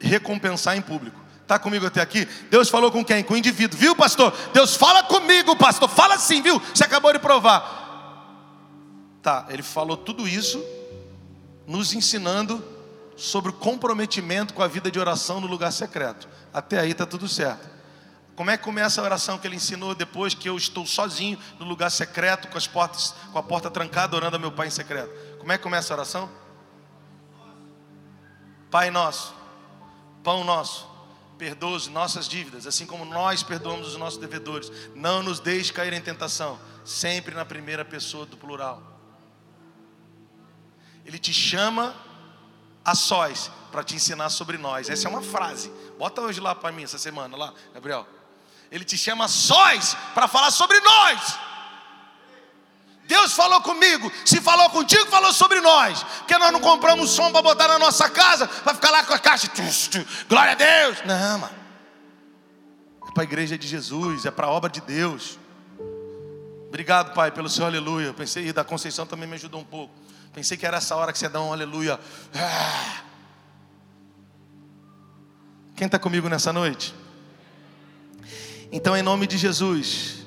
recompensar 0.00 0.76
em 0.76 0.80
público. 0.80 1.20
Está 1.42 1.58
comigo 1.58 1.86
até 1.86 2.00
aqui? 2.00 2.26
Deus 2.50 2.68
falou 2.68 2.90
com 2.90 3.04
quem? 3.04 3.22
Com 3.22 3.34
o 3.34 3.36
indivíduo, 3.36 3.78
viu, 3.78 3.96
pastor? 3.96 4.34
Deus 4.52 4.74
fala 4.76 5.02
comigo, 5.02 5.56
pastor, 5.56 5.88
fala 5.88 6.14
assim, 6.14 6.40
viu? 6.42 6.60
Você 6.74 6.84
acabou 6.84 7.12
de 7.12 7.18
provar. 7.18 7.87
Tá, 9.22 9.46
ele 9.48 9.62
falou 9.62 9.96
tudo 9.96 10.28
isso, 10.28 10.62
nos 11.66 11.92
ensinando 11.92 12.64
sobre 13.16 13.50
o 13.50 13.54
comprometimento 13.54 14.54
com 14.54 14.62
a 14.62 14.68
vida 14.68 14.90
de 14.90 14.98
oração 14.98 15.40
no 15.40 15.46
lugar 15.46 15.72
secreto. 15.72 16.28
Até 16.52 16.78
aí 16.78 16.92
está 16.92 17.04
tudo 17.04 17.28
certo. 17.28 17.68
Como 18.36 18.50
é 18.50 18.56
que 18.56 18.62
começa 18.62 19.00
a 19.00 19.04
oração 19.04 19.36
que 19.36 19.48
ele 19.48 19.56
ensinou 19.56 19.96
depois 19.96 20.32
que 20.32 20.48
eu 20.48 20.56
estou 20.56 20.86
sozinho 20.86 21.36
no 21.58 21.66
lugar 21.66 21.90
secreto, 21.90 22.46
com 22.46 22.56
as 22.56 22.68
portas, 22.68 23.12
com 23.32 23.38
a 23.38 23.42
porta 23.42 23.68
trancada, 23.68 24.14
orando 24.14 24.36
a 24.36 24.38
meu 24.38 24.52
Pai 24.52 24.68
em 24.68 24.70
secreto? 24.70 25.10
Como 25.38 25.50
é 25.50 25.58
que 25.58 25.62
começa 25.64 25.92
a 25.92 25.96
oração? 25.96 26.30
Pai 28.70 28.90
nosso, 28.90 29.34
pão 30.22 30.44
nosso, 30.44 30.88
perdoa 31.36 31.76
as 31.76 31.88
nossas 31.88 32.28
dívidas, 32.28 32.66
assim 32.66 32.86
como 32.86 33.04
nós 33.04 33.42
perdoamos 33.42 33.88
os 33.88 33.96
nossos 33.96 34.20
devedores. 34.20 34.70
Não 34.94 35.20
nos 35.22 35.40
deixe 35.40 35.72
cair 35.72 35.92
em 35.92 36.00
tentação, 36.00 36.60
sempre 36.84 37.34
na 37.34 37.44
primeira 37.44 37.84
pessoa 37.84 38.24
do 38.24 38.36
plural. 38.36 38.97
Ele 41.08 41.18
te 41.18 41.32
chama 41.32 41.94
a 42.84 42.94
sós 42.94 43.50
para 43.72 43.82
te 43.82 43.94
ensinar 43.94 44.28
sobre 44.28 44.58
nós. 44.58 44.90
Essa 44.90 45.08
é 45.08 45.10
uma 45.10 45.22
frase. 45.22 45.72
Bota 45.98 46.20
hoje 46.20 46.38
lá 46.38 46.54
para 46.54 46.70
mim 46.70 46.82
essa 46.82 46.98
semana, 46.98 47.34
lá, 47.34 47.54
Gabriel. 47.72 48.06
Ele 48.70 48.84
te 48.84 48.98
chama 48.98 49.26
sós 49.26 49.96
para 50.12 50.28
falar 50.28 50.50
sobre 50.50 50.78
nós. 50.80 51.38
Deus 53.06 53.32
falou 53.32 53.62
comigo, 53.62 54.12
se 54.22 54.38
falou 54.42 54.68
contigo, 54.68 55.06
falou 55.06 55.32
sobre 55.32 55.62
nós. 55.62 56.02
Porque 56.02 56.36
nós 56.36 56.52
não 56.52 56.60
compramos 56.60 57.08
som 57.08 57.32
para 57.32 57.40
botar 57.40 57.68
na 57.68 57.78
nossa 57.78 58.10
casa, 58.10 58.46
para 58.46 58.74
ficar 58.74 58.90
lá 58.90 59.02
com 59.02 59.14
a 59.14 59.18
caixa. 59.18 59.50
Glória 60.28 60.52
a 60.52 60.56
Deus. 60.56 60.98
Não, 61.06 61.38
mano. 61.38 61.56
É 63.08 63.12
para 63.12 63.22
a 63.22 63.24
igreja 63.24 63.56
de 63.56 63.66
Jesus, 63.66 64.26
é 64.26 64.30
para 64.30 64.46
a 64.46 64.50
obra 64.50 64.68
de 64.68 64.82
Deus. 64.82 65.38
Obrigado, 66.68 67.14
Pai, 67.14 67.30
pelo 67.30 67.48
seu 67.48 67.64
aleluia. 67.64 68.12
Pensei, 68.12 68.48
e 68.48 68.52
da 68.52 68.62
Conceição 68.62 69.06
também 69.06 69.26
me 69.26 69.36
ajudou 69.36 69.58
um 69.58 69.64
pouco. 69.64 69.94
Pensei 70.38 70.56
que 70.56 70.64
era 70.64 70.76
essa 70.76 70.94
hora 70.94 71.12
que 71.12 71.18
você 71.18 71.28
dá 71.28 71.42
um 71.42 71.52
aleluia. 71.52 71.98
Ah. 72.32 73.02
Quem 75.74 75.86
está 75.86 75.98
comigo 75.98 76.28
nessa 76.28 76.52
noite? 76.52 76.94
Então, 78.70 78.96
em 78.96 79.02
nome 79.02 79.26
de 79.26 79.36
Jesus, 79.36 80.24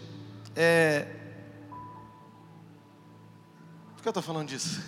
é... 0.54 1.08
por 3.96 4.02
que 4.02 4.08
eu 4.10 4.10
estou 4.10 4.22
falando 4.22 4.50
disso? 4.50 4.82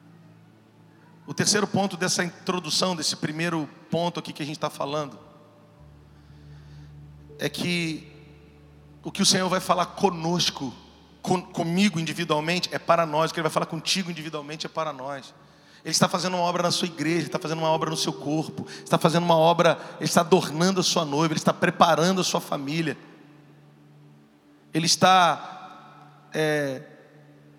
o 1.26 1.34
terceiro 1.34 1.66
ponto 1.66 1.94
dessa 1.98 2.24
introdução, 2.24 2.96
desse 2.96 3.16
primeiro 3.16 3.68
ponto 3.90 4.18
aqui 4.18 4.32
que 4.32 4.42
a 4.42 4.46
gente 4.46 4.56
está 4.56 4.70
falando, 4.70 5.18
é 7.38 7.50
que 7.50 8.10
o 9.04 9.12
que 9.12 9.20
o 9.20 9.26
Senhor 9.26 9.50
vai 9.50 9.60
falar 9.60 9.84
conosco, 9.84 10.72
com, 11.22 11.40
comigo 11.40 12.00
individualmente, 12.00 12.68
é 12.72 12.78
para 12.78 13.06
nós, 13.06 13.30
o 13.30 13.34
que 13.34 13.40
Ele 13.40 13.44
vai 13.44 13.52
falar 13.52 13.66
contigo 13.66 14.10
individualmente 14.10 14.66
é 14.66 14.68
para 14.68 14.92
nós. 14.92 15.32
Ele 15.84 15.92
está 15.92 16.08
fazendo 16.08 16.36
uma 16.36 16.42
obra 16.42 16.64
na 16.64 16.70
sua 16.70 16.86
igreja, 16.86 17.26
está 17.26 17.38
fazendo 17.38 17.58
uma 17.60 17.68
obra 17.68 17.88
no 17.88 17.96
seu 17.96 18.12
corpo, 18.12 18.66
está 18.84 18.98
fazendo 18.98 19.24
uma 19.24 19.36
obra, 19.36 19.78
Ele 19.98 20.04
está 20.04 20.20
adornando 20.20 20.80
a 20.80 20.82
sua 20.82 21.04
noiva, 21.04 21.32
Ele 21.32 21.40
está 21.40 21.52
preparando 21.52 22.20
a 22.20 22.24
sua 22.24 22.40
família, 22.40 22.96
Ele 24.74 24.86
está 24.86 26.28
é, 26.34 26.82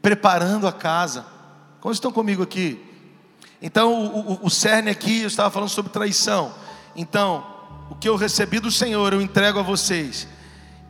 preparando 0.02 0.68
a 0.68 0.72
casa. 0.74 1.26
Como 1.80 1.94
estão 1.94 2.12
comigo 2.12 2.44
aqui? 2.44 2.82
Então, 3.62 3.94
o, 3.94 4.34
o, 4.34 4.46
o 4.48 4.50
cerne 4.50 4.90
aqui, 4.90 5.22
eu 5.22 5.28
estava 5.28 5.50
falando 5.50 5.70
sobre 5.70 5.92
traição. 5.92 6.54
Então, 6.96 7.46
o 7.90 7.96
que 7.96 8.08
eu 8.08 8.16
recebi 8.16 8.60
do 8.60 8.72
Senhor, 8.72 9.14
eu 9.14 9.22
entrego 9.22 9.60
a 9.60 9.64
vocês. 9.64 10.28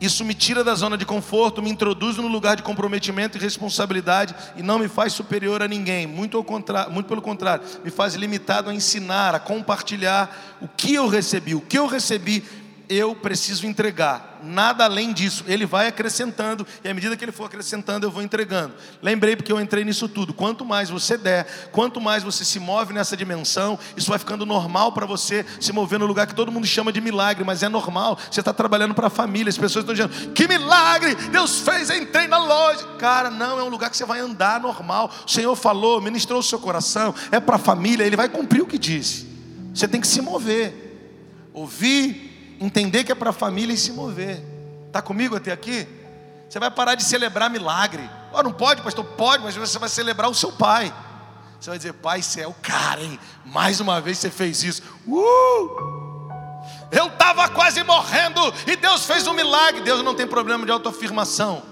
Isso 0.04 0.22
me 0.22 0.34
tira 0.34 0.62
da 0.62 0.74
zona 0.74 0.98
de 0.98 1.06
conforto, 1.06 1.62
me 1.62 1.70
introduz 1.70 2.18
no 2.18 2.28
lugar 2.28 2.56
de 2.56 2.62
comprometimento 2.62 3.38
e 3.38 3.40
responsabilidade 3.40 4.34
e 4.54 4.62
não 4.62 4.78
me 4.78 4.86
faz 4.86 5.14
superior 5.14 5.62
a 5.62 5.68
ninguém. 5.68 6.06
Muito, 6.06 6.36
ao 6.36 6.44
contrário, 6.44 6.92
muito 6.92 7.06
pelo 7.06 7.22
contrário, 7.22 7.64
me 7.82 7.90
faz 7.90 8.14
limitado 8.14 8.68
a 8.68 8.74
ensinar, 8.74 9.34
a 9.34 9.40
compartilhar 9.40 10.58
o 10.60 10.68
que 10.68 10.94
eu 10.94 11.08
recebi. 11.08 11.54
O 11.54 11.60
que 11.62 11.78
eu 11.78 11.86
recebi 11.86 12.44
eu 12.88 13.14
preciso 13.14 13.66
entregar, 13.66 14.40
nada 14.42 14.84
além 14.84 15.12
disso. 15.12 15.44
Ele 15.46 15.64
vai 15.64 15.88
acrescentando, 15.88 16.66
e 16.82 16.88
à 16.88 16.94
medida 16.94 17.16
que 17.16 17.24
ele 17.24 17.32
for 17.32 17.44
acrescentando, 17.44 18.06
eu 18.06 18.10
vou 18.10 18.22
entregando. 18.22 18.74
Lembrei 19.00 19.36
porque 19.36 19.50
eu 19.50 19.60
entrei 19.60 19.84
nisso 19.84 20.08
tudo. 20.08 20.34
Quanto 20.34 20.64
mais 20.64 20.90
você 20.90 21.16
der, 21.16 21.70
quanto 21.72 22.00
mais 22.00 22.22
você 22.22 22.44
se 22.44 22.60
move 22.60 22.92
nessa 22.92 23.16
dimensão, 23.16 23.78
isso 23.96 24.08
vai 24.10 24.18
ficando 24.18 24.44
normal 24.44 24.92
para 24.92 25.06
você 25.06 25.46
se 25.60 25.72
mover 25.72 25.98
no 25.98 26.06
lugar 26.06 26.26
que 26.26 26.34
todo 26.34 26.52
mundo 26.52 26.66
chama 26.66 26.92
de 26.92 27.00
milagre, 27.00 27.44
mas 27.44 27.62
é 27.62 27.68
normal. 27.68 28.18
Você 28.30 28.40
está 28.40 28.52
trabalhando 28.52 28.94
para 28.94 29.06
a 29.06 29.10
família, 29.10 29.48
as 29.48 29.58
pessoas 29.58 29.84
estão 29.84 29.94
dizendo: 29.94 30.32
que 30.32 30.46
milagre! 30.46 31.14
Deus 31.14 31.60
fez, 31.60 31.90
entrei 31.90 32.26
na 32.26 32.38
loja. 32.38 32.84
Cara, 32.98 33.30
não, 33.30 33.58
é 33.58 33.62
um 33.62 33.68
lugar 33.68 33.90
que 33.90 33.96
você 33.96 34.04
vai 34.04 34.20
andar 34.20 34.60
normal. 34.60 35.10
O 35.26 35.30
Senhor 35.30 35.54
falou, 35.56 36.00
ministrou 36.00 36.40
o 36.40 36.42
seu 36.42 36.58
coração, 36.58 37.14
é 37.30 37.40
para 37.40 37.56
a 37.56 37.58
família, 37.58 38.04
ele 38.04 38.16
vai 38.16 38.28
cumprir 38.28 38.62
o 38.62 38.66
que 38.66 38.78
disse. 38.78 39.26
Você 39.72 39.88
tem 39.88 40.00
que 40.00 40.06
se 40.06 40.20
mover. 40.20 40.82
Ouvir 41.52 42.33
entender 42.64 43.04
que 43.04 43.12
é 43.12 43.14
para 43.14 43.30
a 43.30 43.32
família 43.32 43.74
e 43.74 43.78
se 43.78 43.92
mover. 43.92 44.42
Está 44.86 45.02
comigo 45.02 45.36
até 45.36 45.52
aqui? 45.52 45.86
Você 46.48 46.58
vai 46.58 46.70
parar 46.70 46.94
de 46.94 47.04
celebrar 47.04 47.50
milagre. 47.50 48.08
Oh, 48.32 48.42
não 48.42 48.52
pode, 48.52 48.82
pastor? 48.82 49.04
Pode, 49.04 49.42
mas 49.42 49.56
você 49.56 49.78
vai 49.78 49.88
celebrar 49.88 50.30
o 50.30 50.34
seu 50.34 50.52
pai. 50.52 50.94
Você 51.60 51.70
vai 51.70 51.78
dizer, 51.78 51.92
pai, 51.94 52.22
você 52.22 52.42
é 52.42 52.46
o 52.46 52.54
cara, 52.54 53.02
hein? 53.02 53.18
Mais 53.44 53.80
uma 53.80 54.00
vez 54.00 54.18
você 54.18 54.30
fez 54.30 54.62
isso. 54.62 54.82
Uh! 55.06 55.94
Eu 56.90 57.08
estava 57.08 57.48
quase 57.48 57.82
morrendo 57.82 58.40
e 58.66 58.76
Deus 58.76 59.04
fez 59.04 59.26
um 59.26 59.32
milagre. 59.32 59.80
Deus 59.80 60.02
não 60.04 60.14
tem 60.14 60.26
problema 60.26 60.64
de 60.64 60.70
autoafirmação. 60.70 61.62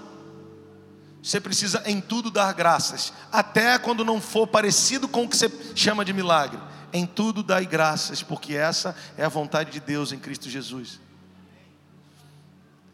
Você 1.21 1.39
precisa 1.39 1.81
em 1.85 2.01
tudo 2.01 2.29
dar 2.29 2.53
graças, 2.53 3.13
até 3.31 3.79
quando 3.79 4.03
não 4.03 4.19
for 4.19 4.45
parecido 4.45 5.07
com 5.07 5.23
o 5.23 5.29
que 5.29 5.37
você 5.37 5.49
chama 5.73 6.03
de 6.03 6.11
milagre. 6.11 6.59
Em 6.93 7.07
tudo 7.07 7.41
dai 7.41 7.65
graças, 7.65 8.21
porque 8.21 8.55
essa 8.55 8.95
é 9.17 9.25
a 9.25 9.29
vontade 9.29 9.71
de 9.71 9.79
Deus 9.79 10.11
em 10.11 10.19
Cristo 10.19 10.47
Jesus. 10.47 11.01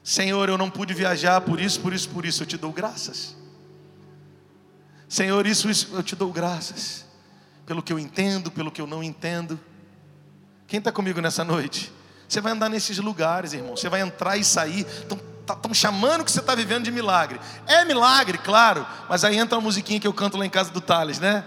Senhor, 0.02 0.48
eu 0.48 0.58
não 0.58 0.70
pude 0.70 0.94
viajar 0.94 1.42
por 1.42 1.60
isso, 1.60 1.82
por 1.82 1.94
isso, 1.94 2.10
por 2.10 2.26
isso, 2.26 2.44
eu 2.44 2.48
te 2.48 2.58
dou 2.58 2.72
graças. 2.72 3.36
Senhor, 5.10 5.46
isso, 5.46 5.70
isso, 5.70 5.90
eu 5.92 6.02
te 6.02 6.16
dou 6.16 6.32
graças. 6.32 7.06
Pelo 7.66 7.84
que 7.84 7.92
eu 7.92 8.00
entendo, 8.00 8.50
pelo 8.50 8.72
que 8.72 8.80
eu 8.80 8.88
não 8.88 9.04
entendo. 9.04 9.60
Quem 10.66 10.78
está 10.78 10.92
comigo 10.92 11.20
nessa 11.20 11.44
noite? 11.44 11.92
Você 12.28 12.40
vai 12.40 12.54
andar 12.54 12.70
nesses 12.70 13.00
lugares, 13.00 13.54
irmão. 13.54 13.76
Você 13.76 13.90
vai 13.90 14.00
entrar 14.00 14.38
e 14.38 14.46
sair. 14.46 14.86
Estão 14.86 15.20
tá, 15.46 15.74
chamando 15.74 16.24
que 16.24 16.32
você 16.32 16.40
está 16.40 16.56
vivendo 16.56 16.86
de 16.86 16.92
milagre. 16.92 17.40
É 17.68 17.84
milagre, 17.84 18.38
claro. 18.38 18.88
Mas 19.10 19.26
aí 19.26 19.38
entra 19.38 19.58
a 19.58 19.62
musiquinha 19.62 20.00
que 20.00 20.08
eu 20.08 20.14
canto 20.14 20.38
lá 20.38 20.46
em 20.46 20.50
casa 20.50 20.72
do 20.72 20.80
Thales, 20.80 21.20
né? 21.20 21.44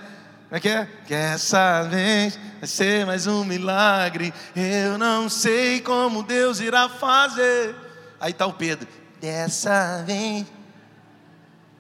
Como 0.53 0.59
é 0.59 0.61
que 0.61 0.69
é? 0.69 0.87
Que 1.07 1.15
essa 1.15 1.83
vez 1.85 2.39
vai 2.59 2.69
ser 2.69 3.07
mais 3.07 3.27
um 3.27 3.43
milagre. 3.43 4.35
Eu 4.55 4.99
não 4.99 5.27
sei 5.31 5.81
como 5.81 6.23
Deus 6.23 6.61
irá 6.61 6.91
fazer. 6.91 7.75
Aí 8.21 8.33
está 8.33 8.45
o 8.45 8.53
Pedro. 8.53 8.87
Dessa 9.19 10.03
vez 10.03 10.45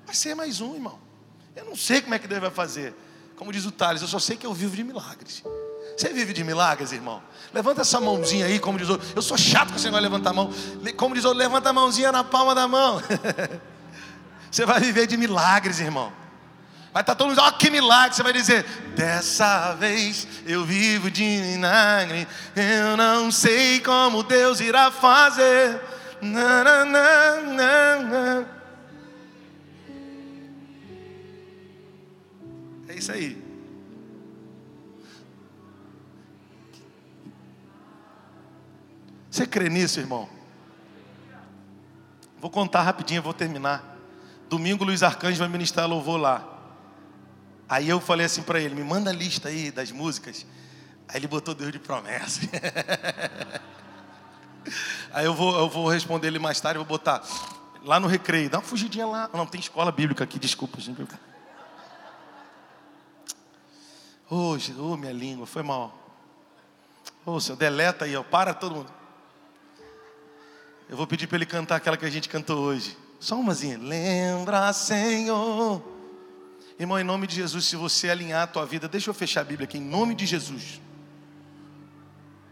vai 0.06 0.14
ser 0.14 0.34
mais 0.34 0.62
um, 0.62 0.74
irmão. 0.74 0.98
Eu 1.54 1.66
não 1.66 1.76
sei 1.76 2.00
como 2.00 2.14
é 2.14 2.18
que 2.18 2.26
Deus 2.26 2.40
vai 2.40 2.50
fazer. 2.50 2.94
Como 3.36 3.52
diz 3.52 3.66
o 3.66 3.70
Thales, 3.70 4.00
eu 4.00 4.08
só 4.08 4.18
sei 4.18 4.38
que 4.38 4.46
eu 4.46 4.54
vivo 4.54 4.74
de 4.74 4.84
milagres. 4.84 5.44
Você 5.94 6.08
vive 6.08 6.32
de 6.32 6.42
milagres, 6.42 6.92
irmão? 6.92 7.22
Levanta 7.52 7.82
essa 7.82 8.00
mãozinha 8.00 8.46
aí, 8.46 8.58
como 8.58 8.78
diz 8.78 8.88
o 8.88 8.98
Eu 9.14 9.20
sou 9.20 9.36
chato 9.36 9.74
com 9.74 9.78
você 9.78 9.90
não 9.90 10.00
levantar 10.00 10.30
a 10.30 10.32
mão. 10.32 10.50
Como 10.96 11.14
diz 11.14 11.26
o 11.26 11.32
levanta 11.34 11.68
a 11.68 11.72
mãozinha 11.74 12.10
na 12.10 12.24
palma 12.24 12.54
da 12.54 12.66
mão. 12.66 13.02
você 14.50 14.64
vai 14.64 14.80
viver 14.80 15.06
de 15.06 15.18
milagres, 15.18 15.78
irmão. 15.78 16.21
Vai 16.92 17.02
estar 17.02 17.14
tá 17.14 17.14
todo 17.14 17.28
mundo, 17.30 17.40
ó, 17.40 17.48
oh, 17.48 17.52
que 17.52 17.70
milagre. 17.70 18.14
Você 18.14 18.22
vai 18.22 18.34
dizer, 18.34 18.64
dessa 18.94 19.74
vez 19.74 20.28
eu 20.44 20.62
vivo 20.62 21.10
de 21.10 21.22
milagre. 21.22 22.28
Eu 22.54 22.96
não 22.98 23.30
sei 23.32 23.80
como 23.80 24.22
Deus 24.22 24.60
irá 24.60 24.90
fazer. 24.90 25.80
Na, 26.20 26.62
na, 26.62 26.84
na, 26.84 27.96
na, 27.96 28.44
É 32.88 32.94
isso 32.94 33.10
aí. 33.10 33.42
Você 39.30 39.46
crê 39.46 39.70
nisso, 39.70 39.98
irmão? 39.98 40.28
Vou 42.38 42.50
contar 42.50 42.82
rapidinho, 42.82 43.22
vou 43.22 43.32
terminar. 43.32 43.96
Domingo, 44.50 44.84
Luiz 44.84 45.02
Arcanjo 45.02 45.38
vai 45.38 45.48
ministrar 45.48 45.88
louvor 45.88 46.20
lá. 46.20 46.51
Aí 47.72 47.88
eu 47.88 47.98
falei 48.02 48.26
assim 48.26 48.42
para 48.42 48.60
ele: 48.60 48.74
me 48.74 48.84
manda 48.84 49.08
a 49.08 49.12
lista 49.14 49.48
aí 49.48 49.70
das 49.70 49.90
músicas. 49.90 50.44
Aí 51.08 51.16
ele 51.16 51.26
botou 51.26 51.54
Deus 51.54 51.72
de 51.72 51.78
promessa. 51.78 52.42
aí 55.10 55.24
eu 55.24 55.32
vou, 55.32 55.58
eu 55.58 55.70
vou 55.70 55.88
responder 55.88 56.26
ele 56.26 56.38
mais 56.38 56.60
tarde, 56.60 56.76
vou 56.76 56.86
botar 56.86 57.22
lá 57.82 57.98
no 57.98 58.08
recreio, 58.08 58.50
dá 58.50 58.58
uma 58.58 58.62
fugidinha 58.62 59.06
lá. 59.06 59.30
Não, 59.32 59.46
tem 59.46 59.58
escola 59.58 59.90
bíblica 59.90 60.22
aqui, 60.22 60.38
desculpa, 60.38 60.78
gente. 60.82 61.02
Hoje, 64.28 64.74
oh, 64.78 64.92
oh, 64.92 64.96
minha 64.98 65.14
língua, 65.14 65.46
foi 65.46 65.62
mal. 65.62 65.98
Ô, 67.24 67.32
oh, 67.32 67.40
Senhor, 67.40 67.56
deleta 67.56 68.04
aí, 68.04 68.14
ó, 68.14 68.22
para 68.22 68.52
todo 68.52 68.74
mundo. 68.74 68.92
Eu 70.90 70.96
vou 70.98 71.06
pedir 71.06 71.26
para 71.26 71.36
ele 71.36 71.46
cantar 71.46 71.76
aquela 71.76 71.96
que 71.96 72.04
a 72.04 72.10
gente 72.10 72.28
cantou 72.28 72.58
hoje. 72.58 72.98
Só 73.18 73.34
umazinha. 73.34 73.78
Lembra, 73.78 74.74
Senhor 74.74 75.91
Irmão, 76.82 76.98
em 76.98 77.04
nome 77.04 77.28
de 77.28 77.36
Jesus, 77.36 77.64
se 77.64 77.76
você 77.76 78.10
alinhar 78.10 78.42
a 78.42 78.46
tua 78.46 78.66
vida, 78.66 78.88
deixa 78.88 79.08
eu 79.08 79.14
fechar 79.14 79.42
a 79.42 79.44
Bíblia 79.44 79.64
aqui, 79.64 79.78
em 79.78 79.80
nome 79.80 80.16
de 80.16 80.26
Jesus. 80.26 80.80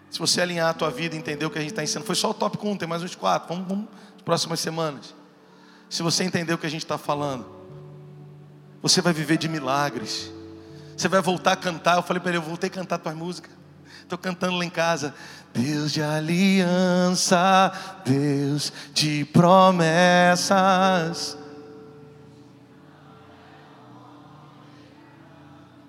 Se 0.08 0.18
você 0.20 0.40
alinhar 0.40 0.70
a 0.70 0.74
tua 0.74 0.90
vida 0.90 1.16
entender 1.16 1.44
o 1.44 1.50
que 1.50 1.58
a 1.58 1.60
gente 1.60 1.72
está 1.72 1.82
ensinando, 1.82 2.06
foi 2.06 2.14
só 2.14 2.30
o 2.30 2.34
tópico 2.34 2.68
1, 2.68 2.76
tem 2.76 2.88
mais 2.88 3.02
uns 3.02 3.16
quatro, 3.16 3.48
vamos, 3.48 3.66
vamos 3.68 3.88
próximas 4.24 4.60
semanas. 4.60 5.14
Se 5.88 6.02
você 6.02 6.22
entender 6.22 6.54
o 6.54 6.58
que 6.58 6.66
a 6.66 6.70
gente 6.70 6.84
está 6.84 6.96
falando, 6.96 7.44
você 8.80 9.00
vai 9.00 9.12
viver 9.12 9.36
de 9.36 9.48
milagres. 9.48 10.30
Você 10.96 11.08
vai 11.08 11.20
voltar 11.20 11.52
a 11.52 11.56
cantar. 11.56 11.96
Eu 11.96 12.02
falei 12.02 12.20
para 12.20 12.30
ele, 12.30 12.38
eu 12.38 12.42
voltei 12.42 12.70
a 12.70 12.72
cantar 12.72 12.98
tuas 12.98 13.16
músicas. 13.16 13.50
Estou 14.02 14.16
cantando 14.16 14.56
lá 14.56 14.64
em 14.64 14.70
casa. 14.70 15.12
Deus 15.52 15.90
de 15.92 16.00
aliança, 16.02 17.72
Deus 18.04 18.72
de 18.94 19.24
promessas. 19.32 20.50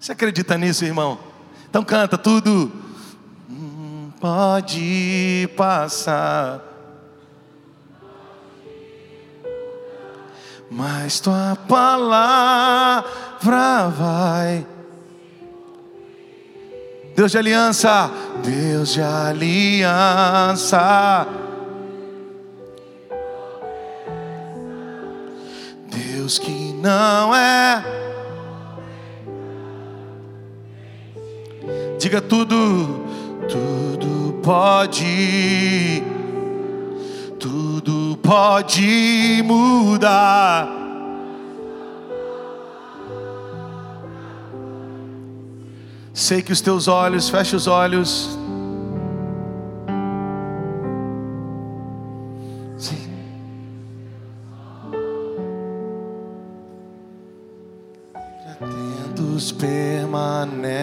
Você 0.02 0.12
acredita 0.14 0.58
nisso, 0.58 0.84
irmão? 0.84 1.20
Então 1.70 1.84
canta 1.84 2.18
tudo. 2.18 2.72
Hum, 3.48 4.10
pode 4.20 5.48
passar. 5.56 6.60
Mas 10.72 11.20
tua 11.20 11.56
palavra 11.68 13.04
vai. 13.90 14.66
Deus 17.16 17.32
de 17.32 17.38
aliança, 17.38 18.10
Deus 18.44 18.94
de 18.94 19.04
aliança. 19.04 20.18
Deus 25.92 26.40
que 26.40 26.74
não 26.74 27.36
é. 27.36 28.01
Diga 32.02 32.20
tudo, 32.20 33.06
tudo 33.48 34.40
pode, 34.42 36.02
tudo 37.40 38.18
pode 38.24 39.44
mudar. 39.46 40.68
Sei 46.12 46.42
que 46.42 46.52
os 46.52 46.60
teus 46.60 46.88
olhos, 46.88 47.30
fecha 47.30 47.56
os 47.56 47.68
olhos. 47.68 48.36
Sim. 52.80 53.12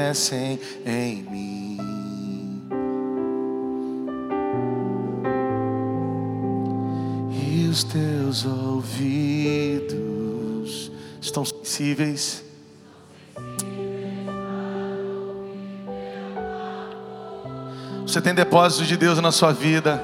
Permanecem 0.09 0.59
em 0.87 1.23
mim. 1.23 1.79
E 7.31 7.69
os 7.69 7.85
teus 7.85 8.47
ouvidos 8.47 9.93
estão 11.21 11.45
sensíveis. 11.45 12.43
Você 18.07 18.23
tem 18.23 18.35
depósitos 18.35 18.89
de 18.89 18.97
Deus 18.97 19.21
na 19.21 19.31
sua 19.31 19.53
vida. 19.53 20.03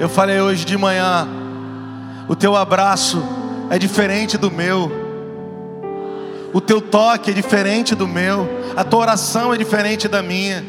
Eu 0.00 0.08
falei 0.08 0.40
hoje 0.40 0.64
de 0.64 0.76
manhã, 0.76 1.28
o 2.28 2.34
teu 2.34 2.56
abraço 2.56 3.22
é 3.70 3.78
diferente 3.78 4.36
do 4.36 4.50
meu. 4.50 5.05
O 6.52 6.60
teu 6.60 6.80
toque 6.80 7.30
é 7.30 7.34
diferente 7.34 7.94
do 7.94 8.06
meu. 8.06 8.48
A 8.76 8.84
tua 8.84 9.00
oração 9.00 9.52
é 9.52 9.56
diferente 9.56 10.08
da 10.08 10.22
minha. 10.22 10.64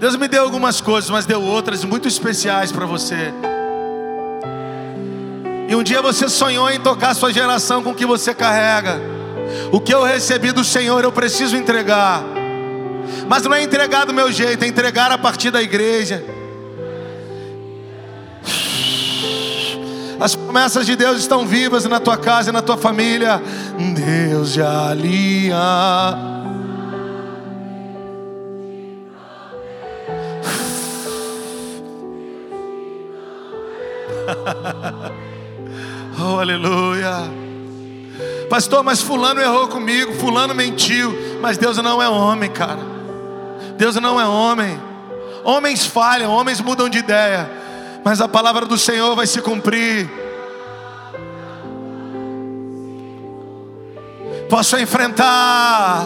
Deus 0.00 0.16
me 0.16 0.28
deu 0.28 0.42
algumas 0.42 0.80
coisas, 0.80 1.08
mas 1.08 1.26
deu 1.26 1.42
outras 1.42 1.84
muito 1.84 2.08
especiais 2.08 2.72
para 2.72 2.86
você. 2.86 3.32
E 5.68 5.74
um 5.74 5.82
dia 5.82 6.02
você 6.02 6.28
sonhou 6.28 6.70
em 6.70 6.78
tocar 6.78 7.14
sua 7.14 7.32
geração 7.32 7.82
com 7.82 7.90
o 7.90 7.94
que 7.94 8.04
você 8.04 8.34
carrega. 8.34 9.00
O 9.72 9.80
que 9.80 9.94
eu 9.94 10.02
recebi 10.02 10.52
do 10.52 10.64
Senhor 10.64 11.02
eu 11.02 11.12
preciso 11.12 11.56
entregar. 11.56 12.22
Mas 13.28 13.42
não 13.42 13.54
é 13.54 13.62
entregar 13.62 14.04
do 14.04 14.12
meu 14.12 14.30
jeito, 14.30 14.64
é 14.64 14.66
entregar 14.68 15.10
a 15.10 15.18
partir 15.18 15.50
da 15.50 15.62
igreja. 15.62 16.24
As 20.20 20.34
promessas 20.34 20.86
de 20.86 20.96
Deus 20.96 21.18
estão 21.18 21.46
vivas 21.46 21.84
na 21.84 22.00
tua 22.00 22.16
casa 22.16 22.50
e 22.50 22.52
na 22.52 22.62
tua 22.62 22.76
família. 22.76 23.42
Deus 23.94 24.52
de 24.52 24.62
aliança. 24.62 26.34
oh, 36.18 36.38
aleluia. 36.38 37.44
Pastor, 38.48 38.82
mas 38.84 39.00
fulano 39.02 39.40
errou 39.40 39.68
comigo, 39.68 40.12
fulano 40.14 40.54
mentiu, 40.54 41.12
mas 41.40 41.58
Deus 41.58 41.76
não 41.78 42.00
é 42.00 42.08
homem, 42.08 42.50
cara. 42.50 42.78
Deus 43.76 43.96
não 43.96 44.20
é 44.20 44.26
homem. 44.26 44.80
Homens 45.42 45.84
falham, 45.84 46.30
homens 46.30 46.60
mudam 46.60 46.88
de 46.88 46.98
ideia, 46.98 47.50
mas 48.04 48.20
a 48.20 48.28
palavra 48.28 48.66
do 48.66 48.76
Senhor 48.76 49.16
vai 49.16 49.26
se 49.26 49.40
cumprir. 49.40 50.10
Posso 54.48 54.76
enfrentar, 54.76 56.04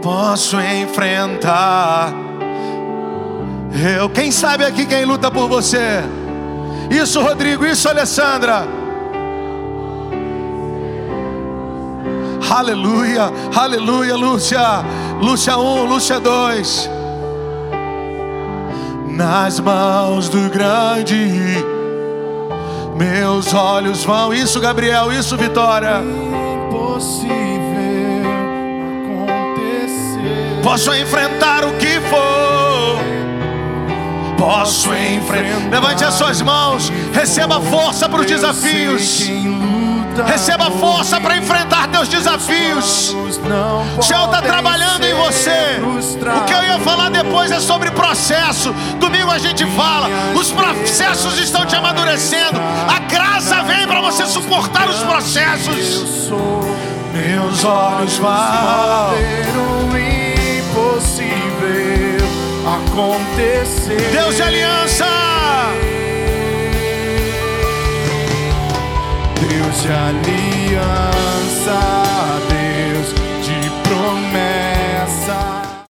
posso 0.00 0.58
enfrentar. 0.60 2.14
Eu, 3.98 4.08
quem 4.08 4.30
sabe 4.30 4.64
aqui 4.64 4.86
quem 4.86 5.04
luta 5.04 5.30
por 5.30 5.48
você? 5.48 6.00
Isso, 6.88 7.20
Rodrigo, 7.20 7.66
isso, 7.66 7.88
Alessandra. 7.88 8.66
Aleluia, 12.48 13.30
aleluia, 13.54 14.14
Lúcia. 14.14 14.60
Lúcia 15.20 15.58
1, 15.58 15.84
Lúcia 15.84 16.20
2. 16.20 16.95
Nas 19.16 19.58
mãos 19.58 20.28
do 20.28 20.50
grande, 20.50 21.64
meus 22.98 23.54
olhos 23.54 24.04
vão. 24.04 24.34
Isso, 24.34 24.60
Gabriel, 24.60 25.10
isso, 25.10 25.38
Vitória. 25.38 26.02
Impossível 26.68 27.30
acontecer. 29.22 30.60
Posso 30.62 30.94
enfrentar 30.94 31.64
o 31.64 31.72
que 31.78 31.98
for. 32.00 32.98
Posso 34.36 34.94
enfrentar. 34.94 35.70
Levante 35.70 36.04
as 36.04 36.12
suas 36.12 36.42
mãos. 36.42 36.92
Receba 37.14 37.58
força 37.62 38.06
para 38.10 38.20
os 38.20 38.26
desafios. 38.26 39.26
Receba 40.24 40.70
força 40.70 41.20
para 41.20 41.36
enfrentar 41.36 41.88
teus 41.88 42.08
desafios. 42.08 43.14
O 43.98 44.02
Senhor 44.02 44.24
está 44.26 44.40
trabalhando 44.40 45.04
em 45.04 45.14
você. 45.14 45.80
O 46.36 46.44
que 46.44 46.52
eu 46.52 46.62
ia 46.62 46.78
falar 46.80 47.10
depois 47.10 47.50
é 47.50 47.60
sobre 47.60 47.90
processo. 47.90 48.72
Domingo 48.98 49.30
a 49.30 49.38
gente 49.38 49.66
fala. 49.66 50.08
Os 50.34 50.50
processos 50.50 51.38
estão 51.38 51.66
te 51.66 51.76
amadurecendo. 51.76 52.60
A 52.88 52.98
graça 53.00 53.62
vem 53.62 53.86
para 53.86 54.00
você 54.00 54.26
suportar 54.26 54.88
os 54.88 55.02
processos. 55.02 56.30
Meus 57.12 57.64
olhos 57.64 58.18
vão 58.18 59.10
ver 59.14 59.46
o 59.56 59.96
impossível 60.66 61.46
acontecer. 62.66 64.10
Deus 64.12 64.36
de 64.36 64.42
aliança. 64.42 65.35
de 69.82 69.88
aliança, 69.92 71.78
Deus 72.48 73.14
de 73.42 73.70
promessa. 73.82 74.65